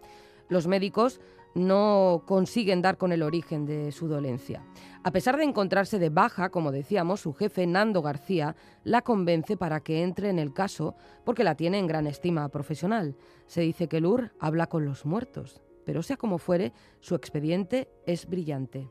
Los 0.48 0.68
médicos 0.68 1.20
no 1.56 2.22
consiguen 2.26 2.80
dar 2.80 2.96
con 2.96 3.10
el 3.10 3.24
origen 3.24 3.66
de 3.66 3.90
su 3.90 4.06
dolencia. 4.06 4.64
A 5.02 5.10
pesar 5.10 5.36
de 5.36 5.42
encontrarse 5.42 5.98
de 5.98 6.10
baja, 6.10 6.50
como 6.50 6.70
decíamos, 6.70 7.22
su 7.22 7.32
jefe 7.34 7.66
Nando 7.66 8.02
García 8.02 8.54
la 8.84 9.02
convence 9.02 9.56
para 9.56 9.80
que 9.80 10.04
entre 10.04 10.30
en 10.30 10.38
el 10.38 10.52
caso 10.52 10.94
porque 11.24 11.42
la 11.42 11.56
tiene 11.56 11.80
en 11.80 11.88
gran 11.88 12.06
estima 12.06 12.48
profesional. 12.50 13.16
Se 13.48 13.62
dice 13.62 13.88
que 13.88 14.00
Lur 14.00 14.30
habla 14.38 14.68
con 14.68 14.84
los 14.84 15.06
muertos, 15.06 15.60
pero 15.84 16.04
sea 16.04 16.16
como 16.16 16.38
fuere, 16.38 16.72
su 17.00 17.16
expediente 17.16 17.88
es 18.06 18.28
brillante. 18.28 18.88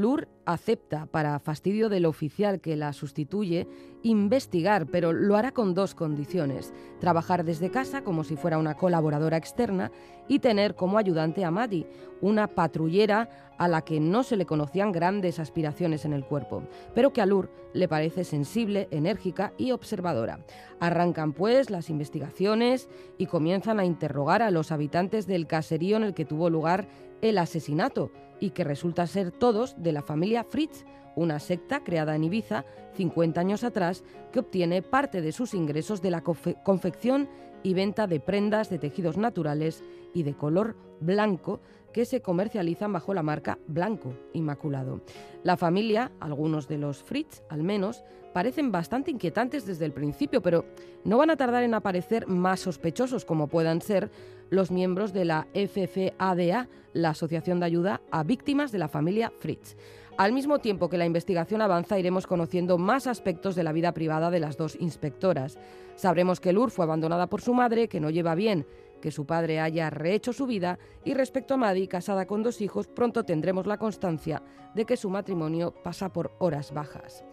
Lur 0.00 0.28
acepta, 0.46 1.04
para 1.04 1.38
fastidio 1.38 1.90
del 1.90 2.06
oficial 2.06 2.60
que 2.60 2.74
la 2.74 2.94
sustituye, 2.94 3.68
investigar, 4.02 4.86
pero 4.86 5.12
lo 5.12 5.36
hará 5.36 5.52
con 5.52 5.74
dos 5.74 5.94
condiciones. 5.94 6.72
Trabajar 7.00 7.44
desde 7.44 7.70
casa 7.70 8.02
como 8.02 8.24
si 8.24 8.36
fuera 8.36 8.56
una 8.56 8.74
colaboradora 8.74 9.36
externa 9.36 9.92
y 10.26 10.38
tener 10.38 10.74
como 10.74 10.96
ayudante 10.96 11.44
a 11.44 11.50
Maddie, 11.50 11.86
una 12.22 12.46
patrullera 12.48 13.28
a 13.58 13.68
la 13.68 13.82
que 13.82 14.00
no 14.00 14.22
se 14.22 14.36
le 14.36 14.46
conocían 14.46 14.90
grandes 14.90 15.38
aspiraciones 15.38 16.06
en 16.06 16.14
el 16.14 16.24
cuerpo, 16.24 16.62
pero 16.94 17.12
que 17.12 17.20
a 17.20 17.26
Lur 17.26 17.50
le 17.74 17.86
parece 17.86 18.24
sensible, 18.24 18.88
enérgica 18.90 19.52
y 19.58 19.72
observadora. 19.72 20.40
Arrancan 20.80 21.34
pues 21.34 21.68
las 21.68 21.90
investigaciones 21.90 22.88
y 23.18 23.26
comienzan 23.26 23.78
a 23.78 23.84
interrogar 23.84 24.40
a 24.40 24.50
los 24.50 24.72
habitantes 24.72 25.26
del 25.26 25.46
caserío 25.46 25.98
en 25.98 26.04
el 26.04 26.14
que 26.14 26.24
tuvo 26.24 26.48
lugar 26.48 26.88
el 27.22 27.38
asesinato 27.38 28.10
y 28.40 28.50
que 28.50 28.64
resulta 28.64 29.06
ser 29.06 29.30
todos 29.30 29.80
de 29.82 29.92
la 29.92 30.02
familia 30.02 30.44
Fritz, 30.44 30.84
una 31.16 31.38
secta 31.38 31.84
creada 31.84 32.16
en 32.16 32.24
Ibiza 32.24 32.64
50 32.94 33.40
años 33.40 33.64
atrás 33.64 34.04
que 34.32 34.40
obtiene 34.40 34.82
parte 34.82 35.20
de 35.20 35.32
sus 35.32 35.54
ingresos 35.54 36.02
de 36.02 36.10
la 36.10 36.22
confe 36.22 36.56
confección 36.64 37.28
y 37.62 37.74
venta 37.74 38.06
de 38.06 38.20
prendas 38.20 38.70
de 38.70 38.78
tejidos 38.78 39.16
naturales 39.16 39.84
y 40.14 40.22
de 40.22 40.34
color 40.34 40.76
blanco 41.00 41.60
que 41.92 42.04
se 42.04 42.22
comercializan 42.22 42.92
bajo 42.92 43.14
la 43.14 43.22
marca 43.22 43.58
Blanco 43.66 44.14
Inmaculado. 44.32 45.00
La 45.42 45.56
familia, 45.56 46.12
algunos 46.20 46.68
de 46.68 46.78
los 46.78 47.02
Fritz 47.02 47.42
al 47.48 47.62
menos, 47.62 48.04
parecen 48.32 48.70
bastante 48.70 49.10
inquietantes 49.10 49.66
desde 49.66 49.86
el 49.86 49.92
principio, 49.92 50.40
pero 50.40 50.64
no 51.04 51.18
van 51.18 51.30
a 51.30 51.36
tardar 51.36 51.64
en 51.64 51.74
aparecer 51.74 52.28
más 52.28 52.60
sospechosos 52.60 53.24
como 53.24 53.48
puedan 53.48 53.82
ser 53.82 54.10
los 54.50 54.70
miembros 54.70 55.12
de 55.12 55.24
la 55.24 55.46
FFADA, 55.54 56.68
la 56.92 57.10
Asociación 57.10 57.60
de 57.60 57.66
Ayuda 57.66 58.00
a 58.10 58.24
Víctimas 58.24 58.72
de 58.72 58.78
la 58.78 58.88
Familia 58.88 59.32
Fritz. 59.38 59.76
Al 60.18 60.32
mismo 60.32 60.58
tiempo 60.58 60.90
que 60.90 60.98
la 60.98 61.06
investigación 61.06 61.62
avanza, 61.62 61.98
iremos 61.98 62.26
conociendo 62.26 62.76
más 62.76 63.06
aspectos 63.06 63.54
de 63.54 63.62
la 63.62 63.72
vida 63.72 63.92
privada 63.92 64.30
de 64.30 64.40
las 64.40 64.56
dos 64.56 64.76
inspectoras. 64.78 65.58
Sabremos 65.96 66.40
que 66.40 66.52
Lur 66.52 66.70
fue 66.70 66.84
abandonada 66.84 67.28
por 67.28 67.40
su 67.40 67.54
madre, 67.54 67.88
que 67.88 68.00
no 68.00 68.10
lleva 68.10 68.34
bien 68.34 68.66
que 69.00 69.10
su 69.10 69.24
padre 69.24 69.60
haya 69.60 69.90
rehecho 69.90 70.32
su 70.32 70.46
vida, 70.46 70.78
y 71.04 71.14
respecto 71.14 71.54
a 71.54 71.56
Maddie, 71.56 71.88
casada 71.88 72.26
con 72.26 72.42
dos 72.42 72.60
hijos, 72.60 72.86
pronto 72.86 73.24
tendremos 73.24 73.66
la 73.66 73.78
constancia 73.78 74.42
de 74.74 74.84
que 74.84 74.96
su 74.96 75.10
matrimonio 75.10 75.72
pasa 75.82 76.12
por 76.12 76.32
horas 76.38 76.72
bajas. 76.72 77.24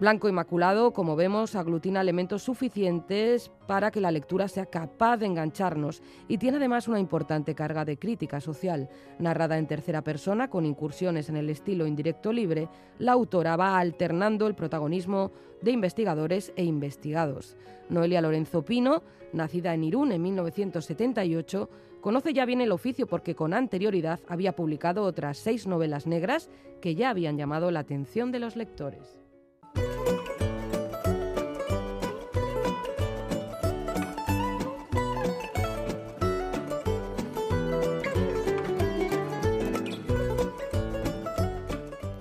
Blanco 0.00 0.28
Inmaculado, 0.28 0.92
como 0.92 1.16
vemos, 1.16 1.56
aglutina 1.56 2.00
elementos 2.00 2.44
suficientes 2.44 3.50
para 3.66 3.90
que 3.90 4.00
la 4.00 4.12
lectura 4.12 4.46
sea 4.46 4.66
capaz 4.66 5.16
de 5.16 5.26
engancharnos 5.26 6.02
y 6.28 6.38
tiene 6.38 6.58
además 6.58 6.86
una 6.86 7.00
importante 7.00 7.56
carga 7.56 7.84
de 7.84 7.98
crítica 7.98 8.40
social. 8.40 8.88
Narrada 9.18 9.58
en 9.58 9.66
tercera 9.66 10.02
persona, 10.02 10.50
con 10.50 10.66
incursiones 10.66 11.28
en 11.28 11.36
el 11.36 11.50
estilo 11.50 11.84
indirecto 11.84 12.32
libre, 12.32 12.68
la 13.00 13.10
autora 13.10 13.56
va 13.56 13.76
alternando 13.76 14.46
el 14.46 14.54
protagonismo 14.54 15.32
de 15.62 15.72
investigadores 15.72 16.52
e 16.54 16.62
investigados. 16.62 17.56
Noelia 17.88 18.20
Lorenzo 18.20 18.64
Pino, 18.64 19.02
nacida 19.32 19.74
en 19.74 19.82
Irún 19.82 20.12
en 20.12 20.22
1978, 20.22 21.68
conoce 22.00 22.32
ya 22.32 22.44
bien 22.44 22.60
el 22.60 22.70
oficio 22.70 23.08
porque 23.08 23.34
con 23.34 23.52
anterioridad 23.52 24.20
había 24.28 24.54
publicado 24.54 25.02
otras 25.02 25.38
seis 25.38 25.66
novelas 25.66 26.06
negras 26.06 26.48
que 26.80 26.94
ya 26.94 27.10
habían 27.10 27.36
llamado 27.36 27.72
la 27.72 27.80
atención 27.80 28.30
de 28.30 28.38
los 28.38 28.54
lectores. 28.54 29.18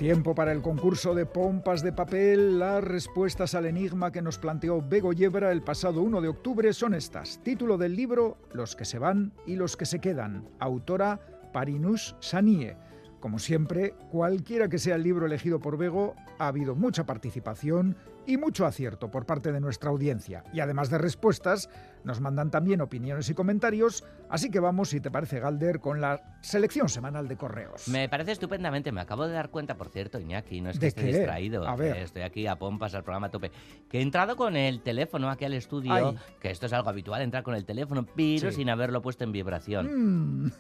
Tiempo 0.08 0.34
para 0.34 0.54
el 0.54 0.62
concurso 0.62 1.14
de 1.14 1.26
pompas 1.26 1.84
de 1.84 1.92
papel. 1.92 2.60
Las 2.60 2.82
respuestas 2.82 3.56
al 3.56 3.66
enigma 3.66 4.10
que 4.10 4.22
nos 4.22 4.38
planteó 4.38 4.82
Bego 4.82 5.12
Yebra 5.12 5.52
el 5.52 5.62
pasado 5.62 6.02
1 6.02 6.22
de 6.22 6.30
octubre 6.30 6.72
son 6.72 6.94
estas. 6.94 7.44
Título 7.44 7.78
del 7.78 7.94
libro 7.94 8.38
Los 8.54 8.78
que 8.78 8.86
se 8.86 9.00
van 9.00 9.34
y 9.46 9.58
los 9.58 9.76
que 9.76 9.86
se 9.86 10.00
quedan. 10.00 10.48
Autora 10.60 11.20
Parinus 11.52 12.16
Sanie. 12.22 12.78
Como 13.20 13.38
siempre, 13.38 13.96
cualquiera 14.10 14.70
que 14.70 14.80
sea 14.80 14.96
el 14.96 15.04
libro 15.04 15.26
elegido 15.26 15.60
por 15.60 15.78
Bego, 15.78 16.16
ha 16.40 16.48
habido 16.48 16.74
mucha 16.74 17.06
participación 17.06 17.98
y 18.28 18.38
mucho 18.38 18.66
acierto 18.66 19.10
por 19.10 19.26
parte 19.26 19.52
de 19.52 19.60
nuestra 19.60 19.90
audiencia. 19.90 20.44
Y 20.54 20.60
además 20.60 20.90
de 20.90 20.98
respuestas, 20.98 21.70
nos 22.04 22.22
mandan 22.22 22.52
también 22.52 22.82
opiniones 22.82 23.30
y 23.30 23.34
comentarios, 23.34 24.04
así 24.30 24.52
que 24.52 24.60
vamos, 24.60 24.90
si 24.90 25.00
te 25.00 25.10
parece, 25.10 25.40
Galder, 25.40 25.80
con 25.80 26.02
la 26.02 26.22
selección 26.42 26.90
semanal 26.90 27.28
de 27.28 27.38
correos. 27.38 27.88
Me 27.88 28.08
parece 28.10 28.34
estupendamente, 28.34 28.92
me 28.92 29.02
acabo 29.02 29.26
de 29.28 29.34
dar 29.34 29.50
cuenta, 29.50 29.76
por 29.78 29.90
cierto, 29.90 30.20
Iñaki, 30.20 30.62
no 30.62 30.70
es 30.70 30.76
que 30.78 30.82
¿De 30.82 30.88
esté 30.88 31.02
qué? 31.02 31.08
distraído, 31.08 31.68
A 31.68 31.76
ver. 31.76 31.98
estoy 31.98 32.22
aquí 32.22 32.46
a 32.48 32.58
pompas 32.58 32.94
al 32.94 33.04
programa 33.04 33.28
a 33.28 33.32
tope, 33.32 33.52
que 33.90 34.00
he 34.00 34.02
entrado 34.02 34.36
con 34.36 34.56
el 34.56 34.82
teléfono 34.82 35.30
aquí 35.30 35.46
al 35.46 35.54
estudio, 35.54 35.94
Ay. 35.94 36.18
que 36.40 36.52
esto 36.52 36.66
es 36.68 36.74
algo 36.74 36.90
habitual, 36.90 37.22
entrar 37.22 37.44
con 37.44 37.56
el 37.56 37.66
teléfono, 37.66 38.06
pero 38.16 38.52
Sí. 38.52 38.58
sin 38.58 38.70
haberlo 38.70 39.02
puesto 39.02 39.24
en 39.24 39.32
vibración. 39.32 40.46
Mm, 40.46 40.52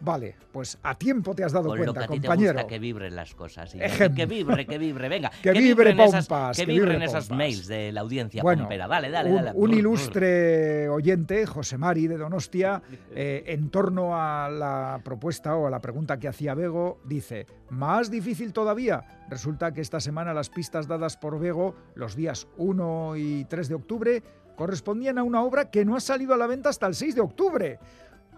vale, 0.00 0.36
pues 0.52 0.78
a 0.82 0.94
tiempo 0.96 1.34
te 1.34 1.44
has 1.44 1.52
dado 1.52 1.68
Con 1.68 1.78
lo 1.78 1.84
que 1.84 1.90
cuenta, 1.92 2.04
a 2.04 2.08
ti 2.14 2.20
te 2.20 2.26
compañero. 2.28 2.52
gusta 2.54 2.66
que 2.68 2.78
vibren 2.78 3.14
las 3.16 3.34
cosas. 3.34 3.74
Ejem. 3.74 4.14
Que 4.14 4.26
vibre, 4.26 4.66
que 4.66 4.78
vibre, 4.78 5.08
venga. 5.08 5.30
Que 5.42 5.52
vibre, 5.52 5.92
vibren 5.92 6.00
esas, 6.00 6.26
pompas, 6.26 6.56
que 6.56 6.66
que 6.66 6.72
vibren 6.72 7.02
pompas. 7.04 7.30
mails 7.30 7.66
de 7.66 7.92
la 7.92 8.00
audiencia 8.02 8.42
Bueno, 8.42 8.62
pompera. 8.62 8.86
Dale, 8.88 9.10
dale, 9.10 9.30
un, 9.30 9.36
dale. 9.36 9.52
un 9.54 9.70
Brr, 9.70 9.78
ilustre 9.78 10.88
oyente, 10.88 11.46
José 11.46 11.78
Mari 11.78 12.06
de 12.06 12.16
Donostia, 12.16 12.82
eh, 13.14 13.44
en 13.46 13.70
torno 13.70 14.16
a 14.16 14.48
la 14.50 15.00
propuesta 15.04 15.56
o 15.56 15.66
a 15.66 15.70
la 15.70 15.80
pregunta 15.80 16.18
que 16.18 16.28
hacía 16.28 16.54
Bego, 16.54 17.00
dice, 17.04 17.46
más 17.70 18.10
difícil 18.10 18.52
todavía. 18.52 19.04
Resulta 19.28 19.72
que 19.72 19.80
esta 19.80 20.00
semana 20.00 20.34
las 20.34 20.50
pistas 20.50 20.86
dadas 20.86 21.16
por 21.16 21.38
Bego 21.38 21.74
los 21.94 22.14
días 22.14 22.46
1 22.56 23.16
y 23.16 23.44
3 23.46 23.68
de 23.68 23.74
octubre 23.74 24.22
correspondían 24.56 25.18
a 25.18 25.22
una 25.24 25.42
obra 25.42 25.70
que 25.70 25.84
no 25.84 25.96
ha 25.96 26.00
salido 26.00 26.32
a 26.34 26.36
la 26.36 26.46
venta 26.46 26.68
hasta 26.68 26.86
el 26.86 26.94
6 26.94 27.14
de 27.16 27.20
octubre. 27.20 27.78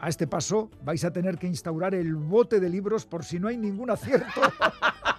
A 0.01 0.09
este 0.09 0.27
paso 0.27 0.71
vais 0.85 1.05
a 1.05 1.13
tener 1.13 1.39
que 1.39 1.47
instaurar 1.47 1.95
el 1.95 2.15
bote 2.15 2.61
de 2.61 2.69
libros 2.69 3.07
por 3.07 3.25
si 3.25 3.39
no 3.39 3.49
hay 3.49 3.57
ningún 3.57 3.91
acierto. 3.91 4.41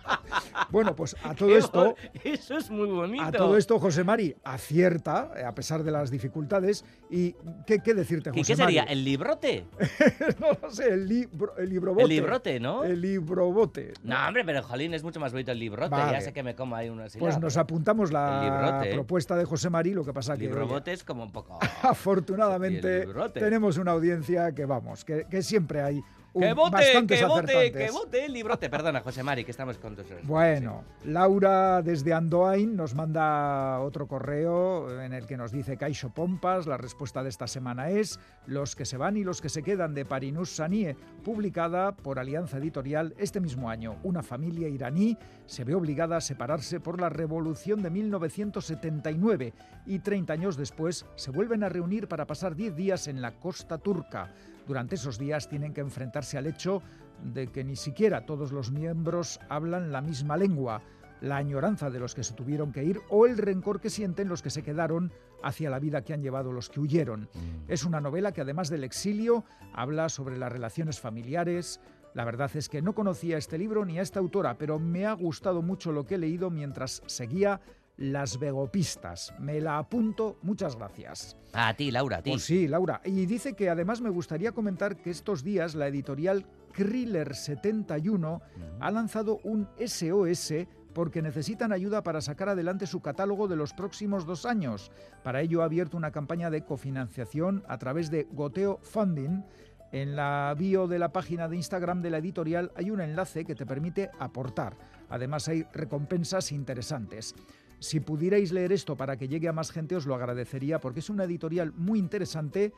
bueno, 0.69 0.95
pues 0.95 1.15
a 1.23 1.33
todo 1.33 1.49
Qué 1.49 1.57
esto... 1.57 1.95
Eso 2.23 2.57
es 2.57 2.69
muy 2.69 2.87
bonito. 2.87 3.23
A 3.23 3.31
todo 3.31 3.57
esto, 3.57 3.79
José 3.79 4.03
Mari 4.03 4.35
acierta, 4.43 5.31
eh, 5.35 5.43
a 5.43 5.53
pesar 5.53 5.83
de 5.83 5.91
las 5.91 6.11
dificultades. 6.11 6.83
¿Y 7.09 7.35
qué, 7.65 7.79
qué 7.79 7.93
decirte, 7.93 8.31
¿Y 8.33 8.39
José 8.39 8.53
qué 8.53 8.57
sería? 8.57 8.81
Mari? 8.83 8.93
¿El 8.93 9.03
librote? 9.03 9.65
no 10.39 10.47
lo 10.61 10.71
sé, 10.71 10.89
el, 10.89 11.07
libro, 11.07 11.57
el 11.57 11.69
librobote. 11.69 12.03
El 12.03 12.09
librote, 12.09 12.59
¿no? 12.59 12.83
El 12.83 13.01
librobote. 13.01 13.93
No, 14.03 14.27
hombre, 14.27 14.43
pero 14.45 14.63
jolín, 14.63 14.93
es 14.93 15.03
mucho 15.03 15.19
más 15.19 15.31
bonito 15.31 15.51
el 15.51 15.59
librote. 15.59 15.91
Vale. 15.91 16.13
Ya 16.13 16.21
sé 16.21 16.33
que 16.33 16.43
me 16.43 16.55
como 16.55 16.75
ahí 16.75 16.89
una 16.89 17.03
Pues 17.03 17.13
sílaba, 17.13 17.39
nos 17.39 17.57
apuntamos 17.57 18.11
la 18.11 18.83
propuesta 18.91 19.35
de 19.35 19.45
José 19.45 19.69
Mari, 19.69 19.93
lo 19.93 20.03
que 20.03 20.13
pasa 20.13 20.33
El 20.33 20.39
que... 20.39 20.45
librobote 20.45 20.93
es 20.93 21.03
como 21.03 21.23
un 21.23 21.31
poco... 21.31 21.59
afortunadamente 21.81 23.07
Y 23.07 23.39
tenemos 23.39 23.77
una 23.77 23.91
audiencia 23.91 24.53
que 24.53 24.65
vamos, 24.65 25.05
que, 25.05 25.25
que 25.29 25.41
siempre 25.41 25.81
hay 25.81 26.01
¡Que 26.39 26.53
vote, 26.53 27.05
que 27.07 27.25
vote, 27.25 27.71
que 27.71 27.91
vote 27.91 28.25
el 28.25 28.33
librote! 28.33 28.69
Perdona, 28.69 29.01
José 29.01 29.23
Mari, 29.23 29.43
que 29.43 29.51
estamos 29.51 29.77
con 29.77 29.95
tus... 29.95 30.05
Bueno, 30.23 30.83
Laura 31.03 31.81
desde 31.81 32.13
Andoain 32.13 32.75
nos 32.75 32.95
manda 32.95 33.79
otro 33.79 34.07
correo 34.07 35.01
en 35.01 35.13
el 35.13 35.25
que 35.25 35.37
nos 35.37 35.51
dice 35.51 35.77
Caixo 35.77 36.09
Pompas. 36.09 36.67
La 36.67 36.77
respuesta 36.77 37.23
de 37.23 37.29
esta 37.29 37.47
semana 37.47 37.89
es 37.89 38.19
Los 38.45 38.75
que 38.75 38.85
se 38.85 38.97
van 38.97 39.17
y 39.17 39.23
los 39.23 39.41
que 39.41 39.49
se 39.49 39.63
quedan 39.63 39.93
de 39.93 40.05
Parinus 40.05 40.55
Sanie, 40.55 40.95
publicada 41.23 41.95
por 41.95 42.19
Alianza 42.19 42.57
Editorial 42.57 43.13
este 43.17 43.39
mismo 43.39 43.69
año. 43.69 43.97
Una 44.03 44.23
familia 44.23 44.67
iraní 44.67 45.17
se 45.45 45.63
ve 45.63 45.75
obligada 45.75 46.17
a 46.17 46.21
separarse 46.21 46.79
por 46.79 47.01
la 47.01 47.09
revolución 47.09 47.81
de 47.81 47.89
1979 47.89 49.53
y 49.85 49.99
30 49.99 50.33
años 50.33 50.57
después 50.57 51.05
se 51.15 51.31
vuelven 51.31 51.63
a 51.63 51.69
reunir 51.69 52.07
para 52.07 52.27
pasar 52.27 52.55
10 52.55 52.75
días 52.75 53.07
en 53.07 53.21
la 53.21 53.31
costa 53.31 53.77
turca. 53.77 54.33
Durante 54.67 54.95
esos 54.95 55.17
días 55.17 55.47
tienen 55.47 55.73
que 55.73 55.81
enfrentarse 55.81 56.37
al 56.37 56.45
hecho 56.45 56.81
de 57.23 57.47
que 57.47 57.63
ni 57.63 57.75
siquiera 57.75 58.25
todos 58.25 58.51
los 58.51 58.71
miembros 58.71 59.39
hablan 59.49 59.91
la 59.91 60.01
misma 60.01 60.37
lengua, 60.37 60.81
la 61.21 61.37
añoranza 61.37 61.89
de 61.89 61.99
los 61.99 62.13
que 62.13 62.23
se 62.23 62.33
tuvieron 62.33 62.71
que 62.71 62.83
ir 62.83 62.99
o 63.09 63.25
el 63.25 63.37
rencor 63.37 63.79
que 63.79 63.89
sienten 63.89 64.27
los 64.27 64.41
que 64.41 64.49
se 64.49 64.63
quedaron 64.63 65.11
hacia 65.41 65.69
la 65.69 65.79
vida 65.79 66.03
que 66.03 66.13
han 66.13 66.21
llevado 66.21 66.51
los 66.51 66.69
que 66.69 66.79
huyeron. 66.79 67.29
Es 67.67 67.85
una 67.85 68.01
novela 68.01 68.33
que 68.33 68.41
además 68.41 68.69
del 68.69 68.83
exilio 68.83 69.45
habla 69.73 70.09
sobre 70.09 70.37
las 70.37 70.51
relaciones 70.51 70.99
familiares. 70.99 71.79
La 72.13 72.25
verdad 72.25 72.51
es 72.55 72.69
que 72.69 72.81
no 72.81 72.93
conocía 72.93 73.37
este 73.37 73.57
libro 73.57 73.85
ni 73.85 73.99
a 73.99 74.01
esta 74.01 74.19
autora, 74.19 74.57
pero 74.57 74.79
me 74.79 75.05
ha 75.05 75.13
gustado 75.13 75.61
mucho 75.61 75.91
lo 75.91 76.05
que 76.05 76.15
he 76.15 76.19
leído 76.19 76.49
mientras 76.49 77.01
seguía 77.05 77.61
Las 77.97 78.37
Vegopistas. 78.37 79.33
Me 79.39 79.59
la 79.59 79.79
apunto, 79.79 80.37
muchas 80.43 80.75
gracias. 80.75 81.35
A 81.53 81.73
ti, 81.73 81.91
Laura, 81.91 82.17
a 82.17 82.21
ti. 82.21 82.31
Pues 82.31 82.43
sí, 82.43 82.67
Laura. 82.67 83.01
Y 83.03 83.25
dice 83.25 83.55
que 83.55 83.69
además 83.69 84.01
me 84.01 84.09
gustaría 84.09 84.51
comentar 84.51 84.97
que 84.97 85.09
estos 85.09 85.43
días 85.43 85.75
la 85.75 85.87
editorial 85.87 86.45
Kriller 86.71 87.35
71 87.35 88.41
ha 88.79 88.91
lanzado 88.91 89.39
un 89.43 89.67
SOS 89.83 90.53
porque 90.93 91.21
necesitan 91.21 91.71
ayuda 91.71 92.03
para 92.03 92.21
sacar 92.21 92.49
adelante 92.49 92.87
su 92.87 93.01
catálogo 93.01 93.47
de 93.47 93.55
los 93.55 93.73
próximos 93.73 94.25
dos 94.25 94.45
años. 94.45 94.91
Para 95.23 95.41
ello 95.41 95.61
ha 95.61 95.65
abierto 95.65 95.97
una 95.97 96.11
campaña 96.11 96.49
de 96.49 96.63
cofinanciación 96.63 97.63
a 97.67 97.77
través 97.77 98.09
de 98.11 98.27
Goteo 98.31 98.79
Funding. 98.81 99.43
En 99.91 100.15
la 100.15 100.53
bio 100.57 100.87
de 100.87 100.99
la 100.99 101.11
página 101.11 101.47
de 101.47 101.55
Instagram 101.55 102.01
de 102.01 102.09
la 102.09 102.17
editorial 102.17 102.71
hay 102.75 102.91
un 102.91 103.01
enlace 103.01 103.45
que 103.45 103.55
te 103.55 103.65
permite 103.65 104.09
aportar. 104.19 104.75
Además 105.09 105.47
hay 105.47 105.63
recompensas 105.71 106.51
interesantes. 106.51 107.33
Si 107.79 107.99
pudierais 107.99 108.51
leer 108.51 108.71
esto 108.71 108.95
para 108.97 109.17
que 109.17 109.27
llegue 109.27 109.47
a 109.47 109.53
más 109.53 109.71
gente 109.71 109.95
os 109.95 110.05
lo 110.05 110.15
agradecería 110.15 110.79
porque 110.79 110.99
es 110.99 111.09
una 111.09 111.25
editorial 111.25 111.73
muy 111.73 111.99
interesante, 111.99 112.73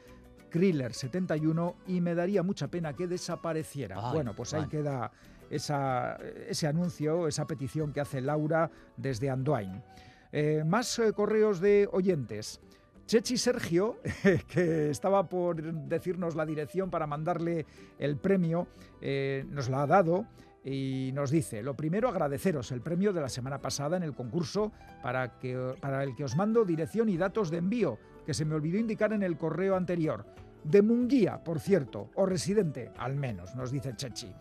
Kriller 0.50 0.93
71, 0.93 1.76
y 1.88 2.02
me 2.02 2.16
daría 2.16 2.43
mucha 2.43 2.68
pena 2.68 2.93
que 2.93 3.08
desapareciera. 3.08 3.95
Ay, 4.02 4.14
bueno, 4.14 4.34
pues 4.36 4.54
ahí 4.54 4.68
queda 4.68 5.12
esa- 5.50 6.18
ese 6.47 6.68
anuncio, 6.68 7.28
esa 7.28 7.45
petición 7.47 7.93
que 7.93 8.02
hace 8.02 8.20
Laura 8.20 8.70
desde 8.97 9.30
Andoain. 9.30 9.82
Eh, 10.32 10.64
más 10.66 11.00
eh, 11.00 11.14
correos 11.14 11.60
de 11.60 11.88
oyentes. 11.91 12.60
Chechi 13.06 13.38
Sergio, 13.38 13.97
que 14.47 14.89
estaba 14.91 15.28
por 15.28 15.62
decirnos 15.88 16.36
la 16.36 16.45
dirección 16.45 16.89
para 16.91 17.08
mandarle 17.08 17.66
el 17.97 18.18
premio, 18.18 18.68
eh, 19.02 19.45
nos 19.50 19.70
la 19.70 19.84
ha 19.84 19.88
dado 19.88 20.26
y 20.70 21.11
nos 21.13 21.32
dice, 21.32 21.63
lo 21.63 21.76
primero 21.76 22.09
agradeceros 22.09 22.72
el 22.72 22.82
premio 22.82 23.11
de 23.11 23.22
la 23.22 23.30
semana 23.30 23.59
pasada 23.59 23.97
en 23.97 24.03
el 24.03 24.13
concurso 24.13 24.72
para, 25.01 25.39
que, 25.39 25.74
para 25.82 26.03
el 26.03 26.15
que 26.15 26.24
os 26.24 26.36
mando 26.36 26.63
dirección 26.63 27.09
y 27.09 27.17
datos 27.17 27.49
de 27.49 27.57
envío, 27.57 27.97
que 28.24 28.36
se 28.36 28.45
me 28.45 28.53
olvidó 28.53 28.78
indicar 28.78 29.11
en 29.13 29.24
el 29.24 29.36
correo 29.36 29.76
anterior. 29.76 30.26
De 30.63 30.84
Munguía, 30.84 31.43
por 31.43 31.59
cierto, 31.59 32.11
o 32.15 32.26
residente, 32.26 32.91
al 32.97 33.15
menos, 33.15 33.55
nos 33.55 33.72
dice 33.72 33.95
Chechi. 33.95 34.32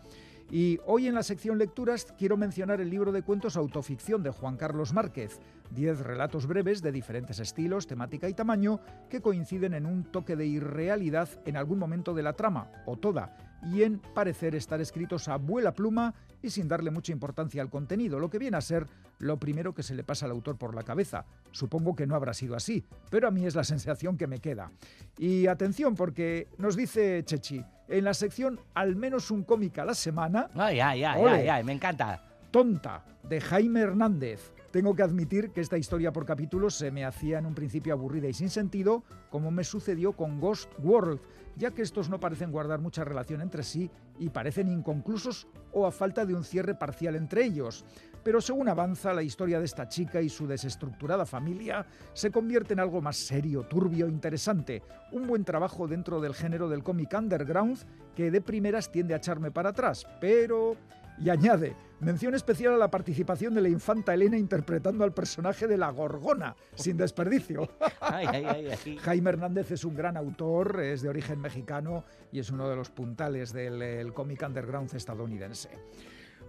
Y 0.51 0.79
hoy 0.87 1.05
en 1.05 1.13
la 1.13 1.21
sección 1.21 1.59
lecturas 1.59 2.11
quiero 2.17 2.35
mencionar 2.35 2.81
el 2.81 2.89
libro 2.89 3.11
de 3.11 3.21
cuentos 3.21 3.55
Autoficción 3.55 4.23
de 4.23 4.31
Juan 4.31 4.57
Carlos 4.57 4.93
Márquez, 4.93 5.39
diez 5.69 5.99
relatos 5.99 6.47
breves 6.47 6.81
de 6.81 6.91
diferentes 6.91 7.39
estilos, 7.39 7.85
temática 7.85 8.27
y 8.27 8.33
tamaño 8.33 8.79
que 9.09 9.21
coinciden 9.21 9.75
en 9.75 9.85
un 9.85 10.05
toque 10.05 10.35
de 10.35 10.47
irrealidad 10.47 11.29
en 11.45 11.55
algún 11.55 11.77
momento 11.77 12.15
de 12.15 12.23
la 12.23 12.33
trama, 12.33 12.71
o 12.87 12.97
toda, 12.97 13.37
y 13.71 13.83
en 13.83 13.99
parecer 13.99 14.55
estar 14.55 14.81
escritos 14.81 15.27
a 15.27 15.35
vuela 15.35 15.73
pluma 15.73 16.15
y 16.41 16.49
sin 16.49 16.67
darle 16.67 16.89
mucha 16.89 17.11
importancia 17.11 17.61
al 17.61 17.69
contenido, 17.69 18.17
lo 18.17 18.31
que 18.31 18.39
viene 18.39 18.57
a 18.57 18.61
ser 18.61 18.87
lo 19.19 19.37
primero 19.37 19.75
que 19.75 19.83
se 19.83 19.93
le 19.93 20.03
pasa 20.03 20.25
al 20.25 20.31
autor 20.31 20.57
por 20.57 20.73
la 20.73 20.83
cabeza. 20.83 21.25
Supongo 21.51 21.95
que 21.95 22.07
no 22.07 22.15
habrá 22.15 22.33
sido 22.33 22.55
así, 22.55 22.83
pero 23.11 23.27
a 23.27 23.31
mí 23.31 23.45
es 23.45 23.53
la 23.53 23.63
sensación 23.63 24.17
que 24.17 24.27
me 24.27 24.39
queda. 24.39 24.71
Y 25.17 25.45
atención, 25.45 25.95
porque 25.95 26.47
nos 26.57 26.75
dice 26.75 27.21
Chechi, 27.23 27.63
en 27.89 28.03
la 28.05 28.13
sección 28.13 28.59
al 28.73 28.95
menos 28.95 29.31
un 29.31 29.43
cómic 29.43 29.77
a 29.79 29.85
la 29.85 29.93
semana, 29.93 30.49
Ay, 30.55 30.79
ay, 30.79 31.03
ay, 31.03 31.21
Ole. 31.21 31.31
ay, 31.31 31.47
ay, 31.49 31.63
me 31.63 31.73
encanta. 31.73 32.23
Tonta, 32.51 33.03
de 33.23 33.41
Jaime 33.41 33.81
Hernández. 33.81 34.53
Tengo 34.71 34.95
que 34.95 35.01
admitir 35.03 35.51
que 35.51 35.61
esta 35.61 35.77
historia 35.77 36.13
por 36.13 36.25
capítulos 36.25 36.75
se 36.75 36.91
me 36.91 37.03
hacía 37.03 37.39
en 37.39 37.47
un 37.47 37.55
principio 37.55 37.93
aburrida 37.93 38.27
y 38.27 38.33
sin 38.33 38.49
sentido, 38.51 39.03
como 39.31 39.49
me 39.49 39.63
sucedió 39.63 40.13
con 40.13 40.39
Ghost 40.39 40.71
World, 40.79 41.19
ya 41.55 41.71
que 41.71 41.81
estos 41.81 42.07
no 42.09 42.19
parecen 42.19 42.51
guardar 42.51 42.79
mucha 42.79 43.03
relación 43.03 43.41
entre 43.41 43.63
sí 43.63 43.89
y 44.19 44.29
parecen 44.29 44.67
inconclusos 44.67 45.47
o 45.71 45.87
a 45.87 45.91
falta 45.91 46.25
de 46.25 46.35
un 46.35 46.43
cierre 46.43 46.75
parcial 46.75 47.15
entre 47.15 47.43
ellos. 47.45 47.83
Pero 48.23 48.41
según 48.41 48.67
avanza, 48.67 49.13
la 49.13 49.23
historia 49.23 49.59
de 49.59 49.65
esta 49.65 49.87
chica 49.87 50.21
y 50.21 50.29
su 50.29 50.47
desestructurada 50.47 51.25
familia 51.25 51.85
se 52.13 52.31
convierte 52.31 52.73
en 52.73 52.79
algo 52.79 53.01
más 53.01 53.17
serio, 53.17 53.63
turbio 53.63 54.07
interesante. 54.07 54.83
Un 55.11 55.27
buen 55.27 55.45
trabajo 55.45 55.87
dentro 55.87 56.19
del 56.19 56.35
género 56.35 56.69
del 56.69 56.83
cómic 56.83 57.13
underground 57.17 57.79
que 58.15 58.31
de 58.31 58.41
primeras 58.41 58.91
tiende 58.91 59.13
a 59.13 59.17
echarme 59.17 59.51
para 59.51 59.69
atrás, 59.69 60.05
pero... 60.19 60.75
Y 61.21 61.29
añade, 61.29 61.75
mención 61.99 62.33
especial 62.33 62.75
a 62.75 62.77
la 62.77 62.89
participación 62.89 63.53
de 63.53 63.59
la 63.59 63.67
infanta 63.67 64.13
Elena 64.13 64.37
interpretando 64.37 65.03
al 65.03 65.13
personaje 65.13 65.67
de 65.67 65.77
la 65.77 65.89
Gorgona, 65.89 66.55
sin 66.75 66.95
desperdicio. 66.95 67.69
Jaime 69.01 69.29
Hernández 69.29 69.71
es 69.71 69.83
un 69.83 69.95
gran 69.95 70.15
autor, 70.15 70.79
es 70.81 71.01
de 71.01 71.09
origen 71.09 71.41
mexicano 71.41 72.05
y 72.31 72.39
es 72.39 72.49
uno 72.51 72.69
de 72.69 72.77
los 72.77 72.89
puntales 72.89 73.51
del 73.51 74.13
cómic 74.13 74.41
underground 74.47 74.95
estadounidense. 74.95 75.69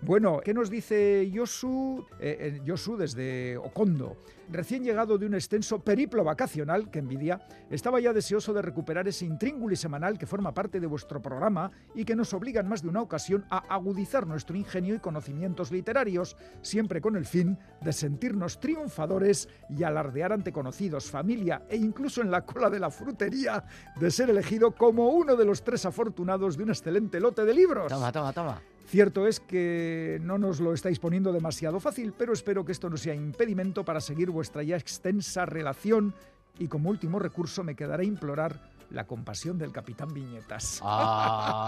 Bueno, 0.03 0.41
¿qué 0.43 0.55
nos 0.55 0.71
dice 0.71 1.31
Yosu? 1.31 2.07
Eh, 2.19 2.59
eh, 2.65 2.97
desde 2.97 3.59
Ocondo. 3.59 4.17
Recién 4.51 4.83
llegado 4.83 5.19
de 5.19 5.27
un 5.27 5.35
extenso 5.35 5.79
periplo 5.79 6.25
vacacional, 6.25 6.91
que 6.91 6.99
envidia, 6.99 7.47
estaba 7.71 8.01
ya 8.01 8.13
deseoso 8.13 8.55
de 8.55 8.63
recuperar 8.63 9.07
ese 9.07 9.27
intrínguli 9.27 9.77
semanal 9.77 10.19
que 10.19 10.27
forma 10.27 10.55
parte 10.55 10.81
de 10.81 10.87
vuestro 10.87 11.21
programa 11.21 11.71
y 11.95 12.05
que 12.05 12.17
nos 12.17 12.33
obliga 12.33 12.63
en 12.63 12.69
más 12.69 12.83
de 12.83 12.89
una 12.89 13.03
ocasión 13.03 13.45
a 13.51 13.59
agudizar 13.59 14.27
nuestro 14.27 14.57
ingenio 14.57 14.95
y 14.95 14.99
conocimientos 14.99 15.71
literarios, 15.71 16.37
siempre 16.63 17.01
con 17.01 17.15
el 17.15 17.27
fin 17.27 17.59
de 17.83 17.93
sentirnos 17.93 18.59
triunfadores 18.59 19.49
y 19.69 19.85
alardear 19.85 20.33
ante 20.33 20.51
conocidos, 20.51 21.11
familia 21.11 21.63
e 21.69 21.77
incluso 21.77 22.23
en 22.23 22.31
la 22.31 22.45
cola 22.45 22.71
de 22.71 22.81
la 22.81 22.91
frutería 22.91 23.63
de 24.01 24.11
ser 24.11 24.31
elegido 24.31 24.73
como 24.73 25.11
uno 25.11 25.37
de 25.37 25.45
los 25.45 25.63
tres 25.63 25.85
afortunados 25.85 26.57
de 26.57 26.63
un 26.65 26.71
excelente 26.71 27.21
lote 27.21 27.45
de 27.45 27.55
libros. 27.55 27.89
Toma, 27.89 28.11
toma, 28.11 28.33
toma. 28.33 28.61
Cierto 28.91 29.29
es 29.29 29.39
que 29.39 30.19
no 30.21 30.37
nos 30.37 30.59
lo 30.59 30.75
estáis 30.75 30.99
poniendo 30.99 31.33
demasiado 31.33 31.79
fácil, 31.79 32.13
pero 32.19 32.33
espero 32.33 32.65
que 32.65 32.73
esto 32.73 32.91
no 32.91 32.97
sea 32.97 33.15
impedimento 33.15 33.85
para 33.85 34.01
seguir 34.01 34.31
vuestra 34.31 34.65
ya 34.65 34.77
extensa 34.77 35.47
relación 35.47 36.13
y 36.59 36.67
como 36.67 36.91
último 36.91 37.21
recurso 37.21 37.63
me 37.63 37.77
quedará 37.77 38.03
implorar 38.03 38.59
la 38.91 39.07
compasión 39.07 39.59
del 39.59 39.71
capitán 39.71 40.13
Viñetas. 40.13 40.83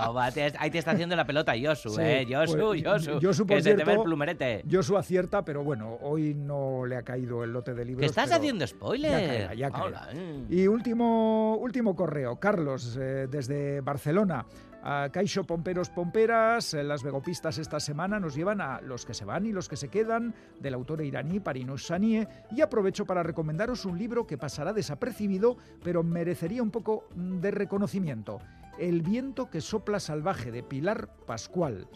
Oh, 0.05 0.19
ahí 0.19 0.71
te 0.71 0.79
está 0.79 0.91
haciendo 0.91 1.15
la 1.15 1.25
pelota 1.25 1.53
Josu, 1.53 1.97
¿eh? 2.01 2.27
Josu, 2.29 2.75
Josu, 2.85 3.21
Josu 3.23 3.47
que 3.47 3.63
se 3.63 3.75
te 3.77 3.85
ve 3.85 3.93
el 3.93 4.03
plumerete. 4.03 4.65
Josu 4.69 4.97
acierta, 4.97 5.45
pero 5.45 5.63
bueno, 5.63 5.99
hoy 6.03 6.35
no 6.35 6.85
le 6.87 6.97
ha 6.97 7.03
caído 7.03 7.45
el 7.45 7.53
lote 7.53 7.73
de 7.73 7.85
libros. 7.85 8.01
¿Qué 8.01 8.07
estás 8.07 8.33
haciendo 8.33 8.67
spoiler? 8.67 9.55
Ya 9.57 9.71
ya 9.71 9.71
eh. 10.13 10.45
Y 10.51 10.67
último, 10.67 11.57
último 11.57 11.95
correo, 11.95 12.37
Carlos, 12.37 12.99
eh, 13.01 13.29
desde 13.31 13.81
Barcelona. 13.81 14.45
A 14.85 15.11
Caixo 15.15 15.45
Pomperos 15.45 15.91
Pomperas, 15.91 16.75
eh, 16.75 16.83
las 16.83 17.05
vegopistas 17.05 17.59
esta 17.59 17.79
semana 17.79 18.19
nos 18.19 18.35
llevan 18.35 18.61
a 18.61 18.81
Los 18.81 19.07
que 19.07 19.15
se 19.15 19.25
van 19.25 19.47
y 19.47 19.53
los 19.53 19.69
que 19.69 19.77
se 19.77 19.87
quedan, 19.87 20.35
del 20.59 20.75
autor 20.75 21.03
iraní 21.03 21.39
Parinoush 21.39 21.87
Sanie, 21.87 22.27
y 22.51 22.63
aprovecho 22.63 23.07
para 23.07 23.23
recomendaros 23.23 23.85
un 23.85 23.97
libro 23.97 24.27
que 24.27 24.39
pasará 24.39 24.73
desapercibido, 24.73 25.57
pero 25.85 26.03
merecería 26.03 26.65
un 26.65 26.73
poco 26.73 27.07
mm, 27.15 27.39
de 27.39 27.51
reconocimiento. 27.53 28.41
El 28.77 29.03
viento 29.03 29.49
que 29.49 29.61
sopla 29.61 30.01
salvaje, 30.01 30.51
de 30.51 30.65
Pilar 30.65 31.15
Pascual. 31.27 31.87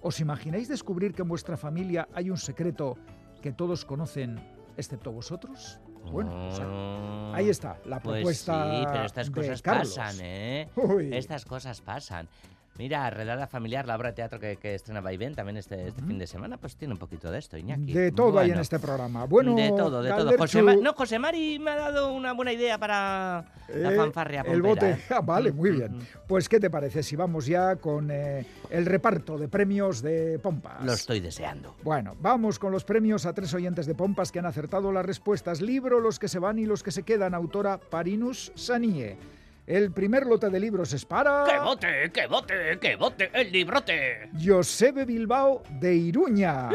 ¿Os 0.00 0.18
imagináis 0.20 0.66
descubrir 0.66 1.12
que 1.12 1.20
en 1.20 1.28
vuestra 1.28 1.58
familia 1.58 2.08
hay 2.14 2.30
un 2.30 2.38
secreto 2.38 2.96
que 3.42 3.52
todos 3.52 3.84
conocen, 3.84 4.40
excepto 4.78 5.12
vosotros? 5.12 5.78
Bueno, 6.04 6.32
oh, 6.32 7.32
ahí 7.34 7.48
está 7.48 7.78
la 7.84 8.00
pues 8.00 8.16
propuesta. 8.16 8.70
sí, 8.70 8.86
pero 8.92 9.04
estas 9.04 9.30
cosas 9.30 9.62
pasan, 9.62 10.16
¿eh? 10.20 10.68
Estas 11.12 11.44
cosas 11.44 11.80
pasan. 11.80 12.28
Mira, 12.78 13.10
Redada 13.10 13.46
Familiar, 13.46 13.86
la 13.86 13.96
obra 13.96 14.08
de 14.08 14.14
teatro 14.14 14.40
que, 14.40 14.56
que 14.56 14.74
estrena 14.74 15.00
Vaivén 15.00 15.34
también 15.34 15.58
este, 15.58 15.88
este 15.88 16.02
fin 16.02 16.18
de 16.18 16.26
semana, 16.26 16.56
pues 16.56 16.76
tiene 16.76 16.94
un 16.94 16.98
poquito 16.98 17.30
de 17.30 17.38
esto, 17.38 17.58
Iñaki. 17.58 17.92
De 17.92 18.10
todo 18.10 18.38
hay 18.38 18.52
en 18.52 18.58
este 18.58 18.78
programa. 18.78 19.26
Bueno, 19.26 19.54
de 19.54 19.68
todo, 19.68 20.02
de 20.02 20.10
todo. 20.10 20.38
José 20.38 20.62
no, 20.62 20.92
José 20.94 21.18
Mari 21.18 21.58
me 21.58 21.72
ha 21.72 21.76
dado 21.76 22.12
una 22.12 22.32
buena 22.32 22.52
idea 22.52 22.78
para 22.78 23.44
la 23.68 23.92
eh, 23.92 23.96
fanfarria 23.96 24.42
El 24.46 24.62
bote. 24.62 24.90
¿eh? 24.92 24.98
Ah, 25.10 25.20
vale, 25.24 25.52
muy 25.52 25.72
bien. 25.72 25.98
Pues, 26.26 26.48
¿qué 26.48 26.58
te 26.58 26.70
parece 26.70 27.02
si 27.02 27.16
vamos 27.16 27.46
ya 27.46 27.76
con 27.76 28.10
eh, 28.10 28.46
el 28.70 28.86
reparto 28.86 29.36
de 29.36 29.48
premios 29.48 30.00
de 30.00 30.38
Pompas? 30.38 30.82
Lo 30.84 30.92
estoy 30.92 31.20
deseando. 31.20 31.76
Bueno, 31.82 32.16
vamos 32.20 32.58
con 32.58 32.72
los 32.72 32.84
premios 32.84 33.26
a 33.26 33.34
tres 33.34 33.52
oyentes 33.52 33.86
de 33.86 33.94
Pompas 33.94 34.32
que 34.32 34.38
han 34.38 34.46
acertado 34.46 34.90
las 34.90 35.04
respuestas. 35.04 35.60
Libro 35.60 36.00
Los 36.00 36.18
que 36.18 36.28
se 36.28 36.38
van 36.38 36.58
y 36.58 36.64
los 36.64 36.82
que 36.82 36.92
se 36.92 37.02
quedan, 37.02 37.34
autora 37.34 37.78
Parinus 37.78 38.52
Sanie. 38.54 39.39
El 39.70 39.92
primer 39.92 40.26
lote 40.26 40.50
de 40.50 40.58
libros 40.58 40.92
es 40.94 41.04
para... 41.04 41.44
¡Que 41.44 41.60
bote, 41.60 42.10
que 42.12 42.26
bote, 42.26 42.54
que 42.80 42.96
bote 42.96 43.30
el 43.32 43.52
librote! 43.52 44.28
Josebe 44.44 45.04
Bilbao 45.04 45.62
de 45.78 45.94
Iruña. 45.94 46.68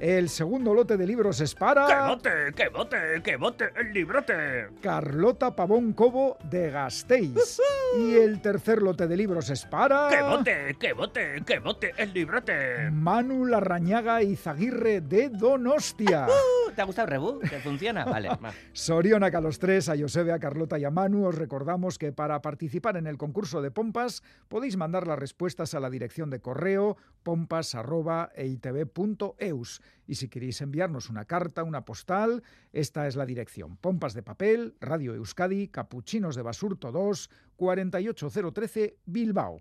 El 0.00 0.28
segundo 0.28 0.74
lote 0.74 0.96
de 0.98 1.06
libros 1.06 1.40
es 1.40 1.54
para... 1.54 1.86
¡Que 1.86 2.08
bote, 2.08 2.30
que 2.54 2.68
bote, 2.68 2.96
que 3.24 3.36
bote 3.36 3.70
el 3.76 3.94
librote! 3.94 4.68
Carlota 4.82 5.56
Pavón 5.56 5.94
Cobo 5.94 6.36
de 6.44 6.70
Gasteiz. 6.70 7.58
y 7.98 8.14
el 8.14 8.42
tercer 8.42 8.82
lote 8.82 9.06
de 9.06 9.16
libros 9.16 9.48
es 9.48 9.64
para... 9.64 10.08
¡Que 10.10 10.20
bote, 10.22 10.76
que 10.78 10.92
bote, 10.92 11.42
que 11.46 11.58
bote 11.60 11.94
el 11.96 12.12
librote! 12.12 12.90
Manu 12.90 13.46
Larrañaga 13.46 14.22
y 14.22 14.36
Zaguirre 14.36 15.00
de 15.00 15.30
Donostia. 15.30 16.26
¿Te 16.74 16.82
ha 16.82 16.84
gustado 16.84 17.06
el 17.06 17.12
reboot? 17.12 17.40
¿Que 17.48 17.58
funciona? 17.60 18.04
Vale. 18.04 18.28
Sorionaca 18.74 19.38
a 19.38 19.40
los 19.40 19.58
tres, 19.58 19.88
a 19.88 19.96
Josebe, 19.96 20.32
a 20.32 20.38
Carlota 20.38 20.78
y 20.78 20.84
a 20.84 20.90
Manu, 20.90 21.26
os 21.26 21.34
recordamos 21.34 21.96
que 21.98 22.12
para 22.12 22.42
participar 22.42 22.98
en 22.98 23.06
el 23.06 23.16
concurso 23.16 23.62
de 23.62 23.70
pompas 23.70 24.22
podéis 24.48 24.76
mandar 24.76 25.06
las 25.06 25.18
respuestas 25.18 25.72
a 25.72 25.80
la 25.80 25.88
dirección 25.88 26.28
de 26.28 26.40
correo 26.40 26.98
pompas.eitv.eus. 27.22 29.80
Y 30.06 30.16
si 30.16 30.28
queréis 30.28 30.60
enviarnos 30.60 31.10
una 31.10 31.24
carta, 31.24 31.62
una 31.62 31.84
postal, 31.84 32.42
esta 32.72 33.06
es 33.06 33.16
la 33.16 33.26
dirección. 33.26 33.76
Pompas 33.76 34.14
de 34.14 34.22
papel, 34.22 34.76
Radio 34.80 35.14
Euskadi, 35.14 35.68
Capuchinos 35.68 36.36
de 36.36 36.42
Basurto 36.42 36.92
2, 36.92 37.30
48013, 37.56 38.96
Bilbao. 39.06 39.60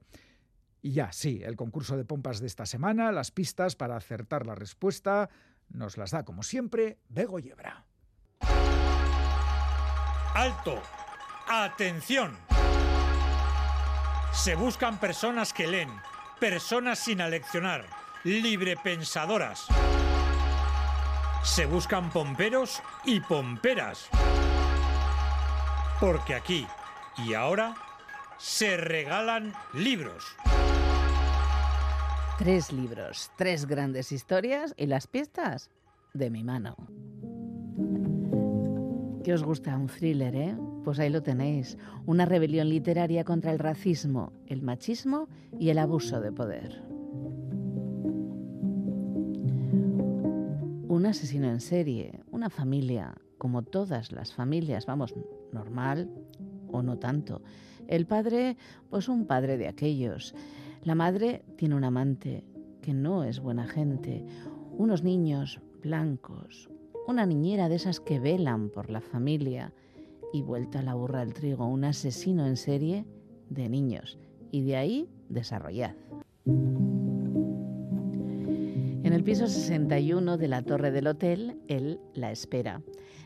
Y 0.81 0.91
ya, 0.91 1.11
sí, 1.11 1.41
el 1.43 1.55
concurso 1.55 1.97
de 1.97 2.05
pompas 2.05 2.39
de 2.39 2.47
esta 2.47 2.65
semana, 2.65 3.11
las 3.11 3.31
pistas 3.31 3.75
para 3.75 3.95
acertar 3.95 4.45
la 4.45 4.53
respuesta, 4.53 5.29
nos 5.69 5.97
las 5.97 6.11
da 6.11 6.23
como 6.23 6.43
siempre 6.43 6.99
Bego 7.09 7.39
Yebra. 7.39 7.85
¡Alto! 10.35 10.81
¡Atención! 11.47 12.37
Se 14.31 14.53
buscan 14.53 14.99
personas 14.99 15.53
que 15.53 15.65
leen, 15.65 15.89
personas 16.39 16.99
sin 16.99 17.21
aleccionar, 17.21 17.87
librepensadoras. 18.23 19.65
Se 21.45 21.67
buscan 21.67 22.09
pomperos 22.09 22.81
y 23.05 23.21
pomperas. 23.21 24.09
Porque 26.01 26.33
aquí 26.33 26.65
y 27.23 27.33
ahora 27.35 27.75
se 28.37 28.75
regalan 28.75 29.53
libros. 29.73 30.35
Tres 32.39 32.73
libros, 32.73 33.31
tres 33.37 33.67
grandes 33.67 34.11
historias 34.11 34.73
y 34.75 34.87
las 34.87 35.05
pistas 35.05 35.69
de 36.13 36.31
mi 36.31 36.43
mano. 36.43 36.75
¿Qué 39.23 39.31
os 39.31 39.43
gusta? 39.43 39.77
Un 39.77 39.87
thriller, 39.87 40.35
¿eh? 40.35 40.57
Pues 40.83 40.99
ahí 40.99 41.09
lo 41.09 41.21
tenéis. 41.21 41.77
Una 42.05 42.25
rebelión 42.25 42.69
literaria 42.69 43.23
contra 43.23 43.51
el 43.51 43.59
racismo, 43.59 44.33
el 44.47 44.63
machismo 44.63 45.29
y 45.59 45.69
el 45.69 45.77
abuso 45.77 46.19
de 46.19 46.31
poder. 46.31 46.94
Asesino 51.05 51.49
en 51.49 51.59
serie, 51.59 52.21
una 52.31 52.49
familia, 52.49 53.15
como 53.37 53.63
todas 53.63 54.11
las 54.11 54.33
familias, 54.33 54.85
vamos, 54.85 55.13
normal 55.51 56.09
o 56.71 56.81
no 56.81 56.97
tanto. 56.97 57.41
El 57.87 58.05
padre, 58.05 58.57
pues 58.89 59.09
un 59.09 59.25
padre 59.25 59.57
de 59.57 59.67
aquellos. 59.67 60.33
La 60.83 60.95
madre 60.95 61.43
tiene 61.57 61.75
un 61.75 61.83
amante 61.83 62.43
que 62.81 62.93
no 62.93 63.23
es 63.23 63.39
buena 63.39 63.67
gente. 63.67 64.25
Unos 64.77 65.03
niños 65.03 65.61
blancos, 65.81 66.69
una 67.07 67.25
niñera 67.25 67.69
de 67.69 67.75
esas 67.75 67.99
que 67.99 68.19
velan 68.19 68.69
por 68.69 68.89
la 68.89 69.01
familia 69.01 69.73
y 70.33 70.41
vuelta 70.41 70.79
a 70.79 70.83
la 70.83 70.95
burra 70.95 71.21
al 71.21 71.33
trigo, 71.33 71.65
un 71.67 71.85
asesino 71.85 72.45
en 72.45 72.57
serie 72.57 73.05
de 73.49 73.69
niños. 73.69 74.17
Y 74.51 74.63
de 74.63 74.75
ahí 74.75 75.09
desarrollad. 75.29 75.95
En 79.05 79.13
el 79.13 79.23
piso 79.23 79.45
61 79.45 80.35
de 80.39 80.47
la 80.47 80.63
torre 80.63 80.89
del 80.89 81.05
hotel, 81.05 81.61
él 81.67 81.99
la 82.15 82.31
espera. 82.31 82.81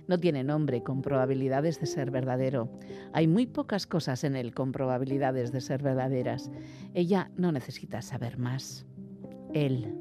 No 0.10 0.20
tiene 0.20 0.44
nombre 0.44 0.84
con 0.84 1.02
probabilidades 1.02 1.80
de 1.80 1.86
ser 1.86 2.12
verdadero. 2.12 2.70
Hay 3.14 3.28
muy 3.28 3.48
pocas 3.48 3.88
cosas 3.88 4.26
en 4.26 4.36
él 4.36 4.54
con 4.54 4.74
probabilidades 4.74 5.54
de 5.54 5.62
ser 5.62 5.82
verdaderas. 5.82 6.52
Ella 6.94 7.32
no 7.38 7.54
necesita 7.54 8.02
saber 8.02 8.38
más. 8.38 8.86
Él 9.54 9.96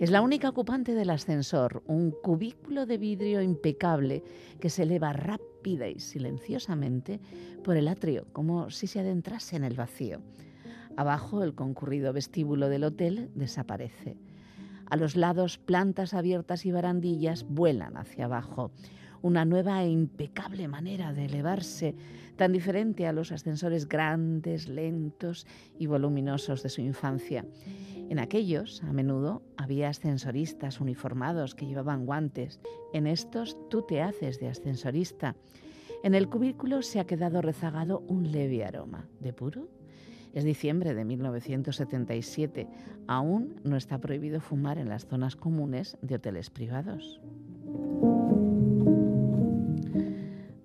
Es 0.00 0.10
la 0.10 0.22
única 0.22 0.48
ocupante 0.48 0.94
del 0.94 1.10
ascensor, 1.10 1.82
un 1.86 2.12
cubículo 2.22 2.86
de 2.86 2.96
vidrio 2.96 3.42
impecable 3.42 4.24
que 4.60 4.70
se 4.70 4.84
eleva 4.84 5.12
rápida 5.12 5.88
y 5.88 6.00
silenciosamente 6.00 7.20
por 7.62 7.76
el 7.76 7.88
atrio, 7.88 8.28
como 8.32 8.70
si 8.70 8.86
se 8.86 9.00
adentrase 9.00 9.56
en 9.56 9.64
el 9.64 9.74
vacío. 9.74 10.22
Abajo, 10.96 11.42
el 11.42 11.54
concurrido 11.54 12.14
vestíbulo 12.14 12.70
del 12.70 12.84
hotel 12.84 13.28
desaparece. 13.34 14.16
A 14.92 14.96
los 14.96 15.16
lados, 15.16 15.56
plantas 15.56 16.12
abiertas 16.12 16.66
y 16.66 16.70
barandillas 16.70 17.46
vuelan 17.48 17.96
hacia 17.96 18.26
abajo. 18.26 18.72
Una 19.22 19.46
nueva 19.46 19.82
e 19.82 19.88
impecable 19.88 20.68
manera 20.68 21.14
de 21.14 21.24
elevarse, 21.24 21.94
tan 22.36 22.52
diferente 22.52 23.06
a 23.06 23.12
los 23.14 23.32
ascensores 23.32 23.88
grandes, 23.88 24.68
lentos 24.68 25.46
y 25.78 25.86
voluminosos 25.86 26.62
de 26.62 26.68
su 26.68 26.82
infancia. 26.82 27.46
En 28.10 28.18
aquellos, 28.18 28.82
a 28.82 28.92
menudo, 28.92 29.40
había 29.56 29.88
ascensoristas 29.88 30.78
uniformados 30.78 31.54
que 31.54 31.64
llevaban 31.64 32.04
guantes. 32.04 32.60
En 32.92 33.06
estos, 33.06 33.56
tú 33.70 33.86
te 33.88 34.02
haces 34.02 34.40
de 34.40 34.48
ascensorista. 34.48 35.36
En 36.02 36.14
el 36.14 36.28
cubículo 36.28 36.82
se 36.82 37.00
ha 37.00 37.06
quedado 37.06 37.40
rezagado 37.40 38.00
un 38.08 38.30
leve 38.30 38.62
aroma. 38.62 39.08
¿De 39.20 39.32
puro? 39.32 39.70
Es 40.32 40.44
diciembre 40.44 40.94
de 40.94 41.04
1977. 41.04 42.68
Aún 43.06 43.60
no 43.64 43.76
está 43.76 43.98
prohibido 43.98 44.40
fumar 44.40 44.78
en 44.78 44.88
las 44.88 45.06
zonas 45.06 45.36
comunes 45.36 45.98
de 46.00 46.14
hoteles 46.14 46.50
privados. 46.50 47.20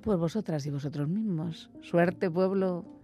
Pues 0.02 0.18
vosotras 0.18 0.66
y 0.66 0.72
vosotros 0.72 1.10
mismos. 1.10 1.70
Suerte, 1.82 2.32
pueblo. 2.32 2.97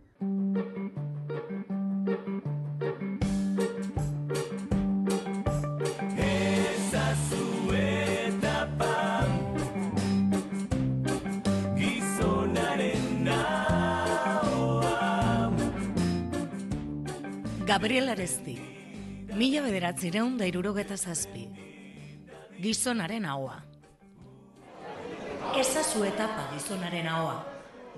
Gabriel 17.84 18.13
Aresti, 18.13 18.53
mila 19.36 19.59
bederatzireun 19.65 20.38
da 20.39 20.45
irurogeta 20.47 20.95
zazpi. 20.95 21.41
Gizonaren 22.63 23.25
ahoa. 23.27 23.57
Ezazu 25.59 26.05
etapa 26.07 26.45
gizonaren 26.53 27.09
ahoa. 27.11 27.41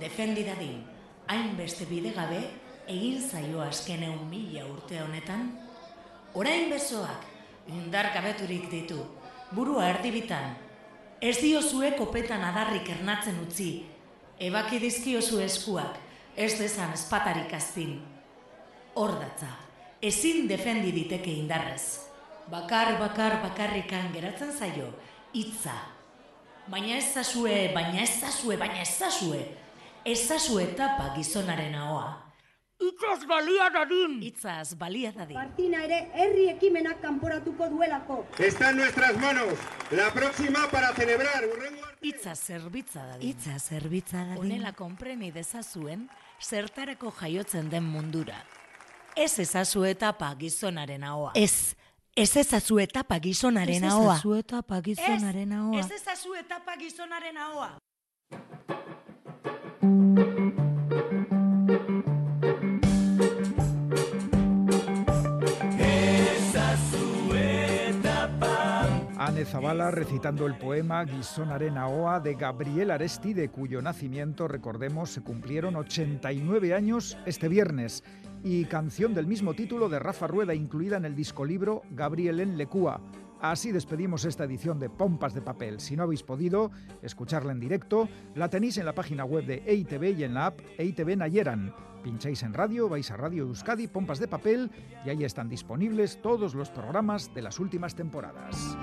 Defendi 0.02 0.42
dadin, 0.48 0.80
hainbeste 1.28 1.86
bide 1.86 2.16
gabe, 2.16 2.40
egin 2.88 3.22
zaio 3.22 3.62
askeneun 3.62 4.24
mila 4.32 4.64
urte 4.72 5.04
honetan. 5.04 5.52
Orain 6.34 6.66
besoak, 6.74 7.28
indar 7.68 8.10
ditu, 8.48 9.06
burua 9.52 9.90
erdibitan. 9.90 10.56
Ez 11.22 11.38
diozue 11.44 11.92
kopetan 11.96 12.42
adarrik 12.42 12.90
ernatzen 12.90 13.38
utzi, 13.46 13.86
ebaki 14.40 14.80
dizkiozu 14.80 15.42
eskuak, 15.42 16.00
ez 16.36 16.58
dezan 16.58 16.92
espatarik 16.94 17.54
azpin. 17.54 18.02
Hor 18.96 19.20
datza, 19.20 19.65
ezin 20.08 20.48
defendi 20.48 20.92
diteke 20.96 21.32
indarrez. 21.32 22.02
Bakar, 22.52 23.00
bakar, 23.00 23.40
bakarrikan 23.42 24.12
geratzen 24.14 24.52
zaio, 24.54 24.92
hitza. 25.34 25.74
Baina 26.70 26.98
ez 26.98 27.08
zazue, 27.14 27.72
baina 27.74 28.04
ez 28.04 28.20
zazue, 28.20 28.58
baina 28.58 28.82
ez 28.82 28.92
zazue. 29.00 29.42
Ez 30.06 30.20
zazue 30.28 30.64
etapa 30.64 31.12
gizonaren 31.16 31.76
ahoa. 31.76 32.26
Itzaz 32.86 33.24
balia 33.26 33.70
dadin! 33.72 34.18
Itzaz 34.28 34.76
balia 34.78 35.12
dadin. 35.16 35.38
Martina 35.38 35.84
ere 35.86 36.00
herri 36.14 36.50
ekimenak 36.52 37.00
kanporatuko 37.02 37.70
duelako. 37.72 38.26
Está 38.38 38.70
en 38.72 38.78
nuestras 38.78 39.18
manos. 39.18 39.54
La 39.92 40.12
próxima 40.12 40.68
para 40.72 40.94
celebrar. 40.94 41.48
Itza 42.02 42.36
zerbitza 42.36 43.06
dadin. 43.06 43.30
Itza 43.30 43.58
zerbitza 43.60 44.26
dadin. 44.26 44.42
Honela 44.44 44.74
konpreni 44.74 45.32
dezazuen, 45.32 46.10
zertarako 46.42 47.14
jaiotzen 47.22 47.72
den 47.72 47.88
mundura. 47.88 48.44
Ez 49.16 49.40
ezazu 49.40 49.84
etapa 49.84 50.34
gizonaren 50.40 51.04
ahoa. 51.04 51.32
Ez, 51.36 51.76
ez 52.16 52.36
ezazu 52.38 52.78
etapa 52.80 53.18
gizonaren 53.20 53.84
ahoa. 53.84 54.16
Ez 54.16 54.20
ezazu 54.20 54.34
etapa 54.34 54.82
gizonaren 54.82 55.52
ahoa. 55.52 55.80
Ez 55.80 55.92
ezazu 55.92 56.34
etapa 56.34 56.76
gizonaren 56.76 57.38
ahoa. 57.38 57.78
Anne 69.36 69.44
Zavala 69.44 69.92
recitando 69.92 70.48
el 70.48 70.58
poema 70.58 71.04
Guisonaren 71.04 71.78
Oa 71.78 72.22
de 72.22 72.36
Gabriel 72.36 72.90
Aresti, 72.90 73.34
de 73.34 73.50
cuyo 73.50 73.82
nacimiento, 73.82 74.48
recordemos, 74.48 75.10
se 75.10 75.24
cumplieron 75.24 75.76
89 75.76 76.74
años 76.74 77.18
este 77.26 77.50
viernes, 77.50 78.02
y 78.46 78.64
canción 78.64 79.14
del 79.14 79.28
mismo 79.28 79.54
título 79.54 79.90
de 79.90 80.00
Rafa 80.00 80.28
Rueda, 80.28 80.56
incluida 80.56 80.96
en 80.96 81.04
el 81.04 81.18
disco 81.18 81.44
libro 81.44 81.82
Gabriel 81.92 82.40
en 82.40 82.58
Lecúa. 82.58 83.02
Así 83.42 83.74
despedimos 83.74 84.24
esta 84.24 84.46
edición 84.46 84.80
de 84.80 84.90
Pompas 84.90 85.34
de 85.34 85.42
Papel. 85.42 85.82
Si 85.82 85.98
no 85.98 86.04
habéis 86.04 86.24
podido 86.24 86.72
escucharla 87.02 87.52
en 87.52 87.60
directo, 87.60 88.08
la 88.36 88.50
tenéis 88.50 88.78
en 88.78 88.86
la 88.86 88.96
página 88.96 89.26
web 89.26 89.46
de 89.46 89.64
EITV 89.66 90.18
y 90.18 90.24
en 90.24 90.34
la 90.34 90.46
app 90.46 90.62
EITV 90.78 91.18
Nayeran. 91.18 91.74
Pincháis 92.06 92.44
en 92.44 92.54
radio, 92.54 92.88
vais 92.88 93.10
a 93.10 93.18
Radio 93.18 93.46
Euskadi, 93.50 93.88
Pompas 93.88 94.20
de 94.20 94.28
Papel, 94.28 94.70
y 95.04 95.10
ahí 95.10 95.24
están 95.24 95.50
disponibles 95.50 96.22
todos 96.22 96.54
los 96.54 96.70
programas 96.70 97.34
de 97.34 97.42
las 97.42 97.60
últimas 97.60 97.96
temporadas. 97.96 98.78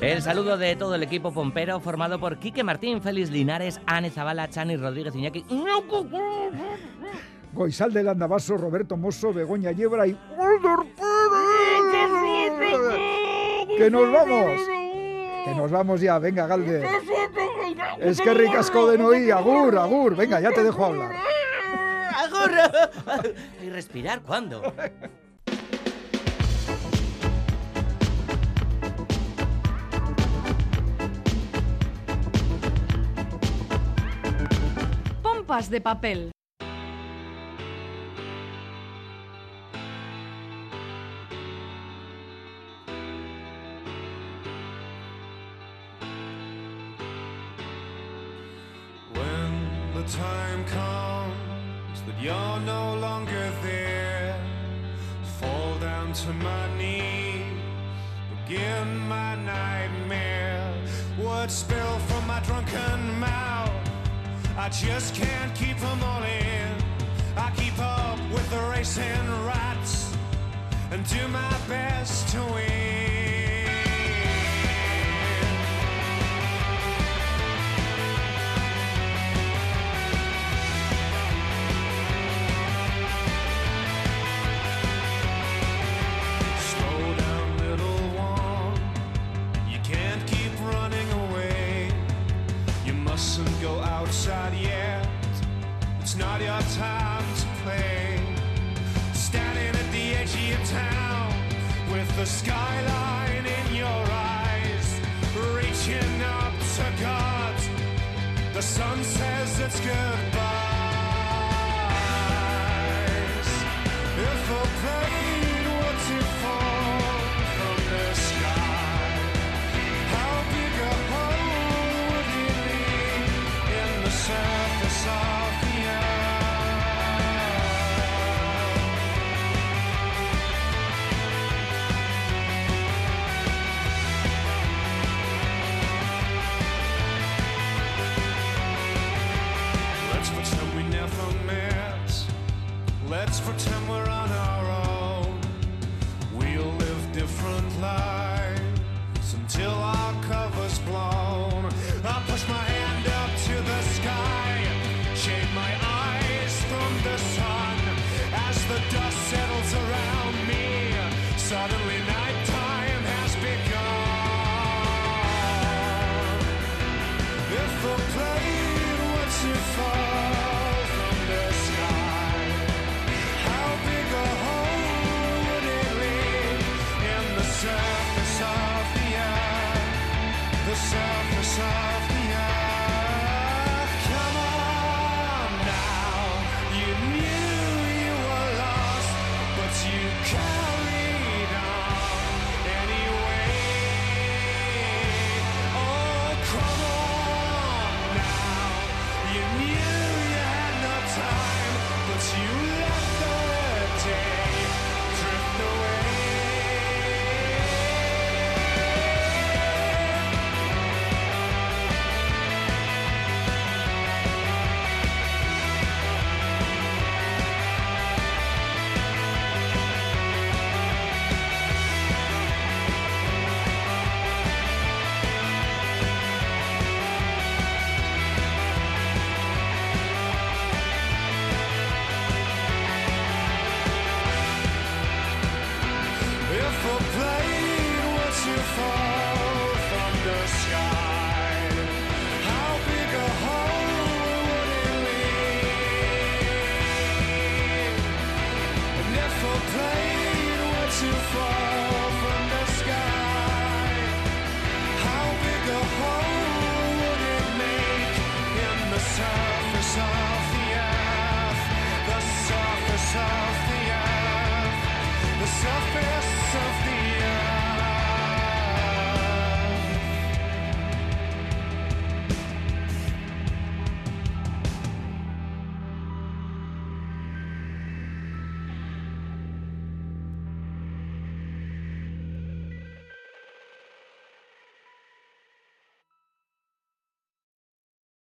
El 0.00 0.20
saludo 0.20 0.58
de 0.58 0.74
todo 0.74 0.96
el 0.96 1.04
equipo 1.04 1.32
pompero 1.32 1.78
formado 1.78 2.18
por 2.18 2.40
Quique 2.40 2.64
Martín, 2.64 3.00
Félix 3.00 3.30
Linares, 3.30 3.80
Ane 3.86 4.10
Zavala, 4.10 4.50
Chani 4.50 4.76
Rodríguez 4.76 5.14
Iñaki. 5.14 5.44
Goizal 7.52 7.92
del 7.92 8.08
Andabaso, 8.08 8.56
Roberto 8.56 8.96
Mosso, 8.96 9.32
Begoña 9.32 9.70
Yebra 9.70 10.08
y... 10.08 10.18
¡Que 13.78 13.88
nos 13.88 14.12
vamos! 14.12 14.79
Que 15.44 15.54
nos 15.54 15.70
vamos 15.70 16.00
ya, 16.00 16.18
venga, 16.18 16.46
Galde. 16.46 16.86
Es 17.98 18.20
que 18.20 18.34
ricasco 18.34 18.90
de 18.90 18.98
Noí, 18.98 19.30
agur, 19.30 19.76
agur. 19.78 20.16
Venga, 20.16 20.40
ya 20.40 20.50
te 20.50 20.62
dejo 20.62 20.84
hablar. 20.84 21.12
¡Agur! 22.16 23.34
¿Y 23.62 23.70
respirar 23.70 24.22
cuándo? 24.22 24.62
Pompas 35.22 35.70
de 35.70 35.80
papel. 35.80 36.30
Time 50.10 50.64
comes 50.64 52.02
that 52.04 52.20
you're 52.20 52.60
no 52.66 52.96
longer 52.98 53.52
there, 53.62 54.36
fall 55.38 55.78
down 55.78 56.12
to 56.12 56.32
my 56.32 56.76
knees, 56.76 57.44
begin 58.44 58.98
my 59.08 59.36
nightmare. 59.36 60.74
Words 61.16 61.54
spill 61.54 61.98
from 62.08 62.26
my 62.26 62.40
drunken 62.40 63.20
mouth, 63.20 63.70
I 64.58 64.68
just 64.68 65.14
can't 65.14 65.54
keep 65.54 65.78
them 65.78 66.02
all 66.02 66.24
in. 66.24 66.74
I 67.36 67.52
keep 67.56 67.78
up 67.78 68.18
with 68.32 68.50
the 68.50 68.62
racing 68.74 69.28
rats 69.46 70.12
and 70.90 71.08
do 71.08 71.28
my 71.28 71.56
best 71.68 72.28
to 72.32 72.40
win. 72.52 73.19